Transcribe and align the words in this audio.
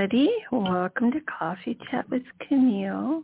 Everybody. 0.00 0.30
Welcome 0.50 1.12
to 1.12 1.20
Coffee 1.20 1.76
Chat 1.90 2.08
with 2.08 2.22
Camille. 2.48 3.22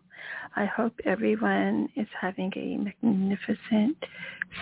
I 0.57 0.67
hope 0.67 0.93
everyone 1.07 1.89
is 1.97 2.07
having 2.21 2.53
a 2.55 2.77
magnificent 2.77 3.97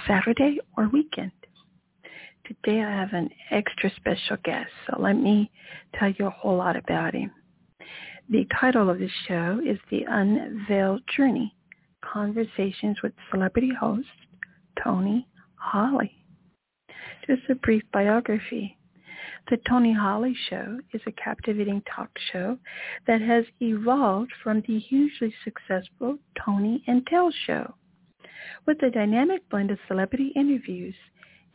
Saturday 0.06 0.60
or 0.76 0.88
weekend. 0.90 1.32
Today 2.46 2.82
I 2.82 2.90
have 2.90 3.14
an 3.14 3.30
extra 3.50 3.90
special 3.96 4.36
guest, 4.44 4.70
so 4.86 5.00
let 5.00 5.14
me 5.14 5.50
tell 5.98 6.10
you 6.10 6.26
a 6.26 6.30
whole 6.30 6.56
lot 6.56 6.76
about 6.76 7.14
him. 7.14 7.32
The 8.30 8.46
title 8.60 8.88
of 8.90 9.00
the 9.00 9.10
show 9.26 9.60
is 9.66 9.78
The 9.90 10.04
Unveiled 10.08 11.02
Journey, 11.16 11.52
Conversations 12.04 12.98
with 13.02 13.12
Celebrity 13.32 13.72
Host 13.74 14.06
Tony 14.84 15.26
Holley. 15.56 16.14
Just 17.26 17.42
a 17.50 17.56
brief 17.56 17.82
biography. 17.92 18.78
The 19.50 19.58
Tony 19.68 19.92
Holley 19.92 20.34
Show 20.48 20.80
is 20.94 21.02
a 21.06 21.12
captivating 21.12 21.82
talk 21.82 22.08
show 22.32 22.58
that 23.06 23.20
has 23.20 23.44
evolved 23.60 24.32
from 24.42 24.62
the 24.62 24.78
hugely 24.78 25.34
successful 25.44 26.18
Tony 26.42 26.82
and 26.86 27.06
Tel 27.06 27.30
show. 27.46 27.74
With 28.66 28.82
a 28.82 28.90
dynamic 28.90 29.46
blend 29.50 29.70
of 29.70 29.78
celebrity 29.86 30.32
interviews, 30.34 30.94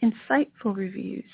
insightful 0.03 0.75
reviews, 0.75 1.31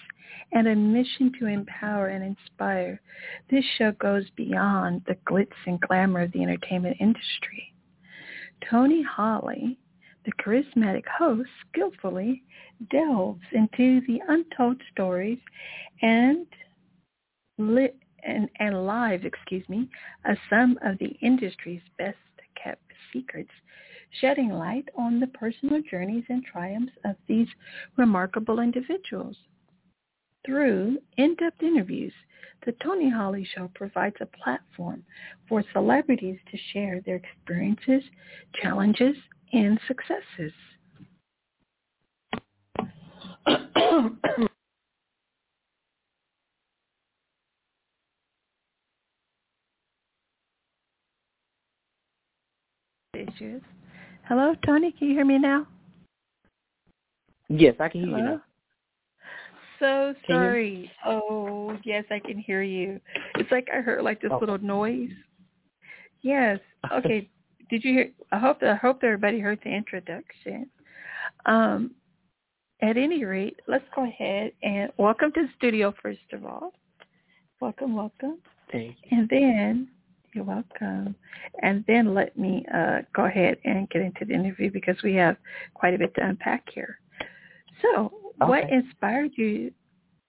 and 0.53 0.69
a 0.69 0.75
mission 0.75 1.33
to 1.39 1.45
empower 1.45 2.07
and 2.07 2.23
inspire, 2.23 3.01
this 3.49 3.65
show 3.77 3.91
goes 3.91 4.29
beyond 4.37 5.03
the 5.07 5.15
glitz 5.27 5.57
and 5.67 5.81
glamour 5.81 6.21
of 6.21 6.31
the 6.31 6.41
entertainment 6.41 6.95
industry. 7.01 7.73
Tony 8.69 9.03
Holley, 9.03 9.77
the 10.25 10.31
charismatic 10.43 11.05
host, 11.05 11.49
skillfully 11.69 12.43
delves 12.91 13.43
into 13.51 14.01
the 14.07 14.19
untold 14.27 14.81
stories 14.91 15.39
and 16.01 16.45
lit 17.57 17.97
and, 18.23 18.49
and 18.59 19.23
excuse 19.23 19.67
me, 19.69 19.87
of 20.25 20.35
some 20.49 20.79
of 20.83 20.97
the 20.97 21.15
industry's 21.21 21.81
best 21.97 22.17
kept 22.61 22.81
secrets, 23.13 23.51
shedding 24.19 24.49
light 24.49 24.89
on 24.97 25.19
the 25.19 25.27
personal 25.27 25.81
journeys 25.89 26.23
and 26.29 26.43
triumphs 26.43 26.93
of 27.05 27.15
these 27.27 27.47
remarkable 27.97 28.59
individuals. 28.59 29.35
Through 30.45 30.99
in-depth 31.17 31.61
interviews, 31.61 32.13
the 32.65 32.73
Tony 32.83 33.09
Holley 33.09 33.47
Show 33.55 33.69
provides 33.75 34.15
a 34.21 34.25
platform 34.25 35.03
for 35.47 35.63
celebrities 35.73 36.39
to 36.51 36.57
share 36.73 37.01
their 37.01 37.17
experiences, 37.17 38.03
challenges, 38.61 39.15
and 39.53 39.79
successes. 39.87 40.53
issues. 53.15 53.61
Hello, 54.27 54.55
Tony. 54.65 54.91
Can 54.91 55.09
you 55.09 55.13
hear 55.15 55.25
me 55.25 55.37
now? 55.37 55.67
Yes, 57.49 57.75
I 57.79 57.89
can 57.89 58.01
hear 58.01 58.09
Hello? 58.09 58.19
you 58.19 58.23
now. 58.23 58.41
So 59.79 60.15
sorry. 60.27 60.91
Oh, 61.05 61.77
yes, 61.83 62.05
I 62.09 62.19
can 62.19 62.37
hear 62.37 62.63
you. 62.63 62.99
It's 63.35 63.51
like 63.51 63.67
I 63.73 63.81
heard 63.81 64.03
like 64.03 64.21
this 64.21 64.31
oh. 64.33 64.39
little 64.39 64.57
noise. 64.57 65.11
Yes. 66.21 66.59
Okay. 66.91 67.29
Did 67.69 67.83
you 67.83 67.93
hear? 67.93 68.11
I 68.31 68.39
hope 68.39 68.61
I 68.61 68.75
hope 68.75 69.03
everybody 69.03 69.39
heard 69.39 69.59
the 69.63 69.69
introduction. 69.69 70.69
Um, 71.45 71.91
at 72.81 72.97
any 72.97 73.23
rate, 73.23 73.59
let's 73.67 73.85
go 73.95 74.03
ahead 74.03 74.51
and 74.61 74.91
welcome 74.97 75.31
to 75.33 75.43
the 75.43 75.49
studio 75.57 75.93
first 76.01 76.19
of 76.33 76.45
all. 76.45 76.73
Welcome, 77.61 77.95
welcome. 77.95 78.39
Thank 78.71 78.97
you. 79.03 79.17
And 79.17 79.29
then 79.29 79.87
you're 80.33 80.43
welcome. 80.43 81.15
And 81.61 81.83
then 81.87 82.13
let 82.13 82.37
me 82.37 82.65
uh, 82.73 82.99
go 83.15 83.25
ahead 83.25 83.57
and 83.63 83.89
get 83.89 84.01
into 84.01 84.25
the 84.25 84.33
interview 84.33 84.69
because 84.69 84.97
we 85.03 85.15
have 85.15 85.37
quite 85.73 85.93
a 85.93 85.97
bit 85.97 86.13
to 86.15 86.25
unpack 86.25 86.65
here. 86.73 86.99
So, 87.81 88.11
okay. 88.41 88.49
what 88.49 88.69
inspired 88.69 89.31
you? 89.35 89.71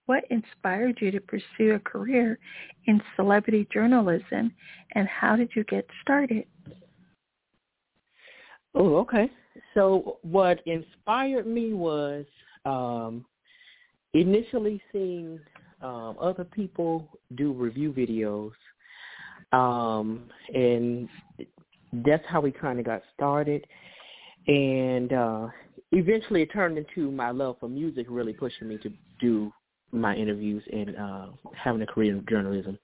What 0.07 0.25
inspired 0.31 0.99
you 1.01 1.11
to 1.11 1.21
pursue 1.21 1.75
a 1.75 1.81
career 1.81 2.39
in 2.85 3.03
celebrity 3.17 3.67
journalism, 3.73 4.53
and 4.93 5.09
how 5.09 5.35
did 5.35 5.51
you 5.57 5.65
get 5.65 5.85
started? 6.01 6.45
Oh, 8.77 8.97
okay. 8.97 9.31
So, 9.75 10.19
what 10.23 10.61
inspired 10.67 11.47
me 11.47 11.73
was 11.73 12.25
um, 12.65 13.25
initially 14.13 14.81
seeing 14.93 15.41
um, 15.83 16.17
other 16.21 16.45
people 16.45 17.09
do 17.35 17.53
review 17.53 17.93
videos 17.93 18.53
um, 19.53 20.29
and 20.55 21.09
that's 22.05 22.25
how 22.29 22.41
we 22.41 22.51
kind 22.53 22.79
of 22.79 22.85
got 22.85 23.03
started. 23.15 23.67
And 24.47 25.13
uh, 25.13 25.49
eventually 25.93 26.43
it 26.43 26.53
turned 26.53 26.79
into 26.79 27.11
my 27.11 27.31
love 27.31 27.57
for 27.61 27.69
music 27.69 28.07
really 28.09 28.33
pushing 28.33 28.69
me 28.69 28.79
to 28.79 28.93
do 29.21 29.53
my 29.93 30.15
interviews 30.15 30.63
and 30.73 30.97
uh, 30.97 31.27
having 31.55 31.83
a 31.83 31.87
career 31.87 32.13
in 32.13 32.25
journalism. 32.29 32.79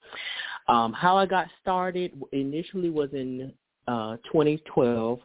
Um, 0.67 0.93
how 0.93 1.17
I 1.17 1.25
got 1.25 1.47
started 1.61 2.13
initially 2.31 2.89
was 2.89 3.09
in 3.13 3.53
uh, 3.87 4.17
2012 4.31 5.19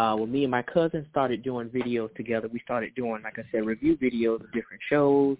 uh, 0.00 0.16
when 0.16 0.32
me 0.32 0.44
and 0.44 0.50
my 0.50 0.62
cousin 0.62 1.06
started 1.10 1.42
doing 1.42 1.68
videos 1.68 2.14
together. 2.14 2.48
We 2.50 2.60
started 2.60 2.94
doing, 2.94 3.20
like 3.22 3.38
I 3.38 3.42
said, 3.52 3.66
review 3.66 3.98
videos 3.98 4.36
of 4.36 4.50
different 4.52 4.80
shows 4.88 5.36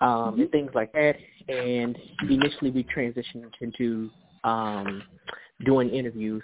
um, 0.00 0.08
mm-hmm. 0.08 0.42
and 0.42 0.50
things 0.52 0.70
like 0.74 0.92
that. 0.92 1.16
And 1.48 1.98
initially 2.28 2.70
we 2.70 2.84
transitioned 2.84 3.50
into 3.60 4.08
um, 4.44 5.02
doing 5.64 5.90
interviews, 5.90 6.42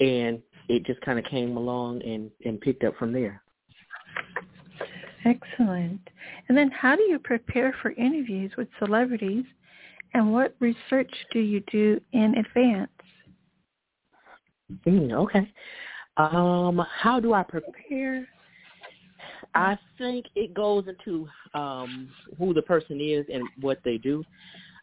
and 0.00 0.40
it 0.70 0.86
just 0.86 0.98
kind 1.02 1.18
of 1.18 1.26
came 1.26 1.58
along 1.58 2.02
and, 2.04 2.30
and 2.46 2.58
picked 2.58 2.84
up 2.84 2.96
from 2.96 3.12
there. 3.12 3.42
Excellent. 5.26 6.00
And 6.48 6.56
then 6.56 6.70
how 6.70 6.96
do 6.96 7.02
you 7.02 7.18
prepare 7.18 7.76
for 7.82 7.90
interviews 7.90 8.52
with 8.56 8.68
celebrities 8.78 9.44
and 10.14 10.32
what 10.32 10.54
research 10.58 11.12
do 11.34 11.40
you 11.40 11.62
do 11.70 12.00
in 12.12 12.34
advance? 12.38 12.90
Mm, 14.86 15.12
okay. 15.12 15.52
Um, 16.18 16.84
how 17.00 17.20
do 17.20 17.32
I 17.32 17.44
prepare? 17.44 18.28
I 19.54 19.78
think 19.96 20.26
it 20.34 20.52
goes 20.52 20.84
into 20.88 21.28
um, 21.54 22.10
who 22.38 22.52
the 22.52 22.62
person 22.62 23.00
is 23.00 23.24
and 23.32 23.42
what 23.60 23.78
they 23.84 23.98
do 23.98 24.24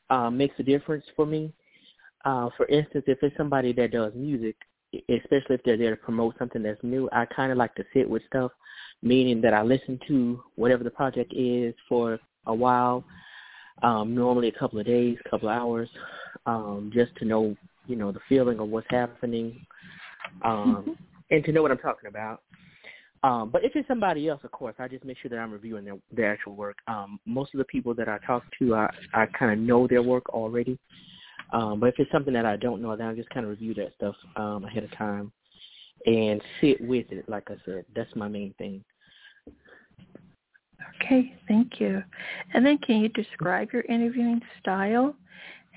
um, 0.09 0.37
makes 0.37 0.55
a 0.59 0.63
difference 0.63 1.05
for 1.15 1.25
me. 1.25 1.53
Uh, 2.23 2.49
for 2.57 2.65
instance, 2.67 3.03
if 3.07 3.19
it's 3.21 3.35
somebody 3.37 3.73
that 3.73 3.91
does 3.91 4.13
music, 4.15 4.55
especially 5.09 5.55
if 5.55 5.63
they're 5.63 5.77
there 5.77 5.95
to 5.95 6.01
promote 6.01 6.35
something 6.39 6.63
that's 6.63 6.81
new, 6.83 7.09
I 7.11 7.25
kind 7.25 7.51
of 7.51 7.57
like 7.57 7.75
to 7.75 7.83
sit 7.93 8.09
with 8.09 8.23
stuff, 8.27 8.51
meaning 9.03 9.41
that 9.41 9.53
I 9.53 9.61
listen 9.61 9.99
to 10.07 10.41
whatever 10.55 10.83
the 10.83 10.89
project 10.89 11.33
is 11.35 11.75
for 11.87 12.17
a 12.47 12.55
while, 12.55 13.03
um, 13.83 14.15
normally 14.15 14.47
a 14.47 14.59
couple 14.59 14.79
of 14.79 14.85
days, 14.85 15.17
couple 15.29 15.49
of 15.49 15.55
hours, 15.55 15.89
um, 16.45 16.91
just 16.93 17.15
to 17.17 17.25
know, 17.25 17.55
you 17.87 17.95
know, 17.95 18.11
the 18.11 18.19
feeling 18.27 18.59
of 18.59 18.69
what's 18.69 18.87
happening, 18.89 19.65
um, 20.43 20.77
mm-hmm. 20.77 20.91
And 21.31 21.43
to 21.45 21.51
know 21.51 21.61
what 21.61 21.71
I'm 21.71 21.77
talking 21.77 22.09
about. 22.09 22.41
Um, 23.23 23.49
but 23.49 23.63
if 23.63 23.75
it's 23.75 23.87
somebody 23.87 24.27
else, 24.29 24.41
of 24.43 24.51
course, 24.51 24.75
I 24.77 24.87
just 24.87 25.03
make 25.03 25.17
sure 25.17 25.29
that 25.29 25.39
I'm 25.39 25.51
reviewing 25.51 25.83
their, 25.83 25.95
their 26.11 26.31
actual 26.31 26.55
work. 26.55 26.77
Um, 26.87 27.19
most 27.25 27.53
of 27.55 27.57
the 27.57 27.65
people 27.65 27.95
that 27.95 28.07
I 28.07 28.19
talk 28.19 28.43
to, 28.59 28.75
I, 28.75 28.89
I 29.13 29.25
kind 29.27 29.51
of 29.51 29.57
know 29.57 29.87
their 29.87 30.03
work 30.03 30.29
already. 30.29 30.77
Um, 31.51 31.79
but 31.79 31.87
if 31.87 31.95
it's 31.97 32.11
something 32.11 32.33
that 32.33 32.45
I 32.45 32.55
don't 32.55 32.81
know, 32.81 32.95
then 32.95 33.07
I 33.07 33.15
just 33.15 33.29
kind 33.29 33.45
of 33.45 33.49
review 33.49 33.73
that 33.75 33.93
stuff 33.95 34.15
um, 34.35 34.65
ahead 34.65 34.83
of 34.83 34.95
time 34.95 35.31
and 36.05 36.41
sit 36.61 36.79
with 36.81 37.11
it. 37.11 37.27
Like 37.27 37.45
I 37.49 37.55
said, 37.65 37.85
that's 37.95 38.15
my 38.15 38.27
main 38.27 38.53
thing. 38.59 38.83
Okay, 41.01 41.35
thank 41.47 41.79
you. 41.79 42.03
And 42.53 42.65
then 42.65 42.77
can 42.79 42.97
you 42.97 43.09
describe 43.09 43.71
your 43.73 43.83
interviewing 43.83 44.41
style 44.59 45.15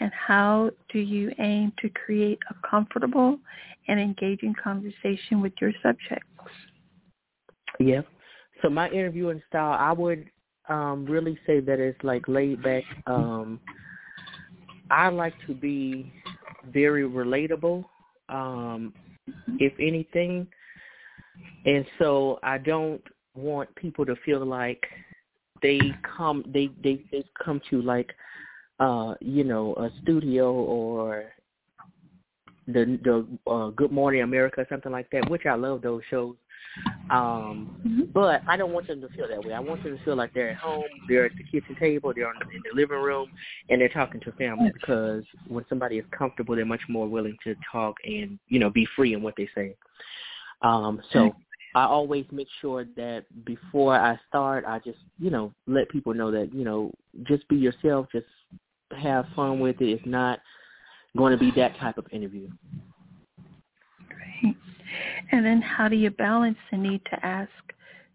and 0.01 0.13
how 0.13 0.71
do 0.93 0.99
you 0.99 1.33
aim 1.39 1.73
to 1.81 1.89
create 1.91 2.39
a 2.51 2.69
comfortable 2.69 3.39
and 3.89 3.99
engaging 3.99 4.55
conversation 4.63 5.41
with 5.41 5.53
your 5.61 5.73
subjects? 5.83 6.27
Yeah. 7.79 8.03
So 8.63 8.69
my 8.69 8.89
interviewing 8.91 9.43
style, 9.49 9.77
I 9.79 9.93
would 9.93 10.27
um 10.69 11.07
really 11.07 11.39
say 11.47 11.61
that 11.61 11.79
it's 11.81 12.03
like 12.03 12.29
laid 12.29 12.63
back. 12.63 12.85
Um 13.07 13.61
I 14.91 15.09
like 15.09 15.35
to 15.47 15.55
be 15.55 16.11
very 16.73 17.05
relatable, 17.09 17.85
um, 18.29 18.93
if 19.59 19.73
anything. 19.79 20.47
And 21.65 21.85
so 21.99 22.39
I 22.43 22.59
don't 22.59 23.03
want 23.35 23.75
people 23.77 24.07
to 24.07 24.17
feel 24.25 24.45
like 24.45 24.83
they 25.61 25.81
come 26.17 26.45
they 26.53 26.71
they 26.83 27.03
they 27.11 27.25
come 27.45 27.61
to 27.69 27.83
like 27.83 28.11
uh 28.81 29.15
you 29.21 29.45
know 29.45 29.75
a 29.75 29.91
studio 30.03 30.53
or 30.53 31.25
the 32.67 32.99
the 33.03 33.51
uh, 33.51 33.71
Good 33.71 33.91
Morning 33.91 34.23
America 34.23 34.67
something 34.69 34.93
like 34.93 35.11
that 35.11 35.29
which 35.31 35.47
I 35.47 35.55
love 35.55 35.83
those 35.83 36.03
shows. 36.11 36.37
Um 37.11 37.77
mm-hmm. 37.87 38.03
but 38.13 38.43
I 38.47 38.57
don't 38.57 38.73
want 38.73 38.87
them 38.87 39.01
to 39.01 39.09
feel 39.09 39.27
that 39.29 39.43
way. 39.45 39.55
I 39.55 39.61
want 39.61 39.83
them 39.83 39.97
to 39.97 40.05
feel 40.05 40.17
like 40.17 40.33
they're 40.35 40.51
at 40.51 40.59
home 40.59 40.85
they're 41.09 41.27
at 41.27 41.33
the 41.37 41.45
kitchen 41.45 41.77
table 41.81 42.13
they're 42.15 42.31
in 42.31 42.63
the 42.71 42.81
living 42.81 42.99
room 42.99 43.31
and 43.69 43.81
they're 43.81 43.89
talking 43.89 44.21
to 44.21 44.33
family 44.33 44.71
because 44.73 45.25
when 45.49 45.65
somebody 45.69 45.99
is 45.99 46.05
comfortable 46.17 46.55
they're 46.55 46.65
much 46.65 46.83
more 46.89 47.09
willing 47.09 47.37
to 47.45 47.55
talk 47.73 47.97
and 48.05 48.39
you 48.49 48.59
know 48.59 48.71
be 48.71 48.87
free 48.95 49.15
in 49.15 49.23
what 49.23 49.35
they 49.37 49.49
say. 49.55 49.75
Um 50.63 51.01
so 51.13 51.35
I 51.75 51.85
always 51.85 52.25
make 52.33 52.49
sure 52.61 52.87
that 52.97 53.25
before 53.45 53.95
I 53.95 54.19
start, 54.29 54.65
I 54.67 54.79
just, 54.81 54.99
you 55.19 55.31
know, 55.31 55.53
let 55.67 55.89
people 55.91 56.15
know 56.15 56.31
that, 56.31 56.53
you 56.53 56.65
know, 56.65 56.91
just 57.25 57.47
be 57.49 57.57
yourself, 57.57 58.07
just 58.11 58.27
have 58.97 59.27
fun 59.35 59.61
with 59.61 59.81
it. 59.81 59.89
It's 59.89 60.07
not 60.07 60.41
going 61.17 61.33
to 61.33 61.39
be 61.39 61.51
that 61.57 61.77
type 61.79 61.99
of 61.99 62.07
interview. 62.13 62.49
Great. 64.09 64.57
And 65.33 65.45
then 65.45 65.61
how 65.61 65.89
do 65.89 65.97
you 65.97 66.11
balance 66.11 66.59
the 66.71 66.79
need 66.79 67.03
to 67.11 67.27
ask 67.27 67.51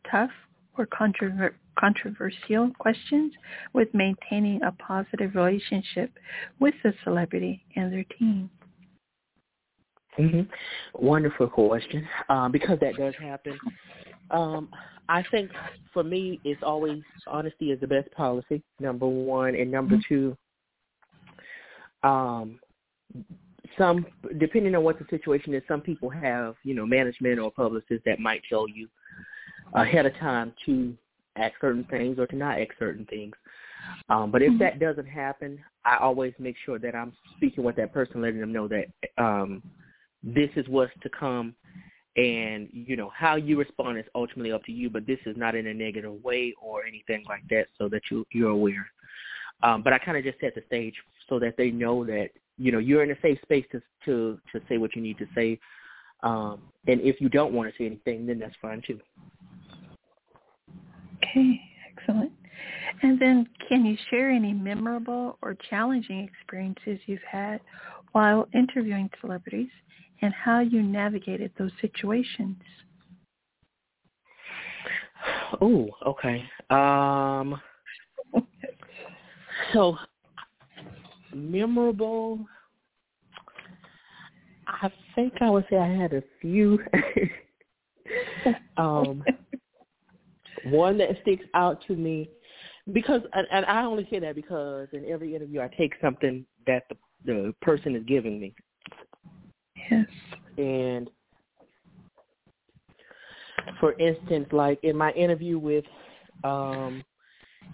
tough 0.09 0.31
or 0.77 0.87
controver- 0.87 1.53
controversial 1.79 2.71
questions 2.79 3.33
with 3.73 3.87
maintaining 3.93 4.61
a 4.63 4.71
positive 4.71 5.35
relationship 5.35 6.11
with 6.59 6.73
the 6.83 6.93
celebrity 7.03 7.63
and 7.75 7.91
their 7.91 8.05
team? 8.17 8.49
Mm-hmm. 10.17 11.05
Wonderful 11.05 11.47
question. 11.47 12.07
Um, 12.29 12.51
because 12.51 12.79
that 12.81 12.95
does 12.95 13.15
happen. 13.19 13.57
Um, 14.31 14.69
I 15.09 15.23
think 15.31 15.51
for 15.91 16.03
me, 16.03 16.39
it's 16.43 16.61
always 16.63 17.01
honesty 17.27 17.71
is 17.71 17.79
the 17.79 17.87
best 17.87 18.11
policy. 18.11 18.63
Number 18.79 19.07
one, 19.07 19.55
and 19.55 19.71
number 19.71 19.95
mm-hmm. 19.95 20.13
two, 20.13 20.37
um, 22.03 22.59
some 23.77 24.05
depending 24.37 24.75
on 24.75 24.83
what 24.83 24.99
the 24.99 25.05
situation 25.09 25.53
is, 25.53 25.63
some 25.67 25.81
people 25.81 26.09
have 26.09 26.55
you 26.63 26.73
know 26.73 26.85
management 26.85 27.39
or 27.39 27.51
publicists 27.51 28.03
that 28.05 28.19
might 28.19 28.41
tell 28.49 28.67
you 28.67 28.87
ahead 29.73 30.05
of 30.05 30.15
time 30.17 30.53
to 30.65 30.95
act 31.35 31.55
certain 31.59 31.83
things 31.85 32.19
or 32.19 32.27
to 32.27 32.35
not 32.35 32.59
act 32.59 32.73
certain 32.77 33.05
things. 33.05 33.33
Um, 34.09 34.31
but 34.31 34.41
if 34.41 34.49
mm-hmm. 34.49 34.59
that 34.59 34.79
doesn't 34.79 35.07
happen, 35.07 35.59
I 35.83 35.97
always 35.97 36.33
make 36.39 36.55
sure 36.65 36.79
that 36.79 36.95
I'm 36.95 37.13
speaking 37.35 37.63
with 37.63 37.75
that 37.77 37.93
person, 37.93 38.21
letting 38.21 38.39
them 38.39 38.53
know 38.53 38.67
that 38.69 38.85
um, 39.17 39.61
this 40.23 40.49
is 40.55 40.67
what's 40.69 40.93
to 41.01 41.09
come 41.09 41.55
and 42.15 42.69
you 42.71 42.95
know 42.95 43.11
how 43.15 43.35
you 43.35 43.57
respond 43.57 43.97
is 43.97 44.05
ultimately 44.13 44.51
up 44.51 44.63
to 44.63 44.71
you 44.71 44.87
but 44.87 45.07
this 45.07 45.17
is 45.25 45.35
not 45.35 45.55
in 45.55 45.67
a 45.67 45.73
negative 45.73 46.23
way 46.23 46.53
or 46.61 46.85
anything 46.85 47.23
like 47.27 47.41
that 47.49 47.65
so 47.77 47.89
that 47.89 48.01
you 48.11 48.23
you're 48.31 48.51
aware 48.51 48.85
um 49.63 49.81
but 49.81 49.93
i 49.93 49.97
kind 49.97 50.15
of 50.15 50.23
just 50.23 50.39
set 50.39 50.53
the 50.53 50.61
stage 50.67 50.93
so 51.33 51.39
that 51.39 51.55
they 51.57 51.71
know 51.71 52.05
that 52.05 52.29
you 52.59 52.71
know 52.71 52.77
you're 52.77 53.01
in 53.01 53.09
a 53.09 53.19
safe 53.21 53.39
space 53.41 53.65
to 53.71 53.81
to 54.05 54.39
to 54.51 54.61
say 54.69 54.77
what 54.77 54.95
you 54.95 55.01
need 55.01 55.17
to 55.17 55.25
say 55.33 55.59
um 56.21 56.61
and 56.87 57.01
if 57.01 57.19
you 57.19 57.27
don't 57.27 57.53
want 57.53 57.67
to 57.67 57.75
say 57.75 57.87
anything 57.87 58.27
then 58.27 58.37
that's 58.37 58.55
fine 58.61 58.83
too 58.85 58.99
okay 61.17 61.59
excellent 61.97 62.31
and 63.01 63.19
then 63.19 63.47
can 63.67 63.83
you 63.83 63.97
share 64.11 64.29
any 64.29 64.53
memorable 64.53 65.39
or 65.41 65.57
challenging 65.71 66.29
experiences 66.29 66.99
you've 67.07 67.19
had 67.27 67.59
while 68.11 68.47
interviewing 68.53 69.09
celebrities 69.19 69.69
and 70.21 70.33
how 70.33 70.59
you 70.59 70.81
navigated 70.81 71.51
those 71.57 71.71
situations. 71.81 72.55
Oh, 75.59 75.89
okay. 76.05 76.45
Um, 76.69 77.59
so 79.73 79.97
memorable. 81.35 82.45
I 84.67 84.91
think 85.15 85.33
I 85.41 85.49
would 85.49 85.65
say 85.69 85.77
I 85.77 85.87
had 85.87 86.13
a 86.13 86.23
few. 86.41 86.79
um, 88.77 89.23
one 90.65 90.97
that 90.97 91.09
sticks 91.21 91.45
out 91.53 91.83
to 91.87 91.95
me 91.95 92.29
because, 92.91 93.21
and, 93.33 93.47
and 93.51 93.65
I 93.65 93.83
only 93.83 94.07
say 94.09 94.19
that 94.19 94.35
because 94.35 94.87
in 94.93 95.05
every 95.05 95.35
interview 95.35 95.61
I 95.61 95.69
take 95.77 95.93
something 96.01 96.45
that 96.67 96.83
the 96.89 96.95
the 97.25 97.53
person 97.61 97.95
is 97.95 98.03
giving 98.05 98.39
me. 98.39 98.53
Yes. 99.89 100.05
And 100.57 101.09
for 103.79 103.93
instance, 103.99 104.47
like 104.51 104.79
in 104.83 104.95
my 104.95 105.11
interview 105.11 105.57
with 105.57 105.85
um, 106.43 107.03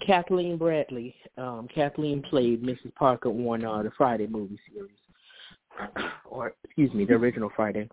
Kathleen 0.06 0.57
Bradley, 0.57 1.15
um, 1.38 1.68
Kathleen 1.74 2.21
played 2.21 2.63
Mrs. 2.63 2.94
Parker 2.95 3.30
on 3.30 3.65
uh, 3.65 3.83
the 3.83 3.91
Friday 3.97 4.27
movie 4.27 4.59
series, 4.74 6.03
or 6.25 6.53
excuse 6.63 6.94
me, 6.94 7.06
the 7.06 7.13
original 7.13 7.50
Friday. 7.56 7.89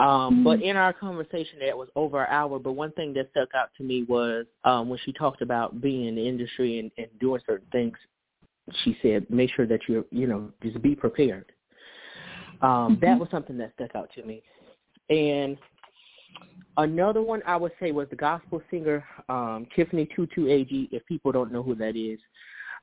Um, 0.00 0.42
but 0.42 0.58
mm-hmm. 0.58 0.62
in 0.62 0.76
our 0.76 0.92
conversation, 0.92 1.58
that 1.60 1.76
was 1.76 1.88
over 1.94 2.22
an 2.22 2.28
hour. 2.30 2.58
But 2.58 2.72
one 2.72 2.92
thing 2.92 3.12
that 3.14 3.30
stuck 3.30 3.50
out 3.54 3.68
to 3.76 3.84
me 3.84 4.04
was 4.08 4.46
um, 4.64 4.88
when 4.88 4.98
she 5.04 5.12
talked 5.12 5.42
about 5.42 5.80
being 5.80 6.06
in 6.06 6.14
the 6.14 6.26
industry 6.26 6.78
and, 6.78 6.90
and 6.98 7.06
doing 7.20 7.40
certain 7.46 7.66
things. 7.70 7.96
She 8.84 8.96
said, 9.02 9.26
"Make 9.28 9.50
sure 9.54 9.66
that 9.66 9.80
you're, 9.88 10.04
you 10.10 10.26
know, 10.26 10.50
just 10.62 10.80
be 10.82 10.94
prepared." 10.94 11.52
Um, 12.62 12.96
mm-hmm. 12.96 13.04
That 13.04 13.18
was 13.18 13.28
something 13.30 13.58
that 13.58 13.72
stuck 13.74 13.94
out 13.94 14.10
to 14.14 14.22
me. 14.22 14.42
And 15.08 15.58
another 16.82 17.22
one 17.22 17.42
I 17.46 17.56
would 17.56 17.72
say 17.80 17.92
was 17.92 18.08
the 18.10 18.16
gospel 18.16 18.62
singer 18.70 19.04
um, 19.28 19.66
Tiffany 19.74 20.08
Tutu 20.14 20.48
Ag. 20.48 20.88
If 20.92 21.04
people 21.06 21.32
don't 21.32 21.52
know 21.52 21.62
who 21.62 21.74
that 21.76 21.96
is, 21.96 22.18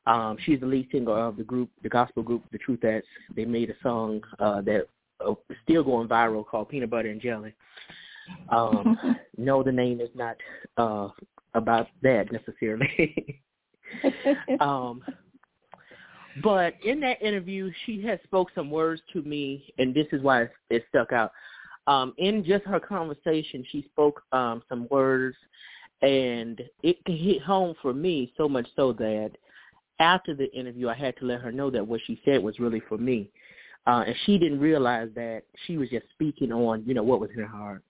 um, 0.05 0.37
she's 0.45 0.59
the 0.59 0.65
lead 0.65 0.87
singer 0.91 1.17
of 1.17 1.37
the 1.37 1.43
group, 1.43 1.69
the 1.83 1.89
gospel 1.89 2.23
group, 2.23 2.43
The 2.51 2.59
Truthettes. 2.59 3.03
They 3.35 3.45
made 3.45 3.69
a 3.69 3.75
song 3.83 4.21
uh, 4.39 4.61
that 4.61 4.87
uh, 5.25 5.33
still 5.63 5.83
going 5.83 6.07
viral 6.07 6.45
called 6.45 6.69
Peanut 6.69 6.89
Butter 6.89 7.09
and 7.09 7.21
Jelly. 7.21 7.53
Um, 8.49 9.17
no, 9.37 9.63
the 9.63 9.71
name 9.71 9.99
is 9.99 10.09
not 10.15 10.37
uh, 10.77 11.09
about 11.53 11.87
that 12.03 12.31
necessarily. 12.31 13.41
um, 14.59 15.01
but 16.43 16.75
in 16.83 16.99
that 17.01 17.21
interview, 17.21 17.71
she 17.85 18.01
had 18.01 18.19
spoke 18.23 18.49
some 18.53 18.69
words 18.69 19.01
to 19.13 19.21
me, 19.23 19.73
and 19.77 19.93
this 19.93 20.07
is 20.11 20.21
why 20.21 20.47
it, 20.69 20.85
stuck 20.89 21.11
out. 21.11 21.31
Um, 21.87 22.13
in 22.17 22.43
just 22.43 22.65
her 22.65 22.79
conversation, 22.79 23.65
she 23.71 23.87
spoke 23.91 24.21
um, 24.31 24.61
some 24.69 24.87
words, 24.91 25.37
and 26.01 26.61
it 26.83 26.97
hit 27.05 27.41
home 27.41 27.75
for 27.81 27.93
me 27.93 28.31
so 28.37 28.47
much 28.47 28.67
so 28.75 28.93
that 28.93 29.31
after 29.99 30.35
the 30.35 30.53
interview, 30.53 30.89
I 30.89 30.93
had 30.93 31.17
to 31.17 31.25
let 31.25 31.41
her 31.41 31.51
know 31.51 31.71
that 31.71 31.85
what 31.85 32.01
she 32.05 32.21
said 32.23 32.43
was 32.43 32.59
really 32.59 32.81
for 32.87 32.97
me, 32.97 33.31
uh, 33.87 34.03
and 34.05 34.15
she 34.25 34.37
didn't 34.37 34.59
realize 34.59 35.09
that 35.15 35.43
she 35.65 35.77
was 35.77 35.89
just 35.89 36.05
speaking 36.13 36.51
on, 36.51 36.83
you 36.85 36.93
know, 36.93 37.03
what 37.03 37.21
was 37.21 37.29
in 37.33 37.39
her 37.39 37.47
heart, 37.47 37.81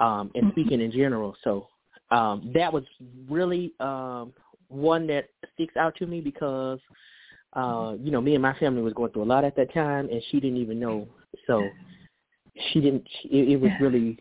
um, 0.00 0.30
and 0.34 0.44
mm-hmm. 0.44 0.52
speaking 0.52 0.80
in 0.80 0.90
general. 0.90 1.36
So 1.44 1.68
um, 2.10 2.50
that 2.54 2.72
was 2.72 2.84
really 3.28 3.72
um, 3.80 4.32
one 4.68 5.06
that 5.08 5.28
sticks 5.54 5.76
out 5.76 5.94
to 5.96 6.06
me 6.06 6.20
because 6.20 6.80
uh, 7.52 7.94
you 8.00 8.10
know, 8.12 8.20
me 8.20 8.34
and 8.34 8.42
my 8.42 8.54
family 8.58 8.80
was 8.80 8.92
going 8.92 9.12
through 9.12 9.24
a 9.24 9.24
lot 9.24 9.44
at 9.44 9.56
that 9.56 9.74
time, 9.74 10.08
and 10.08 10.22
she 10.30 10.38
didn't 10.38 10.58
even 10.58 10.78
know. 10.78 11.08
So 11.46 11.68
she 12.72 12.80
didn't. 12.80 13.06
It, 13.24 13.50
it 13.50 13.60
was 13.60 13.70
really 13.80 14.18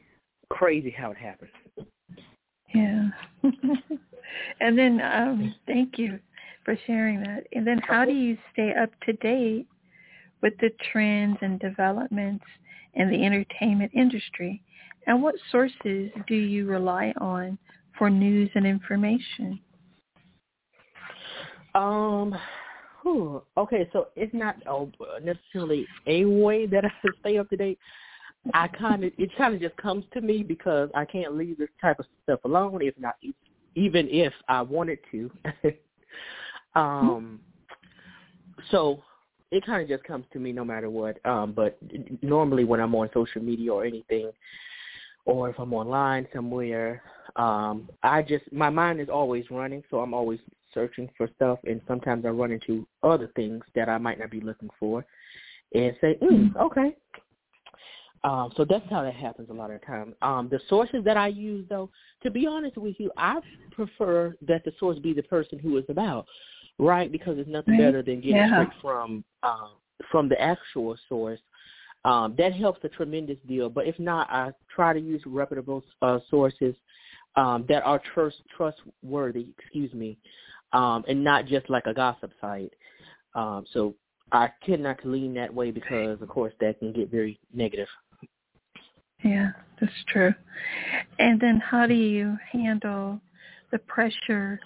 crazy 0.49 0.91
how 0.91 1.11
it 1.11 1.17
happened. 1.17 1.51
Yeah. 2.73 3.09
and 4.61 4.77
then, 4.77 5.01
um, 5.01 5.55
thank 5.67 5.97
you 5.97 6.19
for 6.65 6.77
sharing 6.85 7.21
that. 7.21 7.45
And 7.53 7.65
then, 7.65 7.79
how 7.79 8.05
do 8.05 8.11
you 8.11 8.37
stay 8.53 8.73
up 8.79 8.89
to 9.05 9.13
date 9.13 9.67
with 10.41 10.53
the 10.59 10.69
trends 10.91 11.37
and 11.41 11.59
developments 11.59 12.45
in 12.93 13.09
the 13.09 13.25
entertainment 13.25 13.91
industry? 13.93 14.61
And 15.07 15.23
what 15.23 15.35
sources 15.51 16.11
do 16.27 16.35
you 16.35 16.67
rely 16.67 17.13
on 17.19 17.57
for 17.97 18.09
news 18.09 18.49
and 18.55 18.65
information? 18.65 19.59
Um, 21.73 22.35
Whew. 23.03 23.43
Okay, 23.57 23.89
so 23.93 24.07
it's 24.15 24.33
not 24.33 24.55
necessarily 25.23 25.87
a 26.07 26.25
way 26.25 26.65
that 26.65 26.85
I 26.85 26.91
stay 27.21 27.37
up 27.37 27.49
to 27.49 27.57
date. 27.57 27.79
I 28.53 28.67
kind 28.67 29.03
of 29.03 29.11
it 29.17 29.29
kind 29.37 29.53
of 29.53 29.61
just 29.61 29.75
comes 29.77 30.05
to 30.13 30.21
me 30.21 30.43
because 30.43 30.89
I 30.95 31.05
can't 31.05 31.35
leave 31.35 31.57
this 31.57 31.69
type 31.81 31.99
of 31.99 32.05
stuff 32.23 32.39
alone. 32.45 32.79
If 32.81 32.97
not, 32.97 33.15
even 33.75 34.07
if 34.09 34.33
I 34.47 34.61
wanted 34.61 34.99
to. 35.11 35.31
um, 36.79 37.39
so 38.71 39.01
it 39.51 39.65
kind 39.65 39.81
of 39.81 39.89
just 39.89 40.03
comes 40.03 40.25
to 40.33 40.39
me 40.39 40.51
no 40.51 40.63
matter 40.63 40.89
what. 40.89 41.23
Um, 41.25 41.53
but 41.53 41.77
normally 42.21 42.63
when 42.63 42.79
I'm 42.79 42.95
on 42.95 43.09
social 43.13 43.41
media 43.41 43.73
or 43.73 43.85
anything, 43.85 44.31
or 45.25 45.49
if 45.49 45.59
I'm 45.59 45.73
online 45.73 46.27
somewhere, 46.33 47.03
um, 47.35 47.89
I 48.03 48.21
just 48.21 48.51
my 48.51 48.69
mind 48.69 48.99
is 48.99 49.09
always 49.09 49.45
running, 49.51 49.83
so 49.89 49.99
I'm 49.99 50.13
always 50.13 50.39
searching 50.73 51.09
for 51.17 51.29
stuff, 51.35 51.59
and 51.65 51.81
sometimes 51.87 52.25
I 52.25 52.29
run 52.29 52.51
into 52.51 52.87
other 53.03 53.29
things 53.35 53.63
that 53.75 53.89
I 53.89 53.97
might 53.97 54.19
not 54.19 54.31
be 54.31 54.41
looking 54.41 54.69
for, 54.79 55.05
and 55.73 55.95
say, 56.01 56.17
mm, 56.21 56.55
okay. 56.57 56.95
Um, 58.23 58.51
so 58.57 58.65
that's 58.65 58.85
how 58.89 59.03
that 59.03 59.13
happens 59.13 59.49
a 59.49 59.53
lot 59.53 59.71
of 59.71 59.79
the 59.79 59.85
time. 59.85 60.13
Um, 60.21 60.49
the 60.49 60.59
sources 60.67 61.03
that 61.05 61.15
I 61.15 61.27
use, 61.27 61.65
though, 61.69 61.89
to 62.23 62.29
be 62.29 62.45
honest 62.45 62.77
with 62.77 62.95
you, 62.99 63.11
I 63.17 63.39
prefer 63.71 64.35
that 64.47 64.65
the 64.65 64.73
source 64.79 64.99
be 64.99 65.13
the 65.13 65.23
person 65.23 65.57
who 65.57 65.77
is 65.77 65.85
about, 65.87 66.25
right? 66.77 67.11
Because 67.11 67.37
it's 67.37 67.49
nothing 67.49 67.77
better 67.77 68.03
than 68.03 68.15
getting 68.15 68.35
yeah. 68.35 68.63
straight 68.63 68.81
from 68.81 69.23
um, 69.43 69.71
from 70.11 70.27
the 70.27 70.39
actual 70.41 70.97
source. 71.07 71.39
Um, 72.05 72.35
that 72.37 72.53
helps 72.53 72.83
a 72.83 72.89
tremendous 72.89 73.37
deal. 73.47 73.69
But 73.69 73.87
if 73.87 73.97
not, 73.99 74.29
I 74.29 74.51
try 74.73 74.93
to 74.93 74.99
use 74.99 75.21
reputable 75.25 75.83
uh, 76.01 76.19
sources 76.29 76.75
um, 77.35 77.65
that 77.69 77.83
are 77.83 78.01
trust 78.13 78.37
trustworthy. 78.55 79.47
Excuse 79.57 79.93
me, 79.93 80.17
um, 80.73 81.05
and 81.07 81.23
not 81.23 81.45
just 81.45 81.69
like 81.69 81.85
a 81.85 81.93
gossip 81.93 82.31
site. 82.41 82.73
Um, 83.35 83.65
so 83.71 83.95
I 84.31 84.49
tend 84.65 84.83
not 84.83 85.01
to 85.03 85.09
lean 85.09 85.33
that 85.35 85.53
way 85.53 85.71
because, 85.71 86.21
of 86.21 86.27
course, 86.27 86.53
that 86.59 86.79
can 86.79 86.93
get 86.93 87.09
very 87.09 87.39
negative. 87.53 87.87
Yeah, 89.23 89.51
that's 89.79 89.91
true. 90.07 90.33
And 91.19 91.39
then 91.39 91.59
how 91.59 91.85
do 91.85 91.93
you 91.93 92.37
handle 92.51 93.19
the 93.71 93.79
pressure 93.79 94.59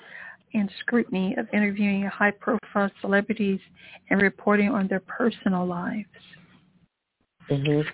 and 0.53 0.69
scrutiny 0.81 1.35
of 1.37 1.47
interviewing 1.53 2.03
high-profile 2.03 2.91
celebrities 3.01 3.59
and 4.09 4.21
reporting 4.21 4.69
on 4.69 4.87
their 4.87 5.01
personal 5.01 5.65
lives? 5.65 6.07
Mhm. 7.49 7.85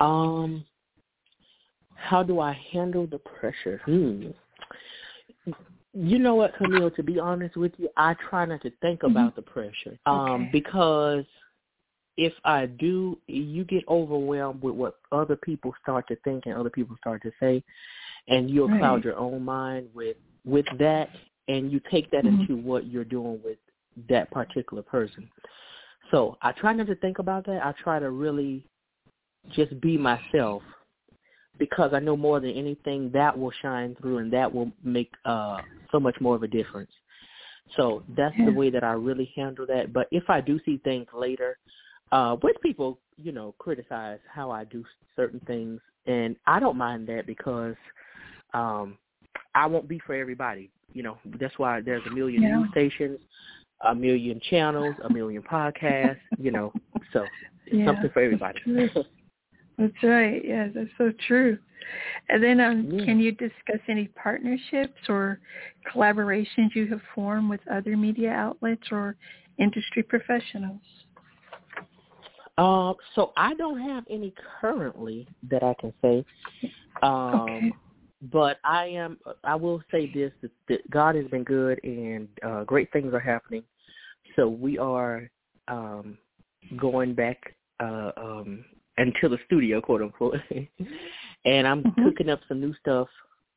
Um, 0.00 0.64
how 1.94 2.22
do 2.22 2.40
I 2.40 2.52
handle 2.52 3.06
the 3.06 3.18
pressure? 3.18 3.80
Hmm. 3.84 4.30
You 5.92 6.18
know 6.18 6.34
what, 6.34 6.56
Camille? 6.56 6.90
To 6.90 7.02
be 7.02 7.20
honest 7.20 7.56
with 7.56 7.72
you, 7.78 7.88
I 7.96 8.14
try 8.14 8.44
not 8.44 8.62
to 8.62 8.70
think 8.82 9.00
mm-hmm. 9.00 9.16
about 9.16 9.36
the 9.36 9.42
pressure, 9.42 9.96
um, 10.06 10.18
okay. 10.18 10.48
because 10.52 11.24
if 12.16 12.32
I 12.44 12.66
do, 12.66 13.18
you 13.26 13.64
get 13.64 13.84
overwhelmed 13.88 14.62
with 14.62 14.74
what 14.74 14.96
other 15.12 15.36
people 15.36 15.74
start 15.82 16.06
to 16.08 16.16
think 16.16 16.44
and 16.46 16.54
other 16.54 16.70
people 16.70 16.96
start 16.98 17.22
to 17.22 17.32
say, 17.40 17.62
and 18.28 18.48
you'll 18.48 18.68
right. 18.68 18.80
cloud 18.80 19.04
your 19.04 19.16
own 19.16 19.44
mind 19.44 19.88
with 19.94 20.16
with 20.44 20.66
that, 20.78 21.08
and 21.48 21.72
you 21.72 21.80
take 21.90 22.10
that 22.10 22.24
mm-hmm. 22.24 22.42
into 22.42 22.56
what 22.56 22.86
you're 22.86 23.04
doing 23.04 23.40
with 23.44 23.58
that 24.08 24.30
particular 24.30 24.82
person. 24.82 25.28
So 26.10 26.36
I 26.42 26.52
try 26.52 26.72
not 26.72 26.86
to 26.88 26.96
think 26.96 27.18
about 27.18 27.46
that. 27.46 27.64
I 27.64 27.72
try 27.82 27.98
to 27.98 28.10
really 28.10 28.66
just 29.52 29.78
be 29.80 29.96
myself 29.96 30.62
because 31.58 31.92
I 31.94 32.00
know 32.00 32.16
more 32.16 32.40
than 32.40 32.50
anything 32.50 33.10
that 33.14 33.36
will 33.38 33.52
shine 33.62 33.96
through 34.00 34.18
and 34.18 34.32
that 34.32 34.52
will 34.52 34.70
make 34.82 35.10
uh 35.24 35.58
so 35.92 36.00
much 36.00 36.16
more 36.20 36.34
of 36.34 36.42
a 36.42 36.48
difference. 36.48 36.90
So 37.76 38.02
that's 38.16 38.34
yeah. 38.38 38.46
the 38.46 38.52
way 38.52 38.70
that 38.70 38.84
I 38.84 38.92
really 38.92 39.32
handle 39.34 39.66
that. 39.66 39.92
But 39.92 40.08
if 40.10 40.28
I 40.28 40.40
do 40.40 40.60
see 40.64 40.78
things 40.78 41.06
later, 41.14 41.56
uh, 42.12 42.36
which 42.36 42.56
people, 42.62 42.98
you 43.16 43.32
know, 43.32 43.54
criticize 43.58 44.18
how 44.32 44.50
I 44.50 44.64
do 44.64 44.84
certain 45.16 45.40
things, 45.46 45.80
and 46.06 46.36
I 46.46 46.60
don't 46.60 46.76
mind 46.76 47.06
that 47.08 47.26
because 47.26 47.76
um 48.52 48.98
I 49.54 49.66
won't 49.66 49.88
be 49.88 50.00
for 50.06 50.14
everybody. 50.14 50.70
You 50.92 51.02
know, 51.02 51.18
that's 51.40 51.58
why 51.58 51.80
there's 51.80 52.06
a 52.06 52.10
million 52.10 52.42
yeah. 52.42 52.56
news 52.56 52.68
stations, 52.70 53.18
a 53.80 53.94
million 53.94 54.40
channels, 54.50 54.94
a 55.04 55.12
million 55.12 55.42
podcasts. 55.42 56.18
You 56.38 56.50
know, 56.50 56.72
so 57.12 57.24
yeah, 57.70 57.86
something 57.86 58.10
for 58.12 58.22
everybody. 58.22 58.60
That's 59.78 60.02
right. 60.02 60.40
Yeah, 60.44 60.68
that's 60.72 60.90
so 60.96 61.12
true. 61.26 61.58
And 62.28 62.42
then 62.42 62.60
um, 62.60 62.88
yeah. 62.90 63.04
can 63.04 63.18
you 63.18 63.32
discuss 63.32 63.80
any 63.88 64.06
partnerships 64.08 65.00
or 65.08 65.40
collaborations 65.92 66.74
you 66.74 66.86
have 66.88 67.00
formed 67.14 67.50
with 67.50 67.60
other 67.70 67.96
media 67.96 68.30
outlets 68.30 68.84
or 68.90 69.16
industry 69.58 70.02
professionals? 70.02 70.80
Uh, 72.56 72.94
so 73.14 73.32
I 73.36 73.54
don't 73.54 73.80
have 73.80 74.04
any 74.08 74.32
currently 74.60 75.26
that 75.50 75.62
I 75.62 75.74
can 75.80 75.92
say. 76.02 76.24
Um, 77.02 77.40
okay. 77.40 77.72
But 78.32 78.58
I 78.64 78.86
am. 78.86 79.18
I 79.42 79.54
will 79.54 79.82
say 79.90 80.10
this: 80.12 80.32
that, 80.40 80.50
that 80.68 80.90
God 80.90 81.14
has 81.14 81.26
been 81.26 81.44
good, 81.44 81.78
and 81.82 82.28
uh, 82.42 82.64
great 82.64 82.90
things 82.92 83.12
are 83.12 83.20
happening. 83.20 83.64
So 84.36 84.48
we 84.48 84.78
are 84.78 85.28
um, 85.68 86.16
going 86.76 87.14
back 87.14 87.54
uh, 87.80 88.12
um, 88.16 88.64
until 88.98 89.30
the 89.30 89.38
studio, 89.46 89.80
quote 89.80 90.02
unquote. 90.02 90.36
and 91.44 91.66
I'm 91.66 91.82
mm-hmm. 91.82 92.04
cooking 92.04 92.30
up 92.30 92.40
some 92.48 92.60
new 92.60 92.74
stuff. 92.80 93.08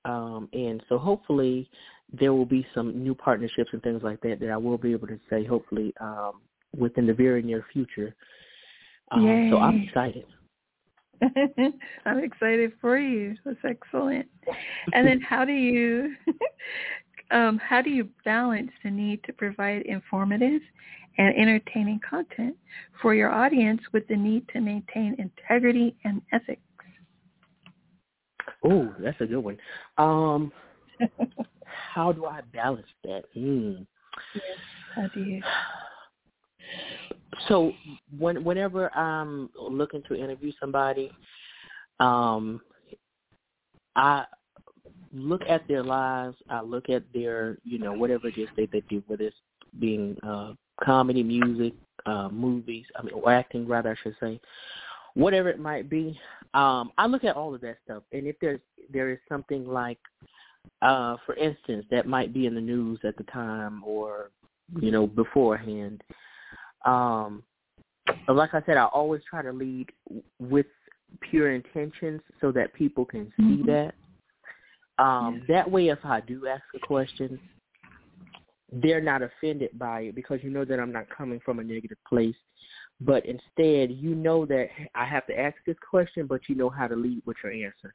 Um, 0.05 0.47
and 0.53 0.81
so 0.87 0.97
hopefully 0.97 1.69
there 2.13 2.33
will 2.33 2.45
be 2.45 2.65
some 2.73 3.03
new 3.03 3.13
partnerships 3.13 3.69
and 3.73 3.81
things 3.81 4.03
like 4.03 4.21
that 4.21 4.39
that 4.39 4.49
I 4.49 4.57
will 4.57 4.77
be 4.77 4.91
able 4.91 5.07
to 5.07 5.19
say 5.29 5.43
hopefully 5.43 5.93
um, 5.99 6.41
within 6.77 7.05
the 7.07 7.13
very 7.13 7.41
near 7.41 7.65
future. 7.73 8.15
Um, 9.11 9.49
so 9.51 9.57
I'm 9.59 9.83
excited. 9.83 10.25
I'm 12.05 12.19
excited 12.19 12.73
for 12.79 12.97
you. 12.97 13.35
That's 13.45 13.57
excellent. 13.63 14.27
And 14.93 15.07
then 15.07 15.19
how 15.21 15.45
do 15.45 15.53
you 15.53 16.15
um, 17.31 17.57
how 17.57 17.81
do 17.81 17.89
you 17.89 18.09
balance 18.23 18.71
the 18.83 18.91
need 18.91 19.23
to 19.25 19.33
provide 19.33 19.83
informative 19.83 20.61
and 21.17 21.35
entertaining 21.35 21.99
content 22.07 22.55
for 23.01 23.15
your 23.15 23.31
audience 23.31 23.81
with 23.93 24.07
the 24.07 24.15
need 24.15 24.47
to 24.49 24.61
maintain 24.61 25.15
integrity 25.17 25.95
and 26.03 26.21
ethics? 26.31 26.61
Oh, 28.63 28.93
that's 28.99 29.19
a 29.21 29.25
good 29.25 29.39
one. 29.39 29.57
Um, 29.97 30.51
how 31.93 32.11
do 32.11 32.25
I 32.25 32.41
balance 32.53 32.87
that? 33.03 33.23
Hmm. 33.33 33.83
Yes, 34.33 34.43
how 34.95 35.07
do 35.13 35.21
you? 35.21 35.41
So 37.47 37.71
when 38.17 38.43
whenever 38.43 38.95
I'm 38.95 39.49
looking 39.59 40.03
to 40.07 40.15
interview 40.15 40.51
somebody, 40.59 41.11
um, 41.99 42.61
I 43.95 44.25
look 45.13 45.41
at 45.47 45.67
their 45.67 45.83
lives. 45.83 46.37
I 46.49 46.61
look 46.61 46.89
at 46.89 47.03
their, 47.13 47.57
you 47.63 47.79
know, 47.79 47.93
whatever 47.93 48.27
it 48.27 48.37
is 48.37 48.49
they, 48.55 48.67
they 48.67 48.81
do, 48.81 49.03
whether 49.07 49.25
it's 49.25 49.35
being 49.79 50.17
uh, 50.23 50.53
comedy, 50.83 51.23
music, 51.23 51.73
uh, 52.05 52.29
movies, 52.29 52.85
I 52.95 53.03
mean, 53.03 53.13
or 53.13 53.31
acting 53.31 53.67
rather, 53.67 53.91
I 53.91 53.95
should 54.01 54.15
say, 54.19 54.39
whatever 55.13 55.49
it 55.49 55.59
might 55.59 55.89
be. 55.89 56.19
Um, 56.53 56.91
I 56.97 57.07
look 57.07 57.23
at 57.23 57.35
all 57.35 57.53
of 57.53 57.61
that 57.61 57.77
stuff, 57.83 58.03
and 58.11 58.25
if 58.27 58.35
there's 58.39 58.61
there 58.91 59.09
is 59.09 59.19
something 59.27 59.67
like, 59.67 59.99
uh, 60.81 61.17
for 61.25 61.35
instance, 61.35 61.85
that 61.91 62.07
might 62.07 62.33
be 62.33 62.45
in 62.45 62.55
the 62.55 62.61
news 62.61 62.99
at 63.03 63.17
the 63.17 63.23
time 63.25 63.83
or 63.85 64.31
you 64.79 64.91
know 64.91 65.05
beforehand. 65.07 66.01
Um, 66.85 67.43
like 68.27 68.53
I 68.53 68.61
said, 68.65 68.77
I 68.77 68.85
always 68.85 69.21
try 69.29 69.41
to 69.41 69.51
lead 69.51 69.87
with 70.39 70.65
pure 71.21 71.53
intentions 71.53 72.21
so 72.41 72.51
that 72.51 72.73
people 72.73 73.05
can 73.05 73.31
see 73.37 73.43
mm-hmm. 73.43 73.67
that. 73.67 73.93
Um, 74.99 75.43
that 75.47 75.69
way, 75.69 75.89
if 75.89 75.99
I 76.03 76.21
do 76.21 76.47
ask 76.47 76.63
a 76.75 76.79
question, 76.79 77.39
they're 78.71 79.01
not 79.01 79.21
offended 79.21 79.77
by 79.77 80.01
it 80.01 80.15
because 80.15 80.39
you 80.43 80.49
know 80.49 80.65
that 80.65 80.79
I'm 80.79 80.91
not 80.91 81.05
coming 81.15 81.39
from 81.43 81.59
a 81.59 81.63
negative 81.63 81.97
place. 82.07 82.35
But 82.99 83.23
instead, 83.25 83.91
you 83.91 84.15
know 84.15 84.45
that 84.47 84.69
I 84.95 85.05
have 85.05 85.27
to 85.27 85.39
ask 85.39 85.55
this 85.65 85.77
question, 85.87 86.25
but 86.25 86.41
you 86.47 86.55
know 86.55 86.69
how 86.69 86.87
to 86.87 86.95
lead 86.95 87.21
with 87.25 87.37
your 87.43 87.53
answer 87.53 87.93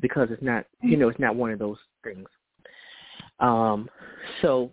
because 0.00 0.28
it's 0.30 0.42
not, 0.42 0.66
you 0.82 0.96
know, 0.96 1.08
it's 1.08 1.18
not 1.18 1.36
one 1.36 1.52
of 1.52 1.58
those 1.58 1.78
things. 2.04 2.28
Um, 3.40 3.88
so 4.42 4.70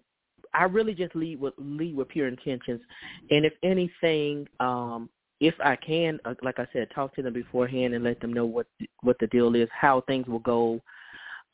I 0.53 0.63
really 0.63 0.93
just 0.93 1.15
lead 1.15 1.39
with 1.39 1.53
lead 1.57 1.95
with 1.95 2.09
pure 2.09 2.27
intentions, 2.27 2.81
and 3.29 3.45
if 3.45 3.53
anything, 3.63 4.47
um, 4.59 5.09
if 5.39 5.55
I 5.63 5.75
can, 5.75 6.19
uh, 6.25 6.33
like 6.41 6.59
I 6.59 6.67
said, 6.73 6.89
talk 6.93 7.15
to 7.15 7.21
them 7.21 7.33
beforehand 7.33 7.93
and 7.93 8.03
let 8.03 8.19
them 8.19 8.33
know 8.33 8.45
what 8.45 8.67
what 9.01 9.17
the 9.19 9.27
deal 9.27 9.55
is, 9.55 9.69
how 9.71 10.01
things 10.01 10.27
will 10.27 10.39
go, 10.39 10.81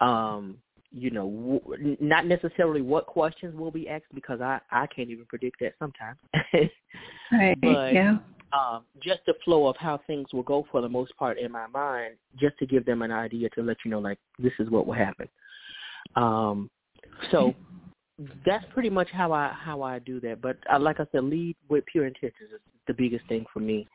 um, 0.02 0.58
you 0.92 1.12
know, 1.12 1.60
w- 1.68 1.98
not 2.00 2.26
necessarily 2.26 2.82
what 2.82 3.06
questions 3.06 3.56
will 3.56 3.72
be 3.72 3.88
asked 3.88 4.14
because 4.14 4.42
I 4.42 4.60
I 4.72 4.88
can't 4.88 5.10
even 5.10 5.26
predict 5.26 5.58
that 5.60 5.74
sometimes. 5.78 6.18
right. 7.32 7.58
But 7.62 7.94
yeah. 7.94 8.18
um, 8.54 8.84
just 9.04 9.20
the 9.28 9.36
flow 9.44 9.68
of 9.68 9.76
how 9.78 10.00
things 10.08 10.28
will 10.34 10.44
go 10.44 10.66
for 10.72 10.82
the 10.82 10.90
most 10.90 11.16
part 11.18 11.38
in 11.38 11.52
my 11.52 11.68
mind, 11.68 12.16
just 12.40 12.58
to 12.60 12.66
give 12.66 12.86
them 12.86 13.02
an 13.04 13.12
idea 13.12 13.50
to 13.52 13.62
let 13.62 13.78
you 13.86 13.92
know, 13.92 14.00
like 14.00 14.20
this 14.40 14.54
is 14.58 14.70
what 14.70 14.88
will 14.88 14.94
happen. 14.94 15.28
Um, 16.16 16.72
so 17.32 17.54
that's 18.46 18.66
pretty 18.74 18.90
much 18.90 19.10
how 19.12 19.34
I 19.34 19.54
how 19.54 19.82
I 19.82 20.00
do 20.00 20.20
that. 20.22 20.42
But 20.42 20.58
I, 20.70 20.76
uh, 20.76 20.80
like 20.80 21.00
I 21.00 21.06
said, 21.12 21.24
lead 21.24 21.56
with 21.70 21.86
pure 21.86 22.06
intentions 22.06 22.50
is 22.54 22.62
the 22.88 22.94
biggest 22.94 23.28
thing 23.28 23.46
for 23.52 23.60
me. 23.60 23.88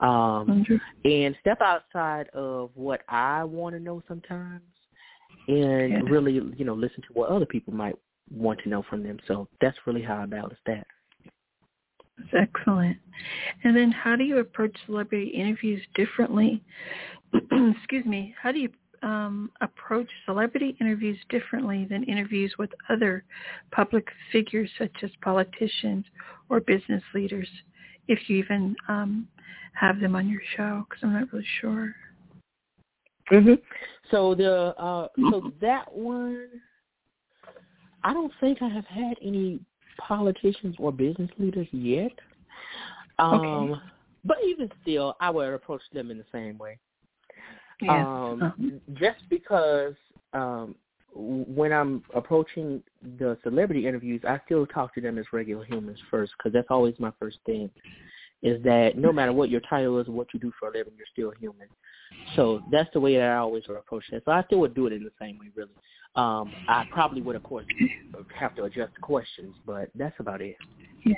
Um, 0.00 0.66
and 1.04 1.36
step 1.40 1.60
outside 1.60 2.28
of 2.30 2.70
what 2.74 3.02
I 3.08 3.44
want 3.44 3.76
to 3.76 3.80
know 3.80 4.02
sometimes 4.08 4.62
and 5.48 6.10
really, 6.10 6.32
you 6.32 6.64
know, 6.64 6.74
listen 6.74 7.02
to 7.02 7.12
what 7.12 7.30
other 7.30 7.46
people 7.46 7.72
might 7.72 7.94
want 8.30 8.58
to 8.64 8.68
know 8.68 8.82
from 8.88 9.02
them. 9.02 9.18
So 9.28 9.48
that's 9.60 9.76
really 9.86 10.02
how 10.02 10.16
I 10.16 10.26
balance 10.26 10.58
that. 10.66 10.86
That's 12.18 12.48
excellent. 12.54 12.96
And 13.64 13.76
then 13.76 13.90
how 13.90 14.16
do 14.16 14.24
you 14.24 14.38
approach 14.38 14.76
celebrity 14.86 15.28
interviews 15.28 15.82
differently? 15.94 16.62
Excuse 17.34 18.04
me. 18.04 18.34
How 18.40 18.52
do 18.52 18.58
you 18.58 18.70
um, 19.02 19.50
approach 19.60 20.08
celebrity 20.26 20.76
interviews 20.80 21.18
differently 21.28 21.86
than 21.88 22.04
interviews 22.04 22.54
with 22.58 22.70
other 22.88 23.24
public 23.70 24.06
figures 24.30 24.70
such 24.78 24.92
as 25.02 25.10
politicians 25.22 26.04
or 26.48 26.60
business 26.60 27.02
leaders, 27.14 27.48
if 28.08 28.28
you 28.28 28.36
even 28.36 28.76
um, 28.88 29.28
have 29.74 30.00
them 30.00 30.14
on 30.16 30.28
your 30.28 30.42
show? 30.56 30.86
Because 30.88 31.02
I'm 31.02 31.12
not 31.12 31.32
really 31.32 31.46
sure. 31.60 31.94
Mhm. 33.30 33.60
So 34.10 34.34
the 34.34 34.74
uh, 34.78 35.08
so 35.30 35.52
that 35.60 35.92
one, 35.92 36.48
I 38.04 38.12
don't 38.12 38.32
think 38.40 38.60
I 38.60 38.68
have 38.68 38.86
had 38.86 39.16
any 39.22 39.60
politicians 39.98 40.76
or 40.78 40.92
business 40.92 41.30
leaders 41.38 41.68
yet. 41.72 42.12
Um, 43.18 43.34
okay. 43.34 43.80
But 44.24 44.38
even 44.46 44.70
still, 44.82 45.16
I 45.20 45.30
would 45.30 45.52
approach 45.52 45.82
them 45.92 46.10
in 46.10 46.18
the 46.18 46.24
same 46.32 46.58
way. 46.58 46.78
Um, 47.88 48.42
uh-huh. 48.42 48.78
Just 48.94 49.20
because 49.28 49.94
um, 50.32 50.74
when 51.14 51.72
I'm 51.72 52.02
approaching 52.14 52.82
the 53.18 53.36
celebrity 53.42 53.86
interviews, 53.86 54.22
I 54.26 54.40
still 54.46 54.66
talk 54.66 54.94
to 54.94 55.00
them 55.00 55.18
as 55.18 55.26
regular 55.32 55.64
humans 55.64 55.98
first 56.10 56.32
because 56.38 56.52
that's 56.52 56.70
always 56.70 56.94
my 56.98 57.12
first 57.18 57.38
thing. 57.46 57.70
Is 58.42 58.62
that 58.64 58.98
no 58.98 59.12
matter 59.12 59.32
what 59.32 59.50
your 59.50 59.60
title 59.60 60.00
is 60.00 60.08
or 60.08 60.12
what 60.12 60.28
you 60.34 60.40
do 60.40 60.52
for 60.58 60.68
a 60.68 60.72
living, 60.72 60.94
you're 60.96 61.06
still 61.12 61.30
human. 61.38 61.68
So 62.34 62.60
that's 62.72 62.90
the 62.92 62.98
way 62.98 63.16
that 63.16 63.28
I 63.28 63.36
always 63.36 63.62
approach 63.68 64.04
that. 64.10 64.24
So 64.24 64.32
I 64.32 64.42
still 64.44 64.58
would 64.60 64.74
do 64.74 64.86
it 64.86 64.92
in 64.92 65.04
the 65.04 65.12
same 65.20 65.38
way, 65.38 65.46
really. 65.54 65.70
Um, 66.16 66.52
I 66.68 66.86
probably 66.90 67.22
would, 67.22 67.36
of 67.36 67.42
course, 67.44 67.64
have 68.34 68.54
to 68.56 68.64
adjust 68.64 68.94
the 68.94 69.00
questions, 69.00 69.54
but 69.64 69.90
that's 69.94 70.18
about 70.18 70.40
it. 70.42 70.56
Yes. 71.04 71.16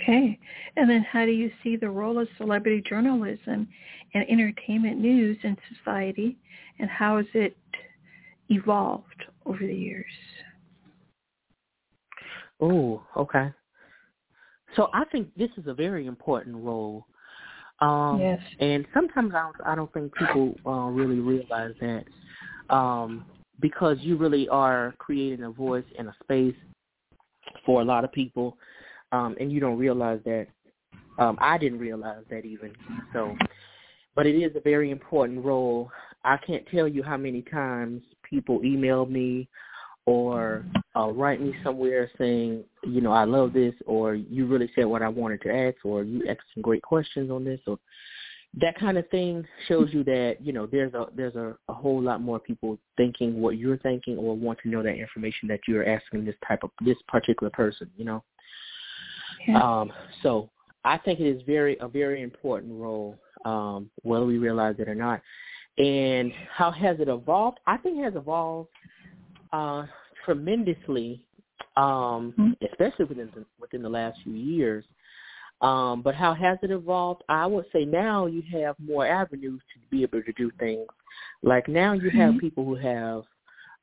Okay. 0.00 0.38
And 0.76 0.88
then 0.88 1.04
how 1.10 1.24
do 1.24 1.32
you 1.32 1.50
see 1.62 1.76
the 1.76 1.90
role 1.90 2.18
of 2.18 2.28
celebrity 2.36 2.82
journalism 2.88 3.68
and 4.14 4.28
entertainment 4.28 4.98
news 4.98 5.36
in 5.42 5.56
society 5.76 6.36
and 6.78 6.88
how 6.88 7.18
has 7.18 7.26
it 7.34 7.56
evolved 8.48 9.24
over 9.46 9.58
the 9.58 9.74
years? 9.74 10.06
Oh, 12.60 13.02
okay. 13.16 13.50
So 14.76 14.88
I 14.92 15.04
think 15.06 15.28
this 15.36 15.50
is 15.56 15.66
a 15.66 15.74
very 15.74 16.06
important 16.06 16.56
role. 16.56 17.06
Um, 17.80 18.20
yes. 18.20 18.40
And 18.58 18.86
sometimes 18.92 19.32
I 19.34 19.42
don't, 19.42 19.56
I 19.66 19.74
don't 19.74 19.92
think 19.92 20.12
people 20.14 20.54
uh, 20.66 20.88
really 20.90 21.20
realize 21.20 21.74
that 21.80 22.04
um, 22.74 23.24
because 23.60 23.98
you 24.00 24.16
really 24.16 24.48
are 24.48 24.94
creating 24.98 25.44
a 25.44 25.50
voice 25.50 25.84
and 25.98 26.08
a 26.08 26.16
space 26.22 26.56
for 27.64 27.80
a 27.80 27.84
lot 27.84 28.04
of 28.04 28.12
people, 28.12 28.58
um, 29.12 29.36
and 29.40 29.52
you 29.52 29.60
don't 29.60 29.78
realize 29.78 30.20
that. 30.24 30.46
Um, 31.18 31.36
I 31.40 31.58
didn't 31.58 31.80
realize 31.80 32.22
that 32.30 32.44
even. 32.44 32.72
So, 33.12 33.36
but 34.14 34.26
it 34.26 34.36
is 34.36 34.54
a 34.54 34.60
very 34.60 34.90
important 34.90 35.44
role. 35.44 35.90
I 36.24 36.36
can't 36.36 36.64
tell 36.68 36.86
you 36.86 37.02
how 37.02 37.16
many 37.16 37.42
times 37.42 38.02
people 38.28 38.64
email 38.64 39.06
me 39.06 39.48
or 40.06 40.64
uh, 40.96 41.08
write 41.08 41.40
me 41.40 41.54
somewhere 41.62 42.10
saying, 42.16 42.64
you 42.84 43.00
know, 43.00 43.12
I 43.12 43.24
love 43.24 43.52
this, 43.52 43.74
or 43.84 44.14
you 44.14 44.46
really 44.46 44.70
said 44.74 44.86
what 44.86 45.02
I 45.02 45.08
wanted 45.08 45.42
to 45.42 45.52
ask, 45.52 45.76
or 45.84 46.02
you 46.02 46.24
asked 46.28 46.40
some 46.54 46.62
great 46.62 46.82
questions 46.82 47.30
on 47.30 47.44
this, 47.44 47.60
or 47.66 47.78
that 48.54 48.78
kind 48.78 48.96
of 48.96 49.08
thing 49.10 49.44
shows 49.66 49.90
you 49.92 50.02
that 50.04 50.36
you 50.40 50.52
know 50.52 50.66
there's 50.66 50.94
a 50.94 51.06
there's 51.14 51.34
a, 51.36 51.54
a 51.68 51.74
whole 51.74 52.00
lot 52.00 52.22
more 52.22 52.38
people 52.38 52.78
thinking 52.96 53.40
what 53.40 53.58
you're 53.58 53.76
thinking 53.78 54.16
or 54.16 54.34
want 54.34 54.58
to 54.62 54.70
know 54.70 54.82
that 54.82 54.94
information 54.94 55.46
that 55.48 55.60
you're 55.68 55.86
asking 55.86 56.24
this 56.24 56.34
type 56.46 56.60
of 56.62 56.70
this 56.84 56.96
particular 57.08 57.50
person, 57.50 57.90
you 57.96 58.04
know. 58.04 58.24
Um, 59.54 59.92
so 60.22 60.50
I 60.84 60.98
think 60.98 61.20
it 61.20 61.26
is 61.26 61.42
very 61.46 61.76
a 61.80 61.88
very 61.88 62.22
important 62.22 62.72
role, 62.72 63.18
um, 63.44 63.90
whether 64.02 64.24
we 64.24 64.38
realize 64.38 64.76
it 64.78 64.88
or 64.88 64.94
not. 64.94 65.20
And 65.78 66.32
how 66.52 66.70
has 66.72 66.98
it 66.98 67.08
evolved? 67.08 67.58
I 67.66 67.76
think 67.76 67.98
it 67.98 68.04
has 68.04 68.16
evolved 68.16 68.70
uh, 69.52 69.84
tremendously, 70.24 71.22
um, 71.76 72.34
mm-hmm. 72.36 72.50
especially 72.72 73.04
within 73.04 73.30
the, 73.34 73.44
within 73.60 73.82
the 73.82 73.88
last 73.88 74.18
few 74.24 74.32
years. 74.32 74.84
Um, 75.60 76.02
but 76.02 76.14
how 76.14 76.34
has 76.34 76.58
it 76.62 76.70
evolved? 76.70 77.22
I 77.28 77.46
would 77.46 77.66
say 77.72 77.84
now 77.84 78.26
you 78.26 78.42
have 78.52 78.76
more 78.78 79.06
avenues 79.06 79.60
to 79.74 79.80
be 79.90 80.02
able 80.02 80.22
to 80.22 80.32
do 80.32 80.50
things. 80.58 80.86
Like 81.42 81.68
now 81.68 81.92
you 81.92 82.10
have 82.10 82.30
mm-hmm. 82.30 82.38
people 82.38 82.64
who 82.64 82.76
have, 82.76 83.22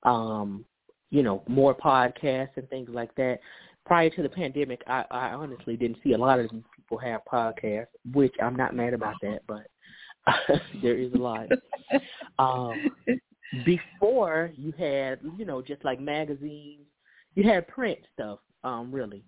um, 0.03 0.65
you 1.11 1.23
know, 1.23 1.43
more 1.47 1.75
podcasts 1.75 2.57
and 2.57 2.69
things 2.69 2.89
like 2.91 3.13
that. 3.15 3.39
Prior 3.85 4.09
to 4.09 4.23
the 4.23 4.29
pandemic, 4.29 4.81
I, 4.87 5.05
I 5.11 5.27
honestly 5.33 5.77
didn't 5.77 5.97
see 6.03 6.13
a 6.13 6.17
lot 6.17 6.39
of 6.39 6.49
these 6.49 6.63
people 6.75 6.97
have 6.97 7.21
podcasts, 7.31 7.87
which 8.13 8.33
I'm 8.41 8.55
not 8.55 8.75
mad 8.75 8.93
about 8.93 9.15
that, 9.21 9.41
but 9.47 9.67
there 10.81 10.97
is 10.97 11.13
a 11.13 11.17
lot. 11.17 11.47
um, 12.39 12.89
before 13.63 14.51
you 14.55 14.73
had, 14.77 15.19
you 15.37 15.45
know, 15.45 15.61
just 15.61 15.85
like 15.85 15.99
magazines, 15.99 16.85
you 17.35 17.43
had 17.43 17.67
print 17.67 17.99
stuff, 18.13 18.39
um, 18.63 18.91
really. 18.91 19.23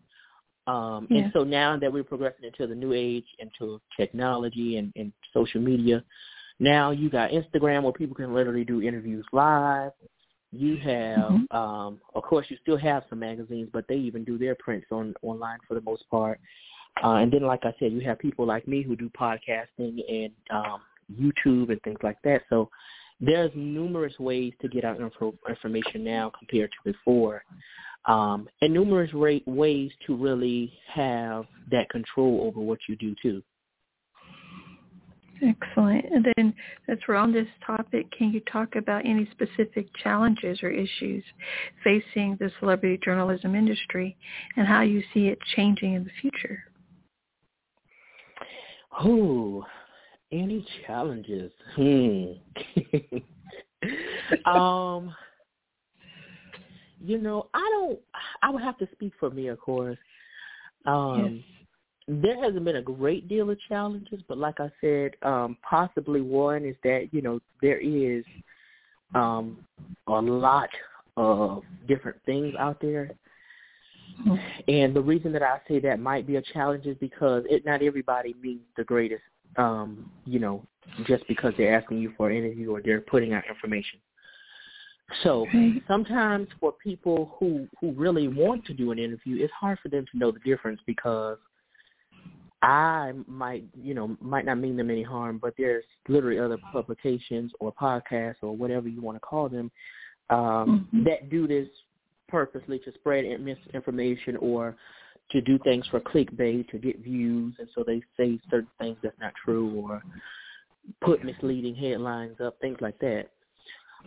Um, 0.66 1.08
yeah. 1.10 1.22
And 1.24 1.32
so 1.34 1.44
now 1.44 1.78
that 1.78 1.92
we're 1.92 2.04
progressing 2.04 2.46
into 2.46 2.68
the 2.68 2.76
new 2.76 2.94
age, 2.94 3.26
into 3.40 3.80
technology 3.98 4.78
and, 4.78 4.92
and 4.96 5.14
social 5.34 5.62
media, 5.62 6.04
now 6.60 6.92
you 6.92 7.10
got 7.10 7.32
Instagram 7.32 7.84
where 7.84 7.94
people 7.94 8.16
can 8.16 8.34
literally 8.34 8.66
do 8.66 8.82
interviews 8.82 9.26
live. 9.32 9.92
You 10.52 10.78
have, 10.78 11.18
mm-hmm. 11.32 11.58
um, 11.58 12.00
of 12.16 12.24
course, 12.24 12.46
you 12.50 12.58
still 12.62 12.78
have 12.78 13.04
some 13.10 13.20
magazines, 13.20 13.70
but 13.74 13.86
they 13.88 13.96
even 13.96 14.24
do 14.24 14.38
their 14.38 14.56
prints 14.56 14.88
on 14.92 15.14
online 15.22 15.60
for 15.68 15.74
the 15.74 15.82
most 15.82 16.10
part. 16.10 16.40
Uh, 17.04 17.16
and 17.16 17.32
then, 17.32 17.44
like 17.44 17.64
I 17.64 17.74
said, 17.80 17.92
you 17.92 18.02
have 18.02 18.18
people 18.18 18.46
like 18.46 18.68
me 18.68 18.82
who 18.82 18.96
do 18.96 19.10
podcasting 19.10 20.00
and 20.10 20.32
um, 20.50 20.82
YouTube 21.14 21.70
and 21.70 21.82
things 21.84 22.00
like 22.02 22.18
that. 22.24 22.44
So 22.50 22.70
there's 23.20 23.52
numerous 23.56 24.18
ways 24.20 24.54
to 24.62 24.68
get 24.68 24.84
out 24.84 25.00
info, 25.00 25.34
information 25.48 26.04
now 26.04 26.32
compared 26.38 26.72
to 26.72 26.92
before, 26.92 27.44
um, 28.06 28.48
and 28.62 28.74
numerous 28.74 29.14
ra- 29.14 29.40
ways 29.46 29.92
to 30.08 30.16
really 30.16 30.74
have 30.88 31.46
that 31.72 31.90
control 31.90 32.42
over 32.48 32.60
what 32.60 32.80
you 32.88 32.96
do 32.96 33.16
too. 33.22 33.44
Excellent. 35.42 36.06
And 36.12 36.26
then 36.36 36.54
that's 36.88 37.02
we're 37.08 37.16
on 37.16 37.32
this 37.32 37.48
topic. 37.66 38.10
Can 38.18 38.32
you 38.32 38.42
talk 38.52 38.76
about 38.76 39.06
any 39.06 39.30
specific 39.32 39.88
challenges 40.04 40.64
or 40.64 40.70
issues 40.70 41.24
facing 41.84 42.38
the 42.40 42.52
celebrity 42.60 43.00
journalism 43.04 43.56
industry 43.56 44.18
and 44.56 44.68
how 44.68 44.82
you 44.82 45.04
see 45.14 45.28
it 45.28 45.38
changing 45.56 45.94
in 45.94 46.04
the 46.04 46.10
future? 46.22 46.64
Oh, 49.00 49.66
any 50.32 50.66
challenges? 50.86 51.52
Hmm. 51.76 52.32
um, 54.50 55.16
you 57.00 57.20
know, 57.20 57.48
I 57.54 57.60
don't. 57.60 58.00
I 58.42 58.50
would 58.50 58.64
have 58.64 58.78
to 58.80 58.88
speak 58.94 59.14
for 59.20 59.30
me, 59.30 59.48
of 59.48 59.60
course. 59.60 59.98
Um, 60.86 61.36
yes. 61.36 61.57
There 62.08 62.42
hasn't 62.42 62.64
been 62.64 62.78
a 62.78 62.82
great 62.82 63.28
deal 63.28 63.50
of 63.50 63.60
challenges, 63.68 64.22
but 64.28 64.38
like 64.38 64.60
I 64.60 64.72
said, 64.80 65.12
um, 65.24 65.58
possibly 65.68 66.22
one 66.22 66.64
is 66.64 66.76
that 66.84 67.10
you 67.12 67.22
know 67.22 67.40
there 67.62 67.80
is 67.80 68.24
um, 69.14 69.58
a 70.08 70.14
lot 70.14 70.70
of 71.18 71.64
different 71.88 72.18
things 72.26 72.54
out 72.58 72.80
there. 72.82 73.12
And 74.68 74.96
the 74.96 75.02
reason 75.02 75.32
that 75.34 75.44
I 75.44 75.60
say 75.68 75.80
that 75.82 76.00
might 76.00 76.26
be 76.26 76.38
a 76.38 76.42
challenge 76.42 76.86
is 76.86 76.98
because 77.00 77.44
it 77.50 77.66
not 77.66 77.84
everybody 77.84 78.36
means 78.42 78.62
the 78.76 78.84
greatest 78.84 79.22
um, 79.58 80.12
you 80.26 80.40
know, 80.40 80.64
just 81.06 81.28
because 81.28 81.54
they're 81.58 81.76
asking 81.76 82.00
you 82.00 82.14
for 82.18 82.30
an 82.30 82.38
interview 82.38 82.72
or 82.72 82.82
they're 82.82 83.02
putting 83.02 83.34
out 83.34 83.44
information. 83.48 84.00
So 85.24 85.46
sometimes 85.88 86.50
for 86.60 86.74
people 86.84 87.36
who 87.40 87.66
who 87.80 87.94
really 87.94 88.28
want 88.28 88.66
to 88.66 88.74
do 88.74 88.92
an 88.92 89.00
interview, 89.00 89.38
it's 89.42 89.54
hard 89.54 89.80
for 89.82 89.88
them 89.88 90.06
to 90.12 90.18
know 90.18 90.32
the 90.32 90.40
difference 90.40 90.82
because 90.86 91.38
I 92.62 93.14
might, 93.28 93.66
you 93.80 93.94
know, 93.94 94.18
might 94.20 94.46
not 94.46 94.58
mean 94.58 94.78
them 94.78 94.90
any 94.90 95.04
harm, 95.04 95.40
but 95.42 95.54
there's 95.58 95.84
literally 96.08 96.40
other 96.40 96.58
publications 96.72 97.52
or 97.60 97.72
podcasts 97.74 98.38
or 98.42 98.56
whatever 98.56 98.88
you 98.88 99.02
want 99.02 99.16
to 99.16 99.20
call 99.20 99.48
them 99.48 99.72
um, 100.30 100.88
mm-hmm. 100.94 101.04
that 101.04 101.30
do 101.30 101.48
this 101.48 101.68
purposely 102.28 102.80
to 102.80 102.92
spread 102.94 103.26
misinformation 103.40 104.38
or 104.38 104.76
to 105.32 105.42
do 105.42 105.60
things 105.64 105.86
for 105.90 106.00
clickbait 106.00 106.68
to 106.70 106.78
get 106.78 107.00
views, 107.04 107.54
and 107.60 107.68
so 107.76 107.84
they 107.86 108.02
say 108.18 108.40
certain 108.50 108.70
things 108.80 108.98
that's 109.04 109.20
not 109.20 109.34
true 109.44 109.74
or 109.82 110.02
put 111.02 111.24
misleading 111.24 111.76
headlines 111.76 112.38
up, 112.44 112.58
things 112.62 112.78
like 112.80 112.98
that. 113.00 113.26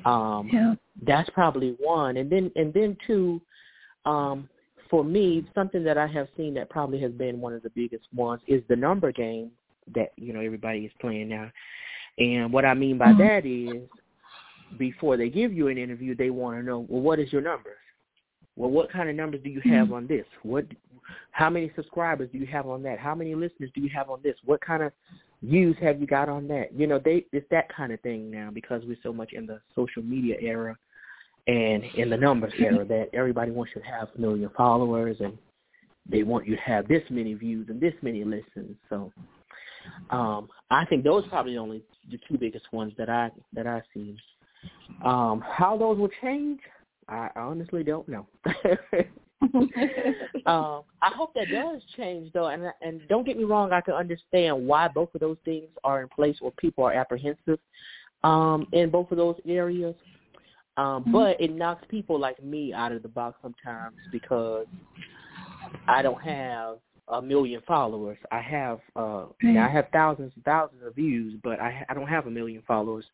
Um, 0.05 0.49
yeah. 0.51 0.75
That's 1.07 1.29
probably 1.31 1.77
one, 1.79 2.17
and 2.17 2.31
then 2.31 2.51
and 2.57 2.73
then 2.73 2.97
two, 3.07 3.41
um, 4.07 4.49
for 4.91 5.05
me, 5.05 5.47
something 5.55 5.85
that 5.85 5.97
I 5.97 6.09
have 6.09 6.29
seen 6.37 6.53
that 6.55 6.69
probably 6.69 7.01
has 7.01 7.13
been 7.13 7.41
one 7.41 7.55
of 7.55 7.63
the 7.63 7.71
biggest 7.71 8.05
ones 8.15 8.43
is 8.49 8.63
the 8.69 8.77
number 8.77 9.13
game 9.13 9.53
that 9.95 10.13
you 10.17 10.33
know 10.33 10.41
everybody 10.41 10.81
is 10.81 10.93
playing 11.01 11.29
now. 11.29 11.51
And 12.19 12.53
what 12.53 12.65
I 12.65 12.75
mean 12.75 12.99
by 12.99 13.13
mm-hmm. 13.13 13.23
that 13.23 13.47
is, 13.47 13.89
before 14.79 15.17
they 15.17 15.31
give 15.31 15.53
you 15.53 15.69
an 15.69 15.79
interview, 15.79 16.15
they 16.15 16.31
want 16.31 16.59
to 16.59 16.63
know, 16.63 16.87
well, 16.89 17.01
what 17.01 17.19
is 17.19 17.33
your 17.33 17.41
number? 17.41 17.77
Well, 18.57 18.71
what 18.71 18.93
kind 18.93 19.09
of 19.09 19.17
numbers 19.17 19.41
do 19.43 19.51
you 19.51 19.61
have 19.65 19.87
mm-hmm. 19.87 19.95
on 19.95 20.07
this? 20.07 20.27
What 20.43 20.67
how 21.31 21.51
many 21.51 21.73
subscribers 21.77 22.29
do 22.33 22.39
you 22.39 22.47
have 22.47 22.67
on 22.67 22.83
that? 22.83 22.99
How 22.99 23.15
many 23.15 23.35
listeners 23.35 23.71
do 23.75 23.81
you 23.81 23.91
have 23.95 24.11
on 24.11 24.21
this? 24.23 24.37
What 24.45 24.61
kind 24.61 24.83
of 24.83 24.93
views 25.43 25.77
have 25.81 26.01
you 26.01 26.07
got 26.07 26.29
on 26.29 26.49
that? 26.49 26.73
You 26.77 26.87
know, 26.87 27.01
they 27.03 27.27
it's 27.33 27.47
that 27.51 27.75
kind 27.75 27.93
of 27.93 28.01
thing 28.01 28.31
now 28.31 28.51
because 28.53 28.83
we're 28.87 28.99
so 29.03 29.13
much 29.13 29.33
in 29.33 29.47
the 29.47 29.61
social 29.75 30.03
media 30.03 30.37
era 30.41 30.77
and 31.47 31.85
in 31.97 32.11
the 32.11 32.17
numbers 32.17 32.53
era 32.59 32.85
that 32.85 33.09
everybody 33.13 33.51
wants 33.51 33.73
you 33.75 33.83
to 33.83 33.87
have 33.87 34.09
a 34.17 34.21
million 34.21 34.51
followers 34.57 35.17
and 35.21 35.37
they 36.09 36.23
want 36.23 36.47
you 36.47 36.57
to 36.57 36.63
have 36.63 36.89
this 36.89 37.03
many 37.11 37.35
views 37.35 37.69
and 37.69 37.81
this 37.81 37.95
many 38.03 38.25
listens. 38.25 38.77
So 38.89 39.13
um 40.11 40.49
I 40.71 40.85
think 40.87 41.05
those 41.05 41.25
are 41.25 41.29
probably 41.29 41.57
only 41.57 41.83
the 42.11 42.19
two 42.29 42.39
biggest 42.39 42.73
ones 42.73 42.93
that 42.99 43.09
I 43.09 43.31
that 43.53 43.67
I've 43.67 43.83
seen. 43.95 44.19
Um, 45.05 45.43
how 45.47 45.77
those 45.77 45.99
will 45.99 46.11
change, 46.21 46.61
I 47.09 47.31
honestly 47.35 47.83
don't 47.83 48.09
know. 48.09 48.27
um, 50.47 50.83
I 51.03 51.11
hope 51.15 51.33
that 51.35 51.47
does 51.51 51.83
change 51.97 52.33
though, 52.33 52.49
and 52.49 52.65
and 52.83 53.01
don't 53.09 53.27
get 53.27 53.39
me 53.39 53.45
wrong, 53.45 53.73
I 53.73 53.81
can 53.81 53.95
understand 53.95 54.67
why 54.67 54.89
both 54.89 55.15
of 55.15 55.21
those 55.21 55.39
things 55.45 55.69
are 55.83 56.03
in 56.03 56.09
place, 56.09 56.37
or 56.41 56.53
people 56.53 56.85
are 56.85 56.93
apprehensive 56.93 57.59
um, 58.23 58.67
in 58.73 58.91
both 58.91 59.11
of 59.11 59.17
those 59.17 59.37
areas. 59.47 59.95
Um, 60.77 61.03
mm-hmm. 61.03 61.13
But 61.13 61.41
it 61.41 61.55
knocks 61.55 61.85
people 61.89 62.19
like 62.19 62.43
me 62.43 62.73
out 62.73 62.93
of 62.93 63.03
the 63.03 63.09
box 63.09 63.39
sometimes 63.43 63.97
because 64.13 64.67
I 65.89 66.03
don't 66.03 66.21
have 66.23 66.79
a 67.09 67.21
million 67.21 67.61
followers. 67.67 68.19
I 68.31 68.41
have 68.41 68.81
uh 68.97 69.27
right. 69.43 69.57
I 69.57 69.69
have 69.69 69.87
thousands 69.93 70.33
and 70.35 70.45
thousands 70.45 70.83
of 70.85 70.95
views, 70.95 71.39
but 71.43 71.61
I 71.61 71.85
I 71.89 71.95
don't 71.95 72.07
have 72.07 72.27
a 72.27 72.31
million 72.31 72.63
followers. 72.67 73.05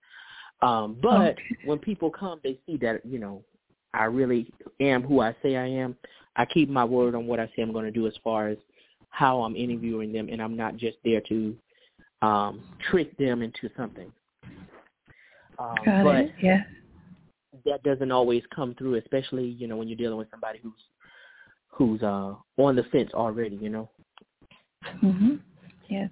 Um 0.63 0.99
but 1.03 1.33
okay. 1.33 1.43
when 1.65 1.79
people 1.79 2.11
come 2.11 2.41
they 2.43 2.59
see 2.67 2.77
that, 2.79 3.05
you 3.05 3.19
know, 3.19 3.43
I 3.95 4.05
really 4.05 4.53
am 4.81 5.03
who 5.03 5.21
I 5.21 5.35
say 5.43 5.57
I 5.57 5.67
am. 5.67 5.97
I 6.37 6.45
keep 6.45 6.69
my 6.69 6.85
word 6.85 7.15
on 7.15 7.27
what 7.27 7.41
I 7.41 7.47
say 7.47 7.63
I'm 7.63 7.73
going 7.73 7.87
to 7.87 7.91
do 7.91 8.07
as 8.07 8.13
far 8.23 8.49
as 8.49 8.59
how 9.09 9.41
I'm 9.41 9.57
interviewing 9.57 10.13
them 10.13 10.29
and 10.31 10.43
I'm 10.43 10.57
not 10.57 10.77
just 10.77 10.99
there 11.05 11.23
to 11.23 11.57
um 12.23 12.63
trick 12.91 13.17
them 13.17 13.43
into 13.43 13.71
something. 13.77 14.13
Um, 15.59 15.75
Got 15.85 16.05
but 16.05 16.17
it. 16.17 16.35
Yeah. 16.43 16.65
That 17.67 17.83
doesn't 17.83 18.13
always 18.13 18.43
come 18.55 18.75
through, 18.77 18.95
especially, 18.97 19.45
you 19.47 19.67
know, 19.67 19.77
when 19.77 19.89
you're 19.89 19.97
dealing 19.97 20.19
with 20.19 20.31
somebody 20.31 20.61
who's 20.63 20.83
who's 21.69 22.03
uh 22.03 22.35
on 22.57 22.77
the 22.77 22.85
fence 22.85 23.11
already, 23.13 23.57
you 23.57 23.69
know. 23.69 23.91
Mhm. 25.03 25.41
Yes. 25.89 26.11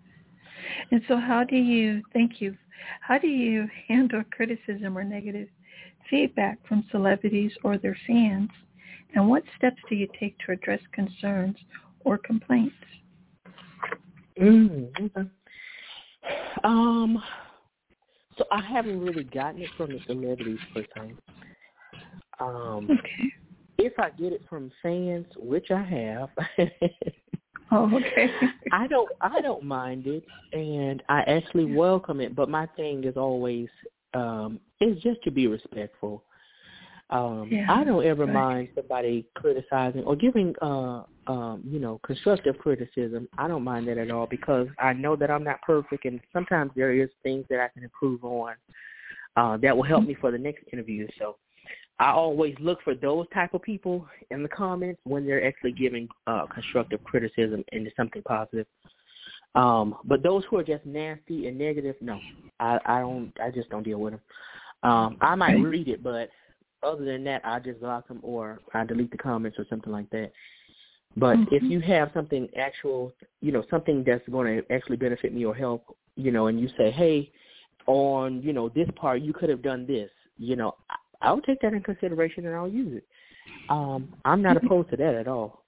And 0.90 1.02
so 1.08 1.16
how 1.16 1.44
do 1.44 1.56
you 1.56 2.02
thank 2.12 2.40
you. 2.40 2.56
How 3.00 3.18
do 3.18 3.28
you 3.28 3.68
handle 3.88 4.22
criticism 4.30 4.96
or 4.98 5.04
negative 5.04 5.48
feedback 6.10 6.58
from 6.66 6.84
celebrities 6.90 7.52
or 7.62 7.78
their 7.78 7.96
fans? 8.06 8.50
And 9.14 9.28
what 9.28 9.42
steps 9.56 9.80
do 9.88 9.94
you 9.94 10.08
take 10.18 10.36
to 10.40 10.52
address 10.52 10.80
concerns 10.92 11.56
or 12.00 12.18
complaints? 12.18 12.74
Mm, 14.40 14.88
okay. 15.00 15.28
Um 16.64 17.22
so 18.38 18.44
I 18.50 18.60
haven't 18.60 19.00
really 19.00 19.24
gotten 19.24 19.62
it 19.62 19.70
from 19.76 19.92
the 19.92 20.00
celebrities 20.06 20.58
per 20.74 20.84
se. 20.94 21.14
Um 22.40 22.88
okay 22.90 23.30
if 23.78 23.98
I 23.98 24.10
get 24.10 24.32
it 24.32 24.42
from 24.48 24.70
fans, 24.82 25.26
which 25.36 25.70
I 25.70 25.82
have, 25.82 26.28
oh, 27.72 27.90
okay. 27.96 28.30
I 28.72 28.86
don't 28.86 29.10
I 29.20 29.40
don't 29.40 29.64
mind 29.64 30.06
it, 30.06 30.24
and 30.52 31.02
I 31.08 31.20
actually 31.22 31.64
welcome 31.64 32.20
it. 32.20 32.34
But 32.34 32.48
my 32.48 32.66
thing 32.76 33.04
is 33.04 33.16
always 33.16 33.68
um 34.14 34.60
is 34.80 35.00
just 35.02 35.22
to 35.24 35.30
be 35.30 35.46
respectful. 35.46 36.24
Um 37.10 37.48
yeah, 37.50 37.66
I 37.68 37.84
don't 37.84 38.04
ever 38.04 38.24
right. 38.24 38.32
mind 38.32 38.68
somebody 38.74 39.26
criticizing 39.34 40.04
or 40.04 40.16
giving 40.16 40.54
uh 40.62 41.02
um 41.26 41.62
you 41.64 41.78
know 41.78 42.00
constructive 42.04 42.58
criticism. 42.58 43.28
I 43.38 43.48
don't 43.48 43.64
mind 43.64 43.88
that 43.88 43.98
at 43.98 44.10
all 44.10 44.26
because 44.26 44.68
I 44.78 44.92
know 44.92 45.16
that 45.16 45.30
I'm 45.30 45.44
not 45.44 45.62
perfect, 45.62 46.04
and 46.06 46.20
sometimes 46.32 46.72
there 46.74 46.92
is 46.92 47.10
things 47.22 47.44
that 47.50 47.60
I 47.60 47.68
can 47.68 47.84
improve 47.84 48.24
on 48.24 48.54
uh 49.36 49.56
that 49.58 49.76
will 49.76 49.84
help 49.84 50.04
me 50.04 50.16
for 50.20 50.30
the 50.30 50.38
next 50.38 50.64
interview. 50.72 51.06
So 51.18 51.36
I 52.00 52.10
always 52.10 52.54
look 52.58 52.82
for 52.82 52.94
those 52.94 53.26
type 53.32 53.54
of 53.54 53.62
people 53.62 54.06
in 54.30 54.42
the 54.42 54.48
comments 54.48 55.00
when 55.04 55.24
they're 55.26 55.46
actually 55.46 55.72
giving 55.72 56.08
uh, 56.26 56.46
constructive 56.46 57.02
criticism 57.04 57.64
into 57.72 57.90
something 57.96 58.22
positive. 58.22 58.66
Um, 59.54 59.96
but 60.04 60.22
those 60.22 60.42
who 60.50 60.56
are 60.56 60.64
just 60.64 60.84
nasty 60.84 61.46
and 61.46 61.56
negative, 61.56 61.94
no, 62.00 62.18
I, 62.58 62.80
I 62.84 63.00
don't. 63.00 63.32
I 63.40 63.50
just 63.50 63.70
don't 63.70 63.84
deal 63.84 64.00
with 64.00 64.14
them. 64.14 64.20
Um, 64.82 65.16
I 65.20 65.36
might 65.36 65.54
read 65.54 65.86
it, 65.88 66.02
but 66.02 66.30
other 66.84 67.04
than 67.04 67.24
that, 67.24 67.42
I 67.44 67.58
just 67.58 67.80
block 67.80 68.08
them 68.08 68.20
or 68.22 68.60
I 68.72 68.84
delete 68.84 69.10
the 69.10 69.18
comments 69.18 69.58
or 69.58 69.66
something 69.68 69.92
like 69.92 70.10
that. 70.10 70.32
But 71.16 71.36
mm-hmm. 71.36 71.54
if 71.54 71.62
you 71.62 71.80
have 71.80 72.10
something 72.12 72.48
actual, 72.58 73.12
you 73.40 73.52
know, 73.52 73.64
something 73.70 74.02
that's 74.04 74.26
going 74.28 74.62
to 74.62 74.72
actually 74.72 74.96
benefit 74.96 75.32
me 75.32 75.44
or 75.44 75.54
help, 75.54 75.96
you 76.16 76.30
know, 76.30 76.48
and 76.48 76.60
you 76.60 76.68
say, 76.76 76.90
hey, 76.90 77.30
on, 77.86 78.42
you 78.42 78.52
know, 78.52 78.68
this 78.68 78.88
part 78.96 79.22
you 79.22 79.32
could 79.32 79.48
have 79.48 79.62
done 79.62 79.86
this, 79.86 80.10
you 80.38 80.56
know, 80.56 80.74
I'll 81.22 81.40
take 81.40 81.60
that 81.60 81.72
in 81.72 81.82
consideration 81.82 82.46
and 82.46 82.54
I'll 82.54 82.68
use 82.68 82.96
it. 82.96 83.04
Um, 83.68 84.08
I'm 84.24 84.42
not 84.42 84.56
opposed 84.56 84.90
to 84.90 84.96
that 84.96 85.14
at 85.14 85.28
all. 85.28 85.62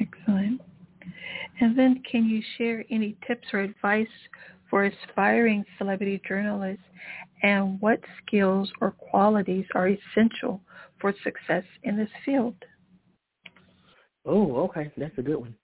Excellent. 0.00 0.60
And 1.60 1.78
then 1.78 2.02
can 2.10 2.24
you 2.24 2.42
share 2.56 2.84
any 2.90 3.16
tips 3.26 3.48
or 3.52 3.60
advice 3.60 4.06
for 4.70 4.84
aspiring 4.84 5.64
celebrity 5.76 6.20
journalists 6.26 6.82
and 7.42 7.80
what 7.80 8.00
skills 8.24 8.70
or 8.80 8.92
qualities 8.92 9.66
are 9.74 9.88
essential 9.88 10.60
for 11.00 11.14
success 11.22 11.64
in 11.82 11.96
this 11.96 12.10
field? 12.24 12.54
Oh, 14.24 14.56
okay. 14.64 14.92
That's 14.96 15.16
a 15.18 15.22
good 15.22 15.36
one. 15.36 15.54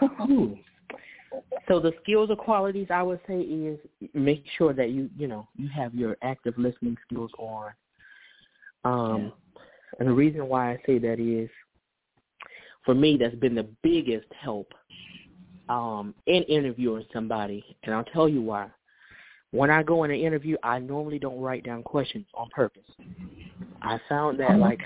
Ooh. 0.30 0.56
So 1.68 1.80
the 1.80 1.92
skills 2.02 2.30
or 2.30 2.36
qualities 2.36 2.88
I 2.90 3.02
would 3.02 3.20
say 3.26 3.40
is 3.40 3.78
make 4.14 4.44
sure 4.58 4.72
that 4.74 4.90
you 4.90 5.08
you 5.16 5.26
know 5.26 5.48
you 5.56 5.68
have 5.68 5.94
your 5.94 6.16
active 6.22 6.54
listening 6.58 6.96
skills 7.06 7.30
on. 7.38 7.70
Um, 8.84 9.22
yeah. 9.22 9.62
And 9.98 10.08
the 10.08 10.12
reason 10.12 10.48
why 10.48 10.72
I 10.72 10.78
say 10.86 10.98
that 10.98 11.20
is, 11.20 11.50
for 12.84 12.94
me, 12.94 13.16
that's 13.18 13.34
been 13.36 13.54
the 13.54 13.68
biggest 13.82 14.26
help 14.38 14.72
um, 15.68 16.14
in 16.26 16.42
interviewing 16.44 17.04
somebody, 17.12 17.64
and 17.84 17.94
I'll 17.94 18.04
tell 18.04 18.28
you 18.28 18.42
why. 18.42 18.68
When 19.52 19.70
I 19.70 19.82
go 19.82 20.04
in 20.04 20.10
an 20.10 20.18
interview, 20.18 20.56
I 20.62 20.78
normally 20.78 21.18
don't 21.18 21.40
write 21.40 21.64
down 21.64 21.82
questions 21.82 22.26
on 22.34 22.48
purpose. 22.50 22.82
I 23.82 24.00
found 24.08 24.40
that, 24.40 24.52
oh. 24.52 24.56
like, 24.56 24.80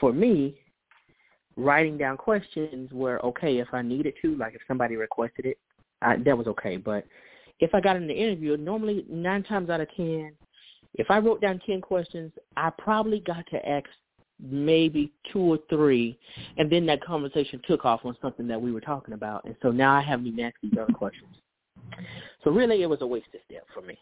for 0.00 0.12
me, 0.12 0.56
writing 1.56 1.98
down 1.98 2.16
questions 2.16 2.90
were 2.92 3.24
okay 3.24 3.58
if 3.58 3.68
I 3.72 3.82
needed 3.82 4.14
to, 4.22 4.36
like 4.36 4.54
if 4.54 4.60
somebody 4.66 4.96
requested 4.96 5.46
it, 5.46 5.58
I, 6.02 6.16
that 6.16 6.36
was 6.36 6.46
okay. 6.46 6.76
But 6.76 7.04
if 7.60 7.74
I 7.74 7.80
got 7.80 7.96
in 7.96 8.06
the 8.06 8.14
interview, 8.14 8.56
normally 8.56 9.04
nine 9.08 9.42
times 9.42 9.70
out 9.70 9.80
of 9.80 9.88
ten, 9.96 10.32
if 10.94 11.10
I 11.10 11.18
wrote 11.18 11.40
down 11.40 11.60
ten 11.66 11.80
questions, 11.80 12.32
I 12.56 12.70
probably 12.70 13.20
got 13.20 13.44
to 13.50 13.68
ask 13.68 13.86
maybe 14.40 15.12
two 15.32 15.40
or 15.40 15.58
three, 15.70 16.18
and 16.56 16.70
then 16.70 16.86
that 16.86 17.04
conversation 17.04 17.60
took 17.66 17.84
off 17.84 18.04
on 18.04 18.16
something 18.20 18.48
that 18.48 18.60
we 18.60 18.72
were 18.72 18.80
talking 18.80 19.14
about, 19.14 19.44
and 19.44 19.54
so 19.62 19.70
now 19.70 19.94
I 19.94 20.02
haven't 20.02 20.26
even 20.26 20.44
asked 20.44 20.56
these 20.62 20.72
other 20.80 20.92
questions. 20.92 21.34
So 22.42 22.50
really, 22.50 22.82
it 22.82 22.86
was 22.86 23.00
a 23.00 23.06
wasted 23.06 23.40
step 23.48 23.66
for 23.72 23.82
me. 23.82 23.98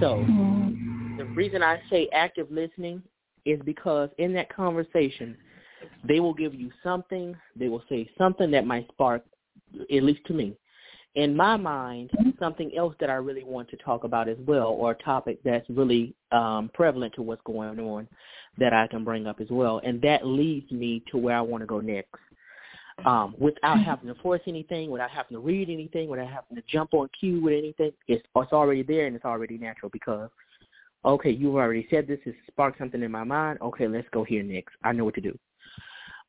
So 0.00 0.24
the 1.18 1.24
reason 1.34 1.62
I 1.62 1.80
say 1.90 2.08
active 2.12 2.50
listening 2.50 3.02
is 3.44 3.60
because 3.64 4.10
in 4.18 4.32
that 4.34 4.54
conversation, 4.54 5.36
they 6.06 6.20
will 6.20 6.34
give 6.34 6.54
you 6.54 6.70
something. 6.82 7.34
They 7.56 7.68
will 7.68 7.82
say 7.88 8.08
something 8.18 8.50
that 8.50 8.66
might 8.66 8.88
spark, 8.88 9.24
at 9.74 10.02
least 10.02 10.24
to 10.26 10.34
me, 10.34 10.56
in 11.16 11.34
my 11.34 11.56
mind, 11.56 12.10
something 12.38 12.76
else 12.76 12.94
that 13.00 13.08
I 13.08 13.14
really 13.14 13.42
want 13.42 13.70
to 13.70 13.76
talk 13.78 14.04
about 14.04 14.28
as 14.28 14.36
well, 14.46 14.68
or 14.68 14.90
a 14.90 15.02
topic 15.02 15.38
that's 15.44 15.68
really 15.70 16.14
um, 16.30 16.70
prevalent 16.74 17.14
to 17.14 17.22
what's 17.22 17.40
going 17.44 17.80
on 17.80 18.06
that 18.58 18.74
I 18.74 18.86
can 18.86 19.02
bring 19.02 19.26
up 19.26 19.40
as 19.40 19.48
well, 19.50 19.80
and 19.82 20.00
that 20.02 20.26
leads 20.26 20.70
me 20.70 21.02
to 21.10 21.16
where 21.16 21.36
I 21.36 21.40
want 21.40 21.62
to 21.62 21.66
go 21.66 21.80
next. 21.80 22.10
Um, 23.04 23.34
without 23.38 23.78
having 23.82 24.08
to 24.08 24.14
force 24.22 24.40
anything, 24.46 24.90
without 24.90 25.10
having 25.10 25.36
to 25.36 25.40
read 25.40 25.68
anything, 25.68 26.08
without 26.08 26.28
having 26.28 26.56
to 26.56 26.62
jump 26.66 26.94
on 26.94 27.08
cue 27.18 27.42
with 27.42 27.52
anything, 27.52 27.92
it's, 28.08 28.24
it's 28.34 28.52
already 28.52 28.82
there 28.82 29.06
and 29.06 29.14
it's 29.14 29.24
already 29.24 29.58
natural 29.58 29.90
because, 29.92 30.30
okay, 31.04 31.30
you've 31.30 31.56
already 31.56 31.86
said 31.90 32.08
this, 32.08 32.18
has 32.24 32.34
sparked 32.48 32.78
something 32.78 33.02
in 33.02 33.10
my 33.12 33.22
mind. 33.22 33.58
Okay, 33.60 33.86
let's 33.86 34.08
go 34.12 34.24
here 34.24 34.42
next. 34.42 34.74
I 34.82 34.92
know 34.92 35.04
what 35.04 35.14
to 35.16 35.20
do. 35.20 35.38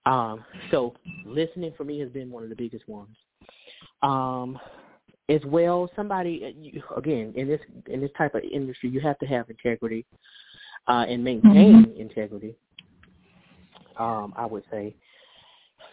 Um, 0.06 0.44
so 0.72 0.94
listening 1.26 1.74
for 1.78 1.86
me 1.86 2.00
has 2.00 2.10
been 2.10 2.30
one 2.32 2.44
of 2.44 2.50
the 2.50 2.56
biggest 2.56 2.88
ones. 2.88 3.16
Um, 4.02 4.60
as 5.30 5.42
well, 5.46 5.90
somebody 5.96 6.56
uh, 6.90 6.96
again 6.96 7.34
in 7.36 7.48
this 7.48 7.60
in 7.88 8.00
this 8.00 8.12
type 8.18 8.36
of 8.36 8.44
industry, 8.44 8.90
you 8.90 9.02
have 9.02 9.20
to 9.20 9.26
have 9.26 9.50
integrity 9.50 10.06
uh, 10.88 11.06
and 11.08 11.24
maintain 11.24 11.86
mm-hmm. 11.86 12.02
integrity. 12.02 12.56
Um, 13.98 14.34
I 14.38 14.46
would 14.46 14.64
say 14.72 14.96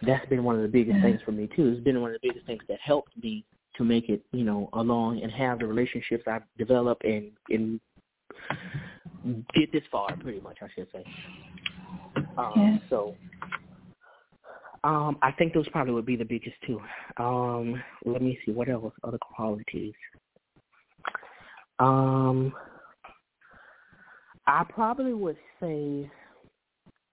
that's 0.05 0.25
been 0.27 0.43
one 0.43 0.55
of 0.55 0.61
the 0.61 0.67
biggest 0.67 1.01
things 1.01 1.21
for 1.25 1.31
me 1.31 1.47
too. 1.55 1.69
It's 1.69 1.83
been 1.83 2.01
one 2.01 2.13
of 2.13 2.21
the 2.21 2.27
biggest 2.27 2.45
things 2.45 2.63
that 2.67 2.79
helped 2.81 3.11
me 3.21 3.45
to 3.77 3.83
make 3.83 4.09
it, 4.09 4.21
you 4.31 4.43
know, 4.43 4.69
along 4.73 5.21
and 5.21 5.31
have 5.31 5.59
the 5.59 5.67
relationships 5.67 6.23
I've 6.27 6.43
developed 6.57 7.03
and 7.03 7.31
and 7.49 7.79
get 9.53 9.71
this 9.71 9.83
far. 9.91 10.15
Pretty 10.17 10.39
much, 10.41 10.57
I 10.61 10.67
should 10.75 10.87
say. 10.91 11.03
Um, 12.37 12.53
yeah. 12.55 12.77
So 12.89 13.15
Um, 14.85 15.17
I 15.23 15.31
think 15.31 15.51
those 15.53 15.67
probably 15.69 15.93
would 15.93 16.05
be 16.05 16.15
the 16.15 16.23
biggest 16.23 16.55
two. 16.67 16.79
Um, 17.17 17.81
let 18.05 18.21
me 18.21 18.37
see 18.45 18.51
what 18.51 18.69
else 18.69 18.93
other 19.03 19.17
qualities. 19.17 19.95
Um, 21.79 22.53
I 24.45 24.63
probably 24.69 25.13
would 25.13 25.37
say 25.59 26.07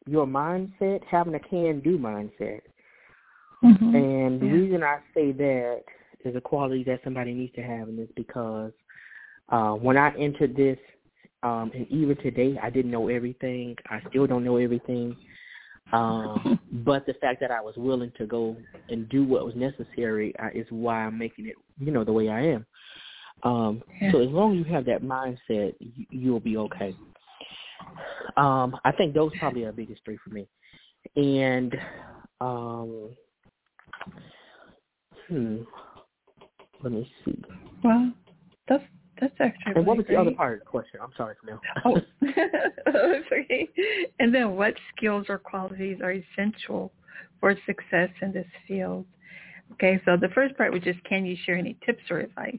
your 0.07 0.26
mindset, 0.26 1.02
having 1.05 1.35
a 1.35 1.40
can-do 1.40 1.96
mindset. 1.98 2.61
Mm-hmm. 3.64 3.94
And 3.94 4.40
the 4.40 4.46
yeah. 4.46 4.53
reason 4.53 4.83
I 4.83 4.98
say 5.14 5.33
that 5.33 5.83
is 6.25 6.37
a 6.37 6.40
quality 6.40 6.85
that 6.85 7.01
somebody 7.05 7.33
needs 7.33 7.55
to 7.55 7.62
have, 7.62 7.88
and 7.88 7.98
is 7.98 8.09
because 8.16 8.72
uh, 9.48 9.72
when 9.72 9.96
I 9.96 10.14
entered 10.16 10.57
this, 10.57 10.79
um, 11.42 11.70
and 11.75 11.87
even 11.88 12.16
today, 12.16 12.59
I 12.62 12.70
didn't 12.70 12.90
know 12.90 13.09
everything. 13.09 13.77
I 13.90 14.01
still 14.09 14.27
don't 14.27 14.44
know 14.44 14.57
everything. 14.57 15.16
Um, 15.92 16.59
but 16.72 17.07
the 17.07 17.14
fact 17.14 17.40
that 17.40 17.51
I 17.51 17.61
was 17.61 17.75
willing 17.77 18.12
to 18.18 18.27
go 18.27 18.57
and 18.88 19.09
do 19.09 19.25
what 19.25 19.44
was 19.44 19.55
necessary 19.55 20.35
uh, 20.38 20.48
is 20.55 20.66
why 20.70 21.05
I'm 21.05 21.18
making 21.18 21.46
it, 21.46 21.55
you 21.79 21.90
know, 21.90 22.05
the 22.05 22.12
way 22.12 22.29
I 22.29 22.40
am. 22.42 22.66
Um, 23.42 23.83
yeah. 24.01 24.12
So 24.12 24.20
as 24.20 24.31
long 24.31 24.53
as 24.53 24.66
you 24.66 24.72
have 24.72 24.85
that 24.87 25.03
mindset, 25.03 25.75
you, 25.81 26.07
you'll 26.11 26.40
be 26.40 26.57
okay. 26.57 26.94
Um, 28.37 28.77
I 28.85 28.92
think 28.92 29.14
those 29.14 29.33
probably 29.38 29.64
are 29.64 29.72
the 29.72 29.77
biggest 29.77 30.03
three 30.05 30.18
for 30.22 30.31
me. 30.31 30.46
And 31.16 31.77
um, 32.40 33.11
hmm, 35.33 35.62
let 36.83 36.92
me 36.92 37.11
see. 37.25 37.42
Well, 37.83 38.12
that's 38.68 38.85
that's 39.21 39.35
actually. 39.40 39.73
And 39.77 39.87
what 39.87 39.97
was 39.97 40.07
great. 40.07 40.16
the 40.16 40.21
other 40.21 40.33
part 40.33 40.55
of 40.55 40.59
the 40.61 40.66
question? 40.66 41.01
I'm 41.03 41.12
sorry, 41.16 41.35
Camille. 41.40 41.61
oh, 41.85 41.99
that's 42.21 43.27
okay. 43.33 43.68
And 44.18 44.35
then, 44.35 44.57
what 44.57 44.75
skills 44.97 45.27
or 45.29 45.38
qualities 45.38 45.99
are 46.03 46.12
essential 46.12 46.92
for 47.40 47.55
success 47.66 48.11
in 48.21 48.33
this 48.33 48.47
field? 48.66 49.07
Okay, 49.75 50.01
so 50.05 50.16
the 50.21 50.29
first 50.35 50.57
part 50.57 50.73
was 50.73 50.83
just, 50.83 51.03
can 51.05 51.25
you 51.25 51.37
share 51.47 51.57
any 51.57 51.77
tips 51.87 52.03
or 52.11 52.18
advice 52.18 52.59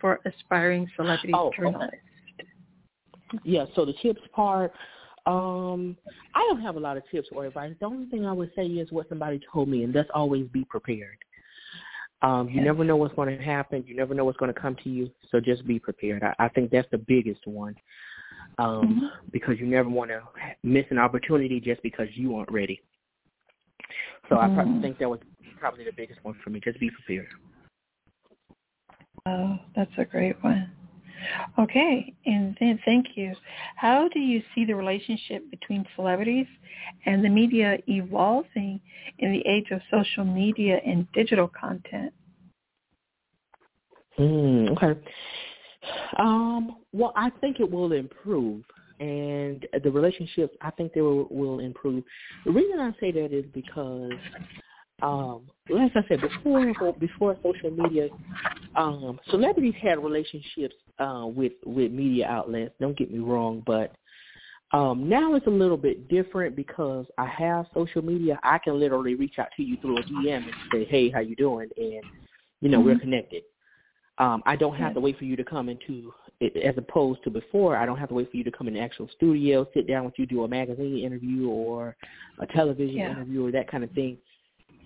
for 0.00 0.20
aspiring 0.24 0.88
celebrity 0.96 1.32
oh, 1.34 1.52
journalists? 1.56 1.94
Okay. 2.38 3.40
Yeah, 3.44 3.66
so 3.76 3.84
the 3.84 3.94
tips 4.02 4.20
part, 4.34 4.72
um, 5.26 5.96
I 6.34 6.40
don't 6.48 6.60
have 6.60 6.76
a 6.76 6.80
lot 6.80 6.96
of 6.96 7.04
tips 7.10 7.28
or 7.30 7.46
advice. 7.46 7.74
The 7.78 7.86
only 7.86 8.06
thing 8.06 8.26
I 8.26 8.32
would 8.32 8.50
say 8.56 8.66
is 8.66 8.90
what 8.90 9.08
somebody 9.08 9.40
told 9.52 9.68
me, 9.68 9.84
and 9.84 9.94
that's 9.94 10.08
always 10.12 10.48
be 10.48 10.64
prepared. 10.64 11.18
Um, 12.22 12.48
you 12.48 12.56
yes. 12.56 12.66
never 12.66 12.84
know 12.84 12.96
what's 12.96 13.14
going 13.14 13.36
to 13.36 13.42
happen. 13.42 13.82
You 13.86 13.96
never 13.96 14.12
know 14.14 14.24
what's 14.24 14.36
going 14.36 14.52
to 14.52 14.60
come 14.60 14.76
to 14.84 14.90
you. 14.90 15.10
So 15.30 15.40
just 15.40 15.66
be 15.66 15.78
prepared. 15.78 16.22
I, 16.22 16.34
I 16.38 16.48
think 16.48 16.70
that's 16.70 16.88
the 16.90 16.98
biggest 16.98 17.46
one 17.46 17.74
um, 18.58 18.66
mm-hmm. 18.66 19.06
because 19.32 19.58
you 19.58 19.66
never 19.66 19.88
want 19.88 20.10
to 20.10 20.20
miss 20.62 20.84
an 20.90 20.98
opportunity 20.98 21.60
just 21.60 21.82
because 21.82 22.08
you 22.14 22.36
aren't 22.36 22.52
ready. 22.52 22.82
So 24.28 24.36
mm-hmm. 24.36 24.52
I 24.52 24.54
probably 24.54 24.82
think 24.82 24.98
that 24.98 25.08
was 25.08 25.20
probably 25.58 25.84
the 25.84 25.92
biggest 25.96 26.22
one 26.22 26.36
for 26.44 26.50
me. 26.50 26.60
Just 26.62 26.78
be 26.78 26.90
prepared. 26.90 27.28
Oh, 29.26 29.58
that's 29.76 29.90
a 29.98 30.04
great 30.04 30.42
one. 30.42 30.70
Okay, 31.58 32.14
and 32.26 32.56
then 32.60 32.78
thank 32.84 33.06
you. 33.14 33.34
How 33.76 34.08
do 34.08 34.18
you 34.18 34.42
see 34.54 34.64
the 34.64 34.74
relationship 34.74 35.50
between 35.50 35.84
celebrities 35.96 36.46
and 37.06 37.24
the 37.24 37.28
media 37.28 37.78
evolving 37.86 38.80
in 39.18 39.32
the 39.32 39.46
age 39.46 39.66
of 39.70 39.80
social 39.90 40.24
media 40.24 40.80
and 40.86 41.06
digital 41.12 41.48
content? 41.48 42.12
Mm, 44.18 44.76
okay. 44.76 45.00
Um, 46.18 46.76
well, 46.92 47.12
I 47.16 47.30
think 47.40 47.60
it 47.60 47.70
will 47.70 47.92
improve, 47.92 48.62
and 48.98 49.66
the 49.82 49.90
relationships, 49.90 50.54
I 50.60 50.70
think 50.70 50.92
they 50.92 51.00
will, 51.00 51.26
will 51.30 51.60
improve. 51.60 52.04
The 52.44 52.52
reason 52.52 52.80
I 52.80 52.92
say 53.00 53.12
that 53.12 53.32
is 53.32 53.46
because 53.54 54.12
um, 55.02 55.42
like 55.68 55.92
I 55.94 56.04
said 56.08 56.20
before, 56.20 56.92
before 56.94 57.36
social 57.42 57.70
media, 57.70 58.08
um, 58.76 59.18
celebrities 59.30 59.74
had 59.80 60.02
relationships 60.02 60.74
uh, 61.00 61.26
with 61.26 61.52
with 61.64 61.92
media 61.92 62.26
outlets. 62.26 62.74
Don't 62.80 62.96
get 62.96 63.10
me 63.10 63.18
wrong, 63.18 63.62
but 63.66 63.92
um, 64.72 65.08
now 65.08 65.34
it's 65.34 65.46
a 65.46 65.50
little 65.50 65.76
bit 65.76 66.08
different 66.08 66.54
because 66.54 67.06
I 67.18 67.26
have 67.26 67.66
social 67.74 68.02
media. 68.02 68.38
I 68.42 68.58
can 68.58 68.78
literally 68.78 69.14
reach 69.14 69.38
out 69.38 69.48
to 69.56 69.62
you 69.62 69.76
through 69.80 69.98
a 69.98 70.02
DM 70.02 70.44
and 70.44 70.52
say, 70.72 70.84
"Hey, 70.84 71.10
how 71.10 71.20
you 71.20 71.34
doing?" 71.36 71.68
and 71.76 72.04
you 72.60 72.68
know 72.68 72.78
mm-hmm. 72.78 72.86
we're 72.86 72.98
connected. 72.98 73.42
Um, 74.18 74.42
I 74.44 74.54
don't 74.54 74.76
have 74.76 74.92
to 74.94 75.00
wait 75.00 75.18
for 75.18 75.24
you 75.24 75.34
to 75.36 75.44
come 75.44 75.70
into, 75.70 76.12
as 76.42 76.74
opposed 76.76 77.24
to 77.24 77.30
before, 77.30 77.74
I 77.74 77.86
don't 77.86 77.96
have 77.96 78.10
to 78.10 78.14
wait 78.14 78.30
for 78.30 78.36
you 78.36 78.44
to 78.44 78.50
come 78.50 78.68
in 78.68 78.74
the 78.74 78.80
actual 78.80 79.08
studio, 79.16 79.66
sit 79.72 79.88
down 79.88 80.04
with 80.04 80.12
you, 80.18 80.26
do 80.26 80.44
a 80.44 80.48
magazine 80.48 80.98
interview 80.98 81.48
or 81.48 81.96
a 82.38 82.46
television 82.46 82.98
yeah. 82.98 83.12
interview 83.12 83.46
or 83.46 83.50
that 83.50 83.70
kind 83.70 83.82
of 83.82 83.90
thing. 83.92 84.18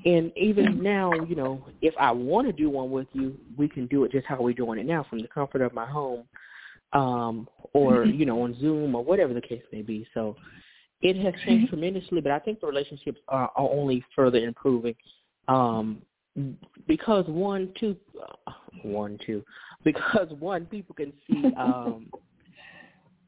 And 0.04 0.32
even 0.36 0.82
now, 0.82 1.12
you 1.12 1.34
know, 1.34 1.64
if 1.80 1.94
I 1.98 2.10
want 2.10 2.46
to 2.46 2.52
do 2.52 2.68
one 2.68 2.90
with 2.90 3.06
you, 3.12 3.36
we 3.56 3.68
can 3.68 3.86
do 3.86 4.04
it 4.04 4.12
just 4.12 4.26
how 4.26 4.40
we're 4.40 4.52
doing 4.52 4.78
it 4.78 4.86
now 4.86 5.06
from 5.08 5.20
the 5.20 5.28
comfort 5.28 5.62
of 5.62 5.72
my 5.72 5.86
home 5.86 6.24
um, 6.92 7.48
or, 7.72 8.04
you 8.04 8.26
know, 8.26 8.42
on 8.42 8.58
Zoom 8.60 8.94
or 8.94 9.02
whatever 9.02 9.32
the 9.32 9.40
case 9.40 9.62
may 9.72 9.82
be. 9.82 10.06
So 10.12 10.36
it 11.00 11.16
has 11.16 11.34
changed 11.46 11.70
tremendously, 11.70 12.20
but 12.20 12.32
I 12.32 12.38
think 12.38 12.60
the 12.60 12.66
relationships 12.66 13.18
are, 13.28 13.50
are 13.56 13.70
only 13.70 14.04
further 14.14 14.38
improving 14.38 14.94
um, 15.48 16.02
because 16.86 17.24
one, 17.26 17.72
two, 17.78 17.96
uh, 18.46 18.52
one, 18.82 19.18
two, 19.24 19.42
because 19.84 20.28
one, 20.38 20.66
people 20.66 20.94
can 20.94 21.12
see 21.26 21.44
um, 21.56 22.10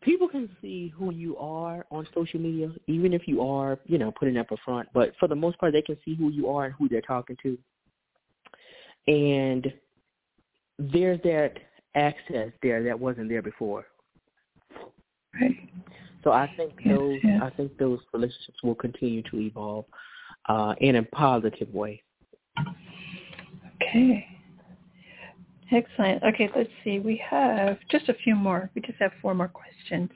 people 0.06 0.28
can 0.28 0.48
see 0.62 0.94
who 0.96 1.12
you 1.12 1.36
are 1.36 1.84
on 1.90 2.06
social 2.14 2.40
media, 2.40 2.70
even 2.86 3.12
if 3.12 3.26
you 3.26 3.42
are, 3.42 3.78
you 3.84 3.98
know, 3.98 4.12
putting 4.12 4.38
up 4.38 4.50
a 4.52 4.56
front. 4.64 4.88
But 4.94 5.12
for 5.18 5.26
the 5.28 5.34
most 5.34 5.58
part, 5.58 5.72
they 5.72 5.82
can 5.82 5.98
see 6.04 6.14
who 6.14 6.30
you 6.30 6.48
are 6.48 6.66
and 6.66 6.74
who 6.78 6.88
they're 6.88 7.02
talking 7.02 7.36
to. 7.42 7.58
And 9.08 9.72
there's 10.78 11.20
that 11.22 11.54
access 11.96 12.52
there 12.62 12.82
that 12.84 12.98
wasn't 12.98 13.28
there 13.28 13.42
before. 13.42 13.86
Right. 15.38 15.56
So 16.22 16.30
I 16.32 16.50
think 16.56 16.72
those. 16.84 17.20
I 17.42 17.50
think 17.50 17.76
those 17.76 18.00
relationships 18.12 18.58
will 18.62 18.74
continue 18.74 19.22
to 19.30 19.38
evolve 19.38 19.84
uh, 20.48 20.74
in 20.80 20.96
a 20.96 21.02
positive 21.02 21.72
way. 21.74 22.02
Okay. 23.82 24.26
Excellent. 25.72 26.22
Okay, 26.22 26.48
let's 26.54 26.70
see. 26.84 27.00
We 27.00 27.20
have 27.28 27.78
just 27.90 28.08
a 28.08 28.14
few 28.14 28.36
more. 28.36 28.70
We 28.74 28.82
just 28.82 28.98
have 29.00 29.12
four 29.20 29.34
more 29.34 29.48
questions. 29.48 30.10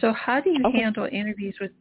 So 0.00 0.12
how 0.12 0.40
do 0.40 0.50
you 0.50 0.64
okay. 0.66 0.82
handle 0.82 1.08
interviews 1.10 1.56
with 1.60 1.72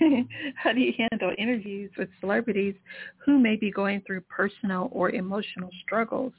how 0.54 0.72
do 0.72 0.80
you 0.80 0.92
handle 1.10 1.34
interviews 1.36 1.90
with 1.98 2.08
celebrities 2.20 2.74
who 3.24 3.38
may 3.38 3.56
be 3.56 3.72
going 3.72 4.02
through 4.06 4.20
personal 4.22 4.88
or 4.92 5.10
emotional 5.10 5.68
struggles? 5.84 6.32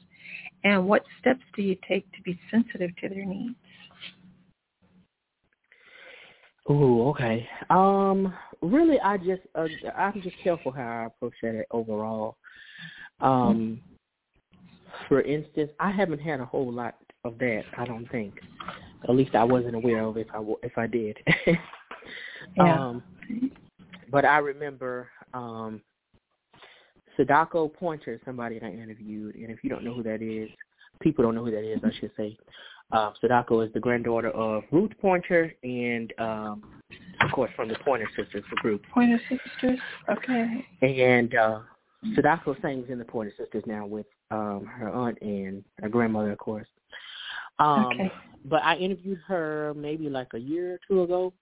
And 0.64 0.86
what 0.86 1.04
steps 1.20 1.42
do 1.54 1.62
you 1.62 1.76
take 1.86 2.10
to 2.12 2.22
be 2.22 2.38
sensitive 2.50 2.90
to 3.02 3.08
their 3.08 3.24
needs? 3.24 3.56
Oh, 6.68 7.10
okay. 7.10 7.48
Um, 7.68 8.32
really, 8.62 9.00
I 9.00 9.16
just 9.16 9.42
uh, 9.54 9.66
I'm 9.96 10.20
just 10.22 10.36
careful 10.42 10.72
how 10.72 10.82
I 10.82 11.06
approach 11.06 11.34
that 11.42 11.64
overall. 11.70 12.36
Um, 13.20 13.80
for 15.10 15.22
instance, 15.22 15.72
I 15.80 15.90
haven't 15.90 16.20
had 16.20 16.38
a 16.38 16.44
whole 16.44 16.72
lot 16.72 16.94
of 17.24 17.36
that. 17.38 17.64
I 17.76 17.84
don't 17.84 18.08
think. 18.12 18.34
At 19.02 19.10
least 19.10 19.34
I 19.34 19.42
wasn't 19.42 19.74
aware 19.74 20.04
of 20.04 20.16
if 20.16 20.28
I 20.32 20.40
if 20.62 20.78
I 20.78 20.86
did. 20.86 21.18
yeah. 22.56 22.78
Um, 22.78 23.02
but 24.08 24.24
I 24.24 24.38
remember 24.38 25.08
um, 25.34 25.82
Sadako 27.16 27.66
Pointer, 27.66 28.20
somebody 28.24 28.60
that 28.60 28.66
I 28.66 28.70
interviewed, 28.70 29.34
and 29.34 29.50
if 29.50 29.64
you 29.64 29.68
don't 29.68 29.82
know 29.82 29.94
who 29.94 30.04
that 30.04 30.22
is, 30.22 30.48
people 31.00 31.24
don't 31.24 31.34
know 31.34 31.44
who 31.44 31.50
that 31.50 31.68
is. 31.68 31.80
I 31.82 31.90
should 31.98 32.12
say. 32.16 32.38
Uh, 32.92 33.10
Sadako 33.20 33.62
is 33.62 33.72
the 33.72 33.80
granddaughter 33.80 34.30
of 34.30 34.62
Ruth 34.70 34.92
Pointer, 35.00 35.52
and 35.64 36.12
um, 36.18 36.62
of 37.20 37.32
course 37.32 37.50
from 37.56 37.68
the 37.68 37.76
Pointer 37.84 38.08
Sisters, 38.16 38.44
the 38.48 38.56
group. 38.62 38.82
Pointer 38.94 39.20
Sisters. 39.28 39.80
Okay. 40.08 40.64
And 40.82 41.34
uh, 41.34 41.60
Sadako 42.14 42.56
sings 42.62 42.86
in 42.88 42.98
the 42.98 43.04
Pointer 43.04 43.32
Sisters 43.36 43.64
now 43.66 43.86
with 43.86 44.06
um, 44.30 44.64
her 44.64 44.88
aunt 44.88 45.18
and 45.20 45.64
her 45.80 45.88
grandmother, 45.88 46.32
of 46.32 46.38
course. 46.38 46.68
Um, 47.58 47.86
okay. 47.86 48.12
But 48.46 48.62
I 48.64 48.76
interviewed 48.76 49.18
her 49.26 49.74
maybe 49.76 50.08
like 50.08 50.28
a 50.32 50.38
year 50.38 50.74
or 50.74 50.78
two 50.88 51.02
ago, 51.02 51.32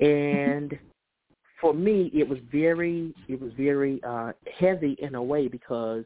and 0.00 0.76
for 1.60 1.72
me, 1.72 2.10
it 2.12 2.28
was 2.28 2.38
very, 2.50 3.14
it 3.28 3.40
was 3.40 3.52
very 3.56 4.02
uh, 4.02 4.32
heavy 4.58 4.96
in 4.98 5.14
a 5.14 5.22
way 5.22 5.46
because 5.46 6.04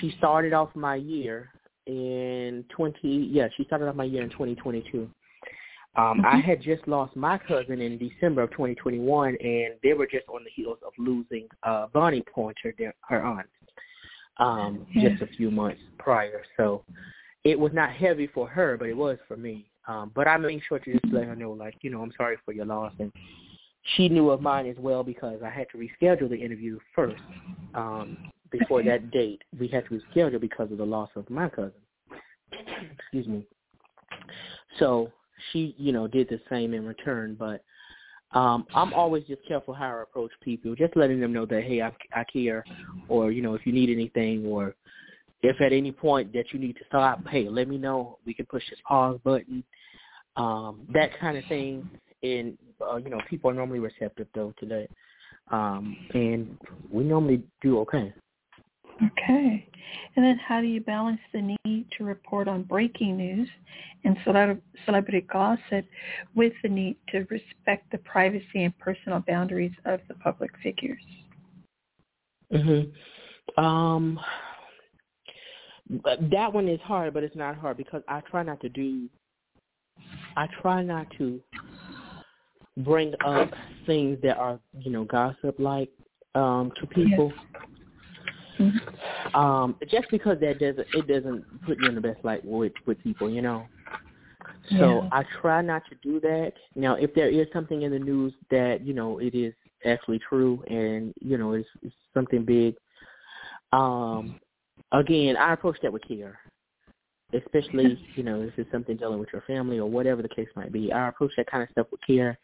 she 0.00 0.14
started 0.18 0.52
off 0.52 0.70
my 0.74 0.94
year 0.94 1.50
in 1.86 2.64
20, 2.74 3.08
yeah, 3.30 3.48
she 3.56 3.64
started 3.64 3.88
off 3.88 3.96
my 3.96 4.04
year 4.04 4.22
in 4.22 4.30
2022. 4.30 5.10
Um, 5.94 6.18
mm-hmm. 6.18 6.26
I 6.26 6.40
had 6.40 6.62
just 6.62 6.86
lost 6.88 7.14
my 7.16 7.38
cousin 7.38 7.80
in 7.80 7.98
December 7.98 8.42
of 8.42 8.50
2021, 8.52 9.36
and 9.40 9.74
they 9.82 9.92
were 9.92 10.06
just 10.06 10.26
on 10.28 10.42
the 10.42 10.50
heels 10.50 10.78
of 10.86 10.92
losing 10.98 11.46
uh, 11.62 11.86
Bonnie 11.92 12.24
Pointer, 12.34 12.74
their, 12.78 12.94
her 13.08 13.22
aunt, 13.22 13.46
um, 14.38 14.86
yeah. 14.94 15.10
just 15.10 15.22
a 15.22 15.26
few 15.36 15.50
months 15.50 15.80
prior. 15.98 16.42
So 16.56 16.82
it 17.44 17.58
was 17.58 17.72
not 17.74 17.90
heavy 17.92 18.26
for 18.26 18.48
her, 18.48 18.76
but 18.78 18.88
it 18.88 18.96
was 18.96 19.18
for 19.28 19.36
me. 19.36 19.66
Um, 19.86 20.12
but 20.14 20.28
I 20.28 20.36
made 20.38 20.62
sure 20.66 20.78
to 20.78 20.92
just 20.92 21.12
let 21.12 21.24
her 21.24 21.36
know, 21.36 21.52
like, 21.52 21.74
you 21.82 21.90
know, 21.90 22.00
I'm 22.00 22.12
sorry 22.16 22.36
for 22.44 22.52
your 22.52 22.64
loss, 22.64 22.92
and 22.98 23.12
she 23.96 24.08
knew 24.08 24.30
of 24.30 24.40
mine 24.40 24.66
as 24.66 24.76
well 24.78 25.02
because 25.02 25.40
I 25.44 25.50
had 25.50 25.66
to 25.72 25.78
reschedule 25.78 26.30
the 26.30 26.36
interview 26.36 26.78
first. 26.94 27.22
Um, 27.74 28.16
before 28.50 28.80
okay. 28.80 28.90
that 28.90 29.10
date, 29.10 29.42
we 29.58 29.66
had 29.66 29.84
to 29.88 29.98
reschedule 29.98 30.40
because 30.40 30.70
of 30.70 30.78
the 30.78 30.84
loss 30.84 31.08
of 31.16 31.28
my 31.28 31.48
cousin. 31.48 31.72
Excuse 32.98 33.26
me. 33.26 33.44
So 34.78 35.10
she, 35.52 35.74
you 35.78 35.92
know, 35.92 36.06
did 36.06 36.28
the 36.28 36.40
same 36.50 36.74
in 36.74 36.86
return. 36.86 37.36
But 37.38 37.62
um, 38.32 38.66
I'm 38.74 38.92
always 38.94 39.24
just 39.24 39.46
careful 39.46 39.74
how 39.74 39.98
I 39.98 40.02
approach 40.02 40.30
people, 40.42 40.74
just 40.74 40.96
letting 40.96 41.20
them 41.20 41.32
know 41.32 41.46
that 41.46 41.62
hey, 41.64 41.82
I, 41.82 41.92
I 42.14 42.24
care, 42.24 42.64
or 43.08 43.30
you 43.30 43.42
know, 43.42 43.54
if 43.54 43.66
you 43.66 43.72
need 43.72 43.90
anything, 43.90 44.46
or 44.46 44.74
if 45.42 45.60
at 45.60 45.72
any 45.72 45.92
point 45.92 46.32
that 46.32 46.52
you 46.52 46.58
need 46.58 46.76
to 46.76 46.84
stop, 46.86 47.26
hey, 47.28 47.48
let 47.48 47.68
me 47.68 47.76
know. 47.76 48.18
We 48.24 48.32
can 48.32 48.46
push 48.46 48.62
this 48.70 48.78
pause 48.86 49.18
button, 49.22 49.62
um, 50.36 50.86
that 50.94 51.18
kind 51.18 51.36
of 51.36 51.44
thing. 51.46 51.88
And 52.22 52.56
uh, 52.80 52.96
you 52.96 53.10
know, 53.10 53.20
people 53.28 53.50
are 53.50 53.54
normally 53.54 53.80
receptive 53.80 54.28
though 54.34 54.54
to 54.60 54.66
that, 54.66 54.88
um, 55.54 55.96
and 56.14 56.56
we 56.90 57.04
normally 57.04 57.42
do 57.60 57.80
okay. 57.80 58.14
Okay. 59.04 59.68
And 60.16 60.24
then 60.24 60.38
how 60.38 60.60
do 60.60 60.66
you 60.66 60.80
balance 60.80 61.20
the 61.32 61.56
need 61.64 61.86
to 61.98 62.04
report 62.04 62.48
on 62.48 62.62
breaking 62.62 63.16
news 63.16 63.48
and 64.04 64.16
celebrity 64.84 65.26
gossip 65.32 65.86
with 66.34 66.52
the 66.62 66.68
need 66.68 66.96
to 67.08 67.26
respect 67.30 67.90
the 67.90 67.98
privacy 67.98 68.64
and 68.64 68.76
personal 68.78 69.20
boundaries 69.26 69.72
of 69.84 70.00
the 70.08 70.14
public 70.14 70.50
figures? 70.62 71.02
Mhm. 72.52 72.92
Um 73.56 74.20
that 76.30 76.52
one 76.52 76.68
is 76.68 76.80
hard, 76.82 77.12
but 77.12 77.24
it's 77.24 77.36
not 77.36 77.56
hard 77.56 77.76
because 77.76 78.02
I 78.08 78.20
try 78.20 78.42
not 78.42 78.60
to 78.60 78.68
do 78.68 79.08
I 80.36 80.46
try 80.60 80.82
not 80.82 81.10
to 81.18 81.42
bring 82.78 83.14
up 83.24 83.50
things 83.84 84.18
that 84.22 84.38
are, 84.38 84.58
you 84.78 84.90
know, 84.90 85.04
gossip 85.04 85.58
like 85.58 85.90
um 86.34 86.72
to 86.80 86.86
people. 86.86 87.32
Yes. 87.34 87.51
Mm-hmm. 88.58 89.36
Um, 89.36 89.76
just 89.90 90.08
because 90.10 90.38
that 90.40 90.58
doesn't 90.58 90.86
it 90.94 91.06
doesn't 91.06 91.44
put 91.64 91.78
you 91.80 91.88
in 91.88 91.94
the 91.94 92.00
best 92.00 92.24
light 92.24 92.44
with 92.44 92.72
with 92.86 93.02
people, 93.02 93.30
you 93.30 93.42
know. 93.42 93.66
So 94.70 95.02
yeah. 95.02 95.08
I 95.12 95.24
try 95.40 95.62
not 95.62 95.82
to 95.88 95.96
do 96.02 96.20
that. 96.20 96.52
Now, 96.74 96.94
if 96.94 97.14
there 97.14 97.28
is 97.28 97.46
something 97.52 97.82
in 97.82 97.92
the 97.92 97.98
news 97.98 98.32
that 98.50 98.84
you 98.84 98.94
know 98.94 99.18
it 99.18 99.34
is 99.34 99.54
actually 99.84 100.20
true 100.28 100.62
and 100.68 101.12
you 101.20 101.38
know 101.38 101.52
it's, 101.52 101.68
it's 101.82 101.94
something 102.14 102.44
big, 102.44 102.76
um, 103.72 104.40
again, 104.92 105.36
I 105.36 105.52
approach 105.52 105.78
that 105.82 105.92
with 105.92 106.06
care. 106.06 106.38
Especially, 107.34 107.98
you 108.14 108.22
know, 108.22 108.42
if 108.42 108.52
it's 108.58 108.70
something 108.70 108.94
dealing 108.94 109.18
with 109.18 109.30
your 109.32 109.40
family 109.46 109.78
or 109.78 109.88
whatever 109.88 110.20
the 110.20 110.28
case 110.28 110.48
might 110.54 110.70
be, 110.70 110.92
I 110.92 111.08
approach 111.08 111.32
that 111.38 111.50
kind 111.50 111.62
of 111.62 111.70
stuff 111.70 111.86
with 111.90 112.02
care 112.06 112.38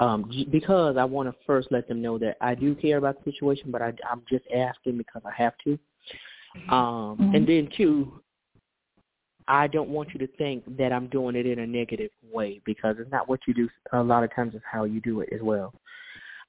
um, 0.00 0.30
because 0.50 0.96
I 0.96 1.04
want 1.04 1.28
to 1.28 1.34
first 1.46 1.68
let 1.70 1.86
them 1.86 2.00
know 2.00 2.18
that 2.18 2.38
I 2.40 2.54
do 2.54 2.74
care 2.74 2.96
about 2.96 3.22
the 3.22 3.30
situation, 3.30 3.70
but 3.70 3.82
I, 3.82 3.92
I'm 4.10 4.22
just 4.28 4.44
asking 4.54 4.96
because 4.96 5.22
I 5.24 5.32
have 5.40 5.52
to. 5.64 5.78
Um, 6.70 7.18
mm-hmm. 7.20 7.34
And 7.34 7.46
then 7.46 7.68
two, 7.76 8.20
I 9.46 9.66
don't 9.66 9.90
want 9.90 10.08
you 10.14 10.18
to 10.20 10.26
think 10.38 10.64
that 10.78 10.92
I'm 10.92 11.08
doing 11.08 11.36
it 11.36 11.46
in 11.46 11.58
a 11.58 11.66
negative 11.66 12.10
way 12.32 12.60
because 12.64 12.96
it's 12.98 13.10
not 13.12 13.28
what 13.28 13.40
you 13.46 13.52
do. 13.52 13.68
A 13.92 14.02
lot 14.02 14.24
of 14.24 14.34
times, 14.34 14.54
it's 14.54 14.64
how 14.70 14.84
you 14.84 15.00
do 15.00 15.20
it 15.20 15.28
as 15.32 15.40
well. 15.42 15.74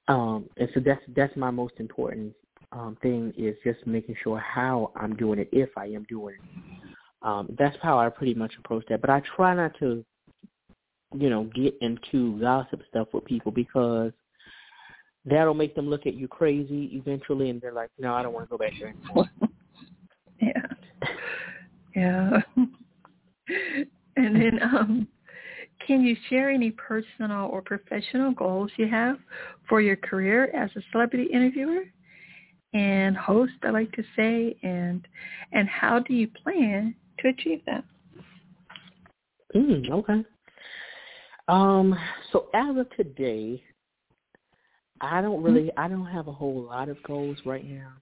Um, 0.08 0.48
and 0.56 0.68
so 0.74 0.80
that's 0.80 1.02
that's 1.14 1.36
my 1.36 1.50
most 1.50 1.74
important 1.78 2.32
um, 2.72 2.96
thing 3.02 3.32
is 3.36 3.54
just 3.64 3.86
making 3.86 4.16
sure 4.22 4.38
how 4.38 4.90
I'm 4.96 5.14
doing 5.14 5.38
it 5.38 5.48
if 5.52 5.68
I 5.76 5.86
am 5.86 6.04
doing 6.08 6.36
it. 6.36 6.88
Um, 7.22 7.54
that's 7.58 7.76
how 7.82 7.98
I 7.98 8.08
pretty 8.08 8.34
much 8.34 8.54
approach 8.58 8.84
that. 8.88 9.00
But 9.00 9.10
I 9.10 9.22
try 9.36 9.54
not 9.54 9.78
to 9.78 10.04
you 11.14 11.30
know, 11.30 11.44
get 11.54 11.74
into 11.80 12.38
gossip 12.40 12.82
stuff 12.88 13.08
with 13.12 13.24
people 13.24 13.52
because 13.52 14.12
that'll 15.24 15.54
make 15.54 15.74
them 15.74 15.88
look 15.88 16.06
at 16.06 16.14
you 16.14 16.28
crazy 16.28 16.90
eventually 16.92 17.50
and 17.50 17.60
they're 17.60 17.72
like, 17.72 17.90
No, 17.98 18.14
I 18.14 18.22
don't 18.22 18.32
want 18.32 18.46
to 18.46 18.50
go 18.50 18.58
back 18.58 18.72
there 18.78 18.88
anymore. 18.88 19.30
yeah. 20.40 20.66
Yeah. 21.94 22.40
and 24.16 24.36
then 24.36 24.62
um 24.62 25.08
can 25.86 26.02
you 26.02 26.16
share 26.30 26.48
any 26.48 26.70
personal 26.70 27.48
or 27.48 27.60
professional 27.60 28.32
goals 28.32 28.70
you 28.76 28.86
have 28.88 29.16
for 29.68 29.80
your 29.80 29.96
career 29.96 30.44
as 30.54 30.70
a 30.76 30.80
celebrity 30.92 31.28
interviewer 31.32 31.82
and 32.74 33.16
host, 33.16 33.52
I 33.62 33.70
like 33.70 33.92
to 33.92 34.02
say, 34.16 34.56
and 34.62 35.06
and 35.52 35.68
how 35.68 35.98
do 35.98 36.14
you 36.14 36.28
plan 36.28 36.94
to 37.18 37.28
achieve 37.28 37.60
that? 37.66 37.84
Mm, 39.54 39.90
okay. 39.90 40.24
Um, 41.48 41.98
so 42.32 42.46
as 42.54 42.76
of 42.76 42.86
today, 42.96 43.62
I 45.00 45.20
don't 45.20 45.42
mm-hmm. 45.42 45.54
really, 45.54 45.72
I 45.76 45.88
don't 45.88 46.06
have 46.06 46.28
a 46.28 46.32
whole 46.32 46.62
lot 46.62 46.88
of 46.88 47.02
goals 47.02 47.36
right 47.44 47.68
now. 47.68 47.92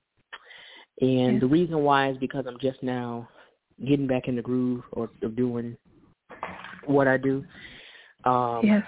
And 1.01 1.35
yeah. 1.35 1.39
the 1.41 1.47
reason 1.47 1.79
why 1.79 2.11
is 2.11 2.19
because 2.19 2.45
I'm 2.47 2.59
just 2.61 2.83
now 2.83 3.29
getting 3.87 4.07
back 4.07 4.29
in 4.29 4.37
the 4.37 4.43
groove 4.43 4.83
or 4.93 5.09
of 5.23 5.35
doing 5.37 5.77
what 6.85 7.09
I 7.09 7.17
do. 7.17 7.45
Um, 8.25 8.61
yes. 8.63 8.83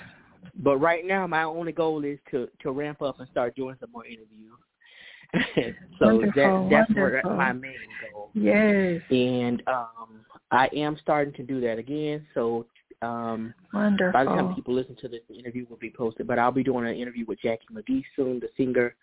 But 0.56 0.76
right 0.76 1.06
now, 1.06 1.26
my 1.26 1.44
only 1.44 1.72
goal 1.72 2.04
is 2.04 2.18
to 2.30 2.48
to 2.60 2.72
ramp 2.72 3.00
up 3.00 3.20
and 3.20 3.28
start 3.30 3.56
doing 3.56 3.76
some 3.80 3.90
more 3.92 4.04
interviews. 4.04 4.52
so 5.98 6.16
wonderful, 6.16 6.68
that 6.68 6.70
that's 6.70 6.90
wonderful. 6.90 7.30
where 7.30 7.36
my 7.38 7.52
main 7.52 7.72
goal. 8.12 8.30
Yes. 8.34 9.00
And 9.10 9.62
um 9.66 10.24
I 10.50 10.68
am 10.74 10.98
starting 11.00 11.32
to 11.34 11.42
do 11.42 11.60
that 11.62 11.78
again. 11.78 12.26
So 12.34 12.66
um, 13.02 13.52
Wonderful. 13.74 14.12
By 14.12 14.24
the 14.24 14.30
time 14.30 14.54
people 14.54 14.74
listen 14.74 14.96
to 15.00 15.08
this, 15.08 15.20
the 15.28 15.36
interview 15.36 15.66
will 15.68 15.76
be 15.76 15.90
posted. 15.90 16.26
But 16.26 16.38
I'll 16.38 16.52
be 16.52 16.62
doing 16.62 16.86
an 16.86 16.96
interview 16.96 17.24
with 17.26 17.40
Jackie 17.40 17.66
McGee 17.72 18.04
soon, 18.16 18.40
the 18.40 18.48
singer. 18.56 18.94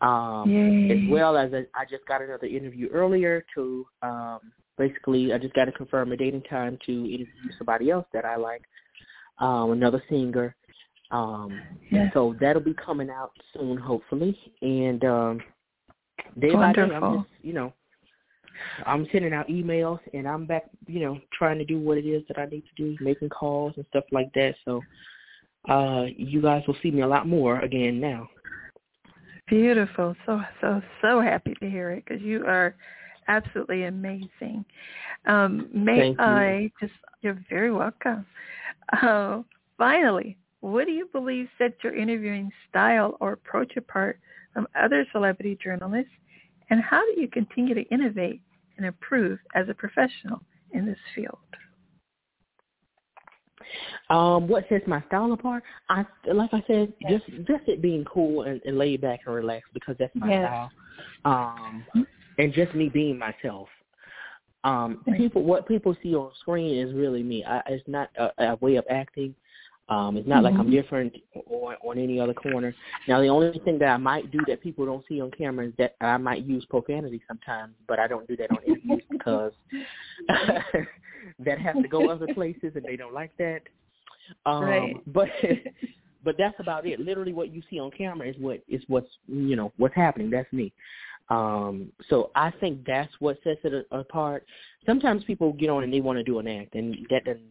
Um, 0.00 0.90
as 0.90 1.10
well 1.10 1.36
as 1.36 1.52
a, 1.52 1.66
I 1.74 1.84
just 1.84 2.06
got 2.06 2.22
another 2.22 2.46
interview 2.46 2.88
earlier 2.92 3.44
to 3.56 3.84
um, 4.02 4.38
basically 4.76 5.32
I 5.32 5.38
just 5.38 5.54
got 5.54 5.64
to 5.64 5.72
confirm 5.72 6.12
a 6.12 6.16
date 6.16 6.34
and 6.34 6.44
time 6.48 6.78
to 6.86 6.92
interview 6.92 7.50
somebody 7.58 7.90
else 7.90 8.06
that 8.12 8.24
I 8.24 8.36
like, 8.36 8.62
um, 9.40 9.72
another 9.72 10.02
singer. 10.08 10.54
Um, 11.10 11.60
yes. 11.90 12.10
So 12.14 12.36
that'll 12.40 12.62
be 12.62 12.74
coming 12.74 13.10
out 13.10 13.32
soon, 13.52 13.76
hopefully. 13.76 14.38
And 14.62 15.04
um, 15.04 15.40
day 16.38 16.52
Wonderful. 16.52 16.60
by 16.60 16.72
day, 16.72 16.94
I'm 16.94 17.14
just 17.18 17.28
you 17.42 17.52
know 17.52 17.72
I'm 18.86 19.06
sending 19.12 19.32
out 19.32 19.48
emails 19.48 20.00
and 20.14 20.26
I'm 20.26 20.46
back, 20.46 20.64
you 20.86 21.00
know, 21.00 21.18
trying 21.32 21.58
to 21.58 21.64
do 21.64 21.78
what 21.78 21.98
it 21.98 22.06
is 22.06 22.22
that 22.28 22.38
I 22.38 22.46
need 22.46 22.62
to 22.62 22.74
do, 22.76 22.96
making 23.02 23.30
calls 23.30 23.74
and 23.76 23.84
stuff 23.90 24.04
like 24.12 24.32
that. 24.34 24.54
So 24.64 24.82
uh 25.68 26.04
you 26.16 26.40
guys 26.40 26.62
will 26.66 26.76
see 26.82 26.90
me 26.90 27.02
a 27.02 27.08
lot 27.08 27.26
more 27.26 27.60
again 27.60 28.00
now. 28.00 28.28
Beautiful. 29.48 30.14
So 30.26 30.40
so 30.60 30.82
so 31.02 31.20
happy 31.20 31.54
to 31.60 31.70
hear 31.70 31.90
it 31.92 32.04
because 32.06 32.22
you 32.22 32.44
are 32.46 32.74
absolutely 33.28 33.84
amazing. 33.84 34.64
Um, 35.26 35.68
may 35.72 36.00
Thank 36.00 36.20
I 36.20 36.58
you. 36.58 36.70
just 36.80 36.98
you're 37.22 37.42
very 37.48 37.72
welcome. 37.72 38.26
Uh, 39.02 39.42
finally, 39.76 40.36
what 40.60 40.86
do 40.86 40.92
you 40.92 41.08
believe 41.12 41.48
sets 41.58 41.74
your 41.82 41.94
interviewing 41.94 42.50
style 42.68 43.16
or 43.20 43.32
approach 43.32 43.76
apart 43.76 44.18
from 44.52 44.66
other 44.78 45.06
celebrity 45.12 45.58
journalists? 45.62 46.12
And 46.70 46.80
how 46.82 47.02
do 47.14 47.20
you 47.20 47.28
continue 47.28 47.74
to 47.74 47.82
innovate 47.88 48.42
and 48.78 48.86
improve 48.86 49.38
as 49.54 49.68
a 49.68 49.74
professional 49.74 50.40
in 50.72 50.86
this 50.86 50.98
field? 51.14 51.38
Um, 54.08 54.48
what 54.48 54.64
sets 54.68 54.86
my 54.86 55.02
style 55.08 55.32
apart? 55.32 55.62
I 55.90 56.06
like 56.32 56.50
I 56.54 56.64
said, 56.66 56.92
yes. 57.00 57.20
just 57.26 57.46
just 57.46 57.68
it 57.68 57.82
being 57.82 58.04
cool 58.06 58.42
and, 58.44 58.62
and 58.64 58.78
laid 58.78 59.02
back 59.02 59.20
and 59.26 59.34
relaxed 59.34 59.70
because 59.74 59.96
that's 59.98 60.14
my 60.14 60.30
yes. 60.30 60.46
style. 60.46 60.70
Um, 61.24 61.84
and 62.38 62.52
just 62.54 62.74
me 62.74 62.88
being 62.88 63.18
myself. 63.18 63.68
Um, 64.64 65.04
people, 65.16 65.42
what 65.44 65.68
people 65.68 65.96
see 66.02 66.14
on 66.14 66.30
screen 66.40 66.78
is 66.78 66.94
really 66.94 67.22
me. 67.22 67.44
I, 67.44 67.60
it's 67.68 67.86
not 67.86 68.10
a, 68.18 68.30
a 68.38 68.56
way 68.56 68.76
of 68.76 68.84
acting. 68.90 69.34
Um, 69.88 70.18
it's 70.18 70.28
not 70.28 70.36
mm-hmm. 70.36 70.44
like 70.44 70.54
I'm 70.54 70.60
mm-hmm. 70.62 70.70
different 70.72 71.16
on, 71.50 71.74
on 71.82 71.98
any 71.98 72.20
other 72.20 72.34
corner. 72.34 72.74
Now, 73.06 73.20
the 73.20 73.28
only 73.28 73.58
thing 73.64 73.78
that 73.78 73.88
I 73.88 73.96
might 73.96 74.30
do 74.30 74.38
that 74.46 74.62
people 74.62 74.84
don't 74.84 75.04
see 75.08 75.20
on 75.20 75.30
camera 75.30 75.66
is 75.66 75.72
that 75.78 75.96
I 76.00 76.16
might 76.18 76.44
use 76.44 76.64
profanity 76.66 77.22
sometimes, 77.26 77.74
but 77.86 77.98
I 77.98 78.06
don't 78.06 78.28
do 78.28 78.36
that 78.36 78.50
on 78.50 78.58
interviews 78.66 79.02
because 79.10 79.52
that 80.28 81.58
has 81.58 81.76
to 81.80 81.88
go 81.88 82.10
other 82.10 82.26
places 82.34 82.72
and 82.74 82.84
they 82.84 82.96
don't 82.96 83.14
like 83.14 83.32
that. 83.38 83.62
Um, 84.44 84.64
right. 84.64 84.96
But 85.06 85.28
but 86.24 86.36
that's 86.36 86.58
about 86.60 86.86
it. 86.86 87.00
Literally, 87.00 87.32
what 87.32 87.52
you 87.52 87.62
see 87.70 87.80
on 87.80 87.90
camera 87.90 88.28
is 88.28 88.36
what 88.38 88.62
is 88.68 88.82
what's 88.88 89.08
you 89.26 89.56
know 89.56 89.72
what's 89.78 89.94
happening. 89.94 90.30
That's 90.30 90.52
me. 90.52 90.72
Um, 91.30 91.92
so 92.08 92.30
I 92.34 92.50
think 92.50 92.84
that's 92.86 93.12
what 93.18 93.38
sets 93.44 93.60
it 93.64 93.86
apart. 93.90 94.44
Sometimes 94.86 95.24
people 95.24 95.52
get 95.52 95.70
on 95.70 95.84
and 95.84 95.92
they 95.92 96.00
want 96.00 96.18
to 96.18 96.24
do 96.24 96.38
an 96.38 96.48
act, 96.48 96.74
and 96.74 97.06
that 97.10 97.24
doesn't, 97.24 97.42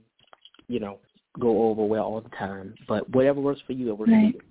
you 0.68 0.80
know, 0.80 0.98
go 1.40 1.70
over 1.70 1.84
well 1.84 2.04
all 2.04 2.22
the 2.22 2.30
time. 2.30 2.76
But 2.88 3.10
whatever 3.10 3.42
works 3.42 3.62
for 3.66 3.74
you, 3.74 3.90
it 3.90 3.98
works 3.98 4.12
right. 4.12 4.34
for 4.34 4.38
you. 4.38 4.44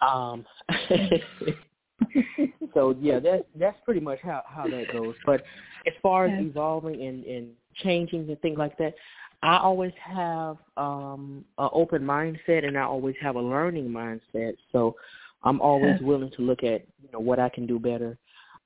Um, 0.00 0.46
so 2.74 2.94
yeah, 3.00 3.18
that's 3.18 3.44
that's 3.58 3.78
pretty 3.84 4.00
much 4.00 4.18
how 4.22 4.42
how 4.46 4.68
that 4.68 4.92
goes. 4.92 5.14
But 5.26 5.42
as 5.86 5.92
far 6.02 6.26
as 6.26 6.44
evolving 6.44 7.02
and 7.02 7.24
and 7.24 7.48
changing 7.82 8.28
and 8.28 8.40
things 8.40 8.58
like 8.58 8.76
that, 8.78 8.94
I 9.42 9.58
always 9.58 9.92
have 10.02 10.56
um 10.76 11.44
an 11.58 11.68
open 11.72 12.02
mindset 12.02 12.66
and 12.66 12.78
I 12.78 12.82
always 12.82 13.16
have 13.20 13.36
a 13.36 13.42
learning 13.42 13.88
mindset. 13.88 14.56
So 14.72 14.96
I'm 15.42 15.60
always 15.60 15.92
yes. 15.92 16.02
willing 16.02 16.30
to 16.36 16.42
look 16.42 16.62
at, 16.62 16.82
you 17.02 17.08
know, 17.12 17.20
what 17.20 17.38
I 17.38 17.48
can 17.48 17.66
do 17.66 17.78
better. 17.78 18.16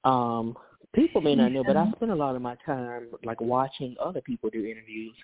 Um 0.04 0.56
people 0.94 1.20
may 1.20 1.34
not 1.34 1.52
know, 1.52 1.64
but 1.64 1.76
I 1.76 1.90
spend 1.96 2.12
a 2.12 2.16
lot 2.16 2.36
of 2.36 2.42
my 2.42 2.56
time 2.64 3.08
like 3.24 3.40
watching 3.40 3.96
other 4.00 4.20
people 4.20 4.50
do 4.50 4.64
interviews. 4.64 5.14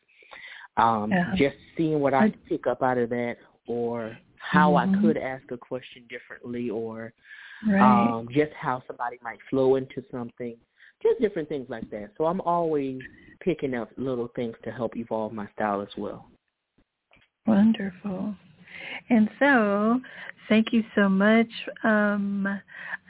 Um 0.80 1.10
yeah. 1.10 1.32
just 1.36 1.56
seeing 1.76 2.00
what 2.00 2.14
I 2.14 2.32
pick 2.48 2.66
up 2.66 2.82
out 2.82 2.98
of 2.98 3.10
that 3.10 3.36
or 3.66 4.16
how 4.36 4.72
mm-hmm. 4.72 4.98
I 4.98 5.02
could 5.02 5.16
ask 5.16 5.44
a 5.50 5.56
question 5.56 6.04
differently 6.08 6.70
or 6.70 7.12
right. 7.68 8.08
um 8.08 8.28
just 8.32 8.52
how 8.58 8.82
somebody 8.86 9.18
might 9.22 9.38
flow 9.48 9.76
into 9.76 10.02
something. 10.10 10.56
Just 11.02 11.20
different 11.20 11.48
things 11.48 11.66
like 11.70 11.88
that. 11.90 12.10
So 12.18 12.26
I'm 12.26 12.42
always 12.42 13.00
picking 13.40 13.74
up 13.74 13.90
little 13.96 14.28
things 14.36 14.54
to 14.64 14.70
help 14.70 14.96
evolve 14.96 15.32
my 15.32 15.48
style 15.54 15.80
as 15.80 15.88
well. 15.96 16.26
Wonderful. 17.46 18.34
And 19.08 19.28
so, 19.38 20.00
thank 20.48 20.72
you 20.72 20.84
so 20.94 21.08
much. 21.08 21.48
Um, 21.84 22.46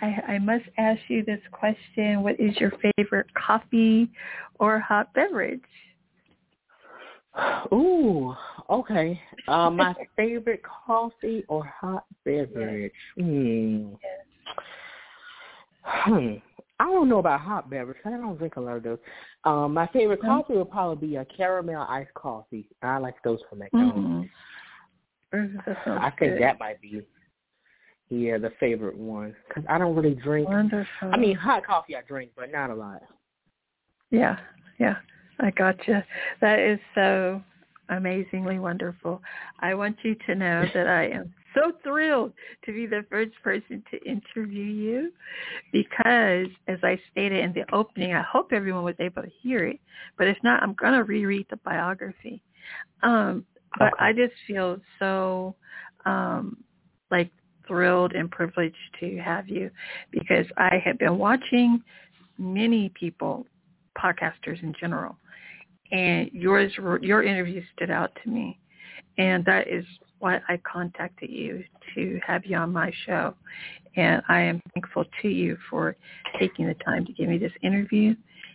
I, 0.00 0.06
I 0.06 0.38
must 0.38 0.64
ask 0.78 1.00
you 1.08 1.24
this 1.24 1.40
question. 1.52 2.22
What 2.22 2.38
is 2.40 2.56
your 2.56 2.72
favorite 2.96 3.26
coffee 3.34 4.08
or 4.58 4.78
hot 4.80 5.12
beverage? 5.14 5.60
Ooh, 7.72 8.34
okay. 8.68 9.20
Uh, 9.48 9.70
my 9.70 9.94
favorite 10.16 10.62
coffee 10.62 11.44
or 11.48 11.64
hot 11.64 12.04
beverage? 12.24 12.92
Hmm. 13.16 13.94
Hmm. 15.82 16.34
I 16.80 16.84
don't 16.84 17.10
know 17.10 17.18
about 17.18 17.40
hot 17.40 17.68
beverage. 17.68 17.98
I 18.06 18.10
don't 18.10 18.38
drink 18.38 18.56
a 18.56 18.60
lot 18.60 18.78
of 18.78 18.82
those. 18.82 18.98
Um, 19.44 19.74
my 19.74 19.86
favorite 19.88 20.22
coffee 20.22 20.54
would 20.54 20.70
probably 20.70 21.08
be 21.08 21.16
a 21.16 21.26
caramel 21.26 21.86
iced 21.88 22.14
coffee. 22.14 22.68
I 22.82 22.96
like 22.96 23.16
those 23.22 23.38
from 23.48 23.58
McDonald's. 23.58 24.28
Mm-hmm. 25.34 25.90
I 25.92 26.10
think 26.18 26.32
good. 26.32 26.42
that 26.42 26.58
might 26.58 26.80
be 26.80 27.02
yeah 28.08 28.36
the 28.38 28.50
favorite 28.58 28.96
one 28.96 29.36
because 29.46 29.62
I 29.68 29.78
don't 29.78 29.94
really 29.94 30.14
drink. 30.14 30.48
Wonderful. 30.48 30.88
I 31.12 31.16
mean, 31.16 31.36
hot 31.36 31.64
coffee 31.64 31.94
I 31.94 32.00
drink, 32.02 32.32
but 32.36 32.50
not 32.50 32.70
a 32.70 32.74
lot. 32.74 33.02
Yeah, 34.10 34.38
yeah, 34.78 34.96
I 35.44 35.50
gotcha. 35.50 36.04
That 36.40 36.58
is 36.58 36.78
so 36.94 37.42
amazingly 37.88 38.58
wonderful. 38.58 39.22
I 39.60 39.74
want 39.74 39.96
you 40.02 40.16
to 40.26 40.34
know 40.34 40.64
that 40.74 40.86
I 40.86 41.08
am 41.08 41.32
so 41.54 41.72
thrilled 41.82 42.32
to 42.64 42.72
be 42.72 42.86
the 42.86 43.04
first 43.10 43.32
person 43.42 43.82
to 43.90 43.98
interview 44.08 44.64
you 44.64 45.12
because, 45.72 46.46
as 46.68 46.78
I 46.82 46.98
stated 47.10 47.40
in 47.40 47.52
the 47.52 47.64
opening, 47.74 48.14
I 48.14 48.22
hope 48.22 48.52
everyone 48.52 48.84
was 48.84 48.94
able 49.00 49.22
to 49.22 49.30
hear 49.42 49.66
it. 49.66 49.80
But 50.16 50.28
if 50.28 50.36
not, 50.44 50.62
I'm 50.62 50.74
going 50.74 50.92
to 50.92 51.02
reread 51.02 51.46
the 51.50 51.56
biography. 51.56 52.42
Um, 53.02 53.44
but 53.78 53.94
okay. 53.94 54.04
I 54.04 54.12
just 54.12 54.34
feel 54.46 54.78
so 54.98 55.54
um, 56.04 56.56
like 57.10 57.30
thrilled 57.66 58.12
and 58.12 58.30
privileged 58.30 58.76
to 59.00 59.16
have 59.18 59.48
you 59.48 59.70
because 60.10 60.46
I 60.56 60.80
have 60.84 60.98
been 60.98 61.18
watching 61.18 61.82
many 62.38 62.90
people, 62.90 63.46
podcasters 64.02 64.62
in 64.62 64.74
general, 64.78 65.16
and 65.92 66.30
yours, 66.32 66.72
your 67.00 67.22
interview 67.22 67.62
stood 67.74 67.90
out 67.90 68.10
to 68.22 68.30
me, 68.30 68.58
and 69.18 69.44
that 69.44 69.68
is 69.68 69.84
why 70.20 70.40
I 70.48 70.60
contacted 70.70 71.30
you 71.30 71.64
to 71.94 72.20
have 72.26 72.44
you 72.44 72.56
on 72.56 72.72
my 72.72 72.92
show. 73.06 73.34
And 73.96 74.22
I 74.28 74.40
am 74.40 74.62
thankful 74.72 75.04
to 75.22 75.28
you 75.28 75.56
for 75.68 75.96
taking 76.38 76.66
the 76.66 76.74
time 76.74 77.04
to 77.06 77.12
give 77.12 77.28
me 77.28 77.38
this 77.38 77.52
interview. 77.62 78.14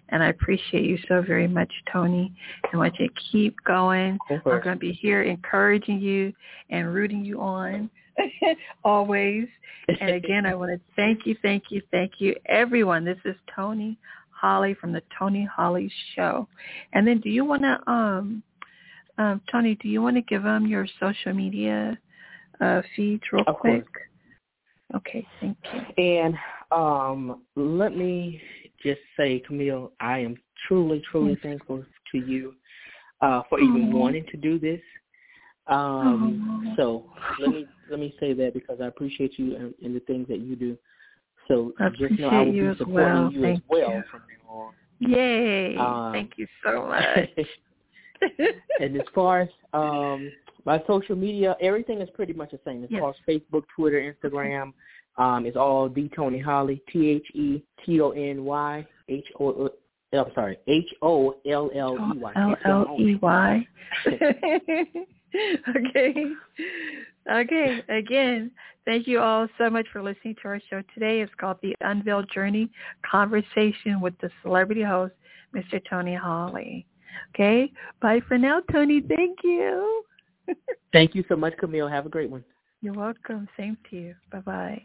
And 0.09 0.23
I 0.23 0.27
appreciate 0.27 0.85
you 0.85 0.97
so 1.07 1.23
very 1.23 1.47
much, 1.47 1.71
Tony. 1.91 2.31
I 2.71 2.77
want 2.77 2.93
you 2.99 3.07
to 3.07 3.13
keep 3.31 3.55
going. 3.65 4.19
I'm 4.29 4.41
going 4.43 4.63
to 4.63 4.75
be 4.75 4.93
here 4.93 5.23
encouraging 5.23 5.99
you 5.99 6.31
and 6.69 6.93
rooting 6.93 7.25
you 7.25 7.41
on 7.41 7.89
always. 8.83 9.47
And 9.99 10.11
again, 10.11 10.45
I 10.45 10.55
want 10.55 10.71
to 10.71 10.79
thank 10.95 11.25
you, 11.25 11.35
thank 11.41 11.65
you, 11.69 11.81
thank 11.91 12.13
you, 12.19 12.35
everyone. 12.45 13.03
This 13.03 13.17
is 13.25 13.35
Tony 13.55 13.97
Holley 14.45 14.75
from 14.75 14.91
the 14.91 15.01
Tony 15.17 15.43
Holley 15.43 15.91
Show. 16.15 16.47
And 16.93 17.07
then 17.07 17.19
do 17.19 17.29
you 17.29 17.43
want 17.43 17.63
to 17.63 17.91
um, 17.91 18.43
um, 19.17 19.41
Tony, 19.51 19.75
do 19.75 19.87
you 19.87 20.01
want 20.01 20.15
to 20.17 20.21
give 20.21 20.43
them 20.43 20.67
your 20.67 20.85
social 20.99 21.33
media 21.33 21.97
uh, 22.61 22.81
feeds 22.95 23.23
real 23.31 23.43
of 23.47 23.55
quick? 23.55 23.85
Course. 23.85 24.97
Okay, 24.97 25.27
thank 25.41 25.57
you. 25.73 26.03
And 26.03 26.35
um, 26.71 27.41
let 27.55 27.95
me 27.95 28.39
just 28.83 28.99
say, 29.17 29.41
Camille, 29.47 29.91
I 29.99 30.19
am 30.19 30.35
truly, 30.67 31.01
truly 31.09 31.31
yes. 31.31 31.39
thankful 31.41 31.83
to 32.11 32.17
you 32.17 32.53
uh, 33.21 33.41
for 33.49 33.59
even 33.59 33.91
wanting 33.91 34.25
to 34.31 34.37
do 34.37 34.59
this. 34.59 34.81
Um, 35.67 36.75
so 36.77 37.05
let 37.39 37.49
me 37.49 37.65
let 37.89 37.99
me 37.99 38.13
say 38.19 38.33
that 38.33 38.53
because 38.53 38.79
I 38.79 38.85
appreciate 38.85 39.39
you 39.39 39.55
and, 39.55 39.73
and 39.83 39.95
the 39.95 39.99
things 40.01 40.27
that 40.27 40.39
you 40.39 40.55
do. 40.55 40.77
So 41.47 41.73
I 41.79 41.89
just 41.89 42.19
know 42.19 42.29
I 42.29 42.41
will 42.41 42.51
be 42.51 42.77
supporting 42.77 42.93
well. 42.93 43.31
you 43.31 43.41
Thank 43.41 43.57
as 43.57 43.63
well 43.69 43.89
you. 43.91 44.03
from 44.09 44.21
now 44.47 44.53
on. 44.53 44.73
Yay! 44.99 45.75
Um, 45.77 46.11
Thank 46.13 46.31
you 46.37 46.47
so 46.63 46.87
much. 46.87 47.47
and 48.79 48.95
as 48.95 49.07
far 49.13 49.41
as 49.41 49.49
um, 49.73 50.31
my 50.65 50.81
social 50.87 51.15
media, 51.15 51.55
everything 51.61 52.01
is 52.01 52.09
pretty 52.13 52.33
much 52.33 52.51
the 52.51 52.59
same. 52.65 52.83
As 52.83 52.89
yes. 52.91 53.01
far 53.01 53.09
as 53.11 53.15
Facebook, 53.27 53.63
Twitter, 53.75 54.15
Instagram, 54.23 54.73
um, 55.17 55.45
it's 55.45 55.57
all 55.57 55.89
the 55.89 56.09
Tony 56.15 56.39
Holley, 56.39 56.81
T 56.91 57.09
H 57.09 57.27
E 57.33 57.63
T 57.85 58.01
O 58.01 58.11
N 58.11 58.43
Y 58.43 58.85
H 59.09 59.25
O. 59.39 59.69
I'm 60.13 60.25
sorry, 60.33 60.57
H 60.67 60.93
O 61.01 61.35
L 61.45 61.69
L 61.75 61.97
E 62.15 62.17
Y. 62.17 62.33
L 62.35 62.55
L 62.65 62.97
E 62.99 63.15
Y. 63.15 63.67
Okay. 65.69 66.33
Okay. 67.31 67.81
Again, 67.89 68.51
thank 68.85 69.07
you 69.07 69.19
all 69.19 69.47
so 69.57 69.69
much 69.69 69.87
for 69.91 70.01
listening 70.01 70.35
to 70.41 70.47
our 70.47 70.59
show 70.69 70.83
today. 70.93 71.21
It's 71.21 71.33
called 71.39 71.57
The 71.61 71.75
Unveiled 71.81 72.29
Journey 72.31 72.69
Conversation 73.09 73.99
with 73.99 74.13
the 74.21 74.29
celebrity 74.43 74.83
host, 74.83 75.13
Mr. 75.55 75.81
Tony 75.89 76.15
Holley. 76.15 76.85
Okay. 77.33 77.71
Bye 78.01 78.21
for 78.27 78.37
now, 78.37 78.61
Tony. 78.71 79.01
Thank 79.01 79.39
you. 79.43 80.03
Thank 80.93 81.15
you 81.15 81.23
so 81.27 81.35
much, 81.35 81.57
Camille. 81.57 81.87
Have 81.87 82.05
a 82.05 82.09
great 82.09 82.29
one. 82.29 82.43
You're 82.81 82.93
welcome. 82.93 83.47
Same 83.57 83.77
to 83.89 83.95
you. 83.95 84.15
Bye-bye. 84.31 84.81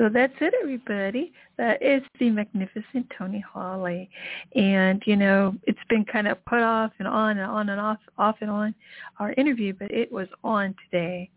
So 0.00 0.08
that's 0.08 0.32
it, 0.40 0.54
everybody. 0.62 1.30
That 1.58 1.82
is 1.82 2.00
the 2.18 2.30
magnificent 2.30 3.12
Tony 3.18 3.40
Holley. 3.40 4.08
And, 4.54 5.02
you 5.04 5.14
know, 5.14 5.54
it's 5.64 5.78
been 5.90 6.06
kind 6.06 6.26
of 6.26 6.42
put 6.46 6.62
off 6.62 6.90
and 7.00 7.06
on 7.06 7.36
and 7.36 7.50
on 7.50 7.68
and 7.68 7.78
off, 7.78 7.98
off 8.16 8.36
and 8.40 8.50
on, 8.50 8.74
our 9.18 9.34
interview, 9.34 9.74
but 9.78 9.90
it 9.90 10.10
was 10.10 10.26
on 10.42 10.74
today. 10.84 11.28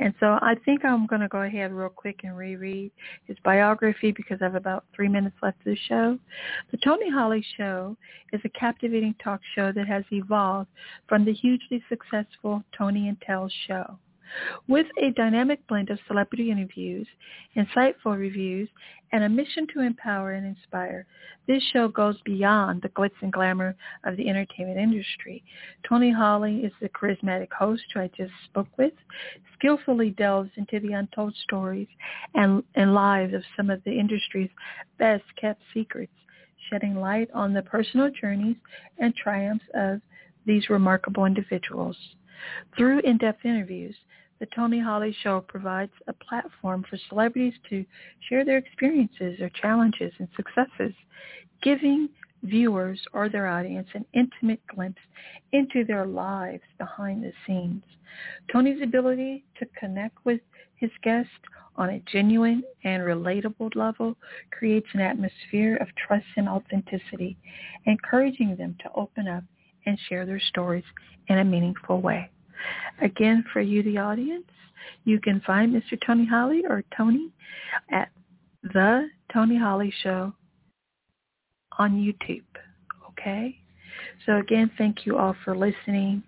And 0.00 0.12
so 0.18 0.36
I 0.42 0.56
think 0.64 0.84
I'm 0.84 1.06
going 1.06 1.20
to 1.20 1.28
go 1.28 1.42
ahead 1.42 1.72
real 1.72 1.90
quick 1.90 2.22
and 2.24 2.36
reread 2.36 2.90
his 3.26 3.36
biography 3.44 4.10
because 4.10 4.38
I 4.40 4.46
have 4.46 4.56
about 4.56 4.84
three 4.96 5.08
minutes 5.08 5.36
left 5.40 5.60
of 5.60 5.66
the 5.66 5.78
show. 5.86 6.18
The 6.72 6.78
Tony 6.78 7.08
Holley 7.08 7.46
Show 7.56 7.96
is 8.32 8.40
a 8.44 8.48
captivating 8.48 9.14
talk 9.22 9.40
show 9.54 9.70
that 9.70 9.86
has 9.86 10.02
evolved 10.10 10.70
from 11.08 11.24
the 11.24 11.32
hugely 11.32 11.84
successful 11.88 12.64
Tony 12.76 13.06
and 13.06 13.20
Tel 13.20 13.48
show. 13.68 13.96
With 14.66 14.86
a 15.00 15.10
dynamic 15.10 15.66
blend 15.66 15.90
of 15.90 15.98
celebrity 16.06 16.50
interviews, 16.50 17.06
insightful 17.56 18.18
reviews, 18.18 18.68
and 19.12 19.24
a 19.24 19.28
mission 19.28 19.66
to 19.72 19.80
empower 19.80 20.32
and 20.32 20.46
inspire, 20.46 21.06
this 21.46 21.62
show 21.72 21.88
goes 21.88 22.20
beyond 22.24 22.82
the 22.82 22.90
glitz 22.90 23.14
and 23.22 23.32
glamour 23.32 23.74
of 24.04 24.16
the 24.16 24.28
entertainment 24.28 24.78
industry. 24.78 25.42
Tony 25.88 26.10
Holley 26.10 26.58
is 26.58 26.72
the 26.80 26.90
charismatic 26.90 27.52
host 27.52 27.82
who 27.94 28.00
I 28.00 28.10
just 28.16 28.32
spoke 28.44 28.68
with, 28.76 28.92
skillfully 29.54 30.10
delves 30.10 30.50
into 30.56 30.78
the 30.80 30.92
untold 30.92 31.34
stories 31.44 31.88
and, 32.34 32.62
and 32.74 32.94
lives 32.94 33.32
of 33.34 33.42
some 33.56 33.70
of 33.70 33.82
the 33.84 33.98
industry's 33.98 34.50
best 34.98 35.24
kept 35.40 35.62
secrets, 35.72 36.12
shedding 36.68 36.96
light 36.96 37.30
on 37.32 37.54
the 37.54 37.62
personal 37.62 38.10
journeys 38.10 38.56
and 38.98 39.14
triumphs 39.16 39.64
of 39.74 40.00
these 40.44 40.68
remarkable 40.68 41.24
individuals. 41.24 41.96
Through 42.76 43.00
in-depth 43.00 43.44
interviews, 43.44 43.96
the 44.38 44.46
Tony 44.54 44.78
Holley 44.78 45.16
Show 45.22 45.40
provides 45.40 45.92
a 46.06 46.12
platform 46.12 46.84
for 46.88 46.96
celebrities 47.08 47.54
to 47.70 47.84
share 48.28 48.44
their 48.44 48.58
experiences, 48.58 49.38
their 49.38 49.50
challenges, 49.50 50.12
and 50.18 50.28
successes, 50.36 50.94
giving 51.62 52.08
viewers 52.44 53.00
or 53.12 53.28
their 53.28 53.48
audience 53.48 53.88
an 53.94 54.04
intimate 54.12 54.60
glimpse 54.68 55.00
into 55.52 55.84
their 55.84 56.06
lives 56.06 56.62
behind 56.78 57.22
the 57.24 57.32
scenes. 57.46 57.82
Tony's 58.52 58.82
ability 58.82 59.44
to 59.58 59.66
connect 59.78 60.24
with 60.24 60.40
his 60.76 60.90
guests 61.02 61.30
on 61.76 61.90
a 61.90 62.02
genuine 62.10 62.62
and 62.84 63.02
relatable 63.02 63.74
level 63.74 64.16
creates 64.50 64.86
an 64.94 65.00
atmosphere 65.00 65.76
of 65.76 65.88
trust 65.96 66.26
and 66.36 66.48
authenticity, 66.48 67.36
encouraging 67.86 68.56
them 68.56 68.76
to 68.82 68.90
open 68.94 69.26
up 69.28 69.44
and 69.88 69.98
share 70.08 70.26
their 70.26 70.40
stories 70.40 70.84
in 71.28 71.38
a 71.38 71.44
meaningful 71.44 72.00
way. 72.00 72.30
Again, 73.00 73.44
for 73.52 73.60
you, 73.60 73.82
the 73.82 73.98
audience, 73.98 74.44
you 75.04 75.20
can 75.20 75.40
find 75.46 75.74
Mr. 75.74 75.98
Tony 76.04 76.26
Holley 76.26 76.62
or 76.68 76.84
Tony 76.96 77.30
at 77.90 78.10
The 78.62 79.08
Tony 79.32 79.58
Holley 79.58 79.92
Show 80.02 80.32
on 81.78 81.92
YouTube. 81.92 82.42
Okay? 83.10 83.56
So 84.26 84.36
again, 84.36 84.70
thank 84.76 85.06
you 85.06 85.16
all 85.16 85.34
for 85.44 85.56
listening 85.56 86.22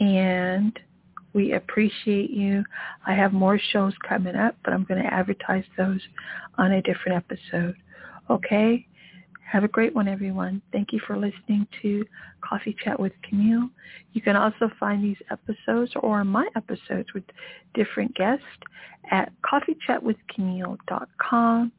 and 0.00 0.78
we 1.34 1.52
appreciate 1.52 2.30
you. 2.30 2.62
I 3.06 3.14
have 3.14 3.32
more 3.32 3.58
shows 3.72 3.94
coming 4.06 4.36
up, 4.36 4.54
but 4.64 4.74
I'm 4.74 4.84
going 4.84 5.02
to 5.02 5.12
advertise 5.12 5.64
those 5.78 6.00
on 6.58 6.72
a 6.72 6.82
different 6.82 7.24
episode. 7.24 7.74
Okay? 8.28 8.86
Have 9.52 9.64
a 9.64 9.68
great 9.68 9.94
one, 9.94 10.08
everyone. 10.08 10.62
Thank 10.72 10.94
you 10.94 11.00
for 11.06 11.18
listening 11.18 11.66
to 11.82 12.06
Coffee 12.40 12.74
Chat 12.82 12.98
with 12.98 13.12
Camille. 13.22 13.68
You 14.14 14.22
can 14.22 14.34
also 14.34 14.70
find 14.80 15.04
these 15.04 15.18
episodes 15.30 15.92
or 16.00 16.24
my 16.24 16.48
episodes 16.56 17.12
with 17.12 17.24
different 17.74 18.14
guests 18.14 18.46
at 19.10 19.30
coffeechatwithcamille.com. 19.42 21.72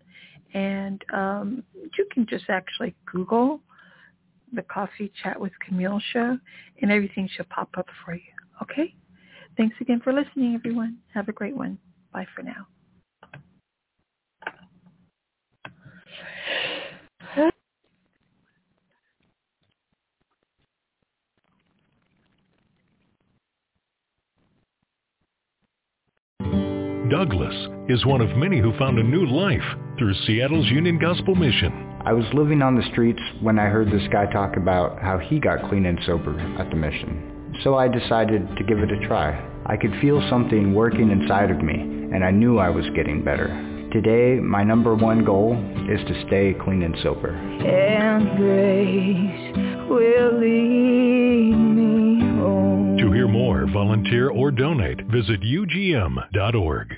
And 0.53 1.03
um, 1.11 1.63
you 1.97 2.05
can 2.11 2.27
just 2.27 2.45
actually 2.47 2.93
Google 3.11 3.59
the 4.53 4.61
Coffee 4.61 5.11
Chat 5.23 5.41
with 5.41 5.53
Camille 5.67 5.99
show, 6.11 6.37
and 6.79 6.91
everything 6.91 7.27
should 7.35 7.49
pop 7.49 7.69
up 7.75 7.87
for 8.05 8.13
you. 8.13 8.21
Okay? 8.61 8.93
Thanks 9.57 9.75
again 9.81 9.99
for 10.03 10.13
listening, 10.13 10.53
everyone. 10.53 10.99
Have 11.15 11.27
a 11.27 11.33
great 11.33 11.57
one. 11.57 11.79
Bye 12.13 12.27
for 12.35 12.43
now. 12.43 12.67
Douglas 27.23 27.69
is 27.87 28.05
one 28.05 28.19
of 28.19 28.35
many 28.35 28.59
who 28.59 28.77
found 28.77 28.99
a 28.99 29.03
new 29.03 29.25
life 29.25 29.63
through 29.97 30.13
Seattle's 30.25 30.67
Union 30.67 30.99
Gospel 30.99 31.35
Mission. 31.35 31.71
I 32.05 32.11
was 32.11 32.25
living 32.33 32.61
on 32.61 32.75
the 32.75 32.85
streets 32.91 33.21
when 33.39 33.57
I 33.57 33.67
heard 33.67 33.89
this 33.89 34.05
guy 34.11 34.25
talk 34.25 34.57
about 34.57 35.01
how 35.01 35.19
he 35.19 35.39
got 35.39 35.69
clean 35.69 35.85
and 35.85 35.97
sober 36.05 36.37
at 36.59 36.69
the 36.69 36.75
mission. 36.75 37.55
So 37.63 37.75
I 37.75 37.87
decided 37.87 38.45
to 38.57 38.63
give 38.65 38.79
it 38.79 38.91
a 38.91 39.07
try. 39.07 39.41
I 39.65 39.77
could 39.77 39.93
feel 40.01 40.19
something 40.29 40.73
working 40.73 41.11
inside 41.11 41.49
of 41.49 41.63
me, 41.63 41.75
and 41.75 42.25
I 42.25 42.31
knew 42.31 42.57
I 42.57 42.69
was 42.69 42.83
getting 42.93 43.23
better. 43.23 43.47
Today, 43.93 44.41
my 44.41 44.65
number 44.65 44.93
one 44.93 45.23
goal 45.23 45.53
is 45.89 46.05
to 46.05 46.25
stay 46.27 46.53
clean 46.61 46.83
and 46.83 46.97
sober. 47.01 47.29
And 47.29 48.35
grace 48.35 49.87
will 49.89 50.39
lead 50.41 51.55
me 51.55 52.19
home. 52.41 52.97
To 52.97 53.13
hear 53.13 53.29
more, 53.29 53.65
volunteer, 53.71 54.29
or 54.29 54.51
donate, 54.51 55.07
visit 55.07 55.39
ugm.org. 55.39 56.97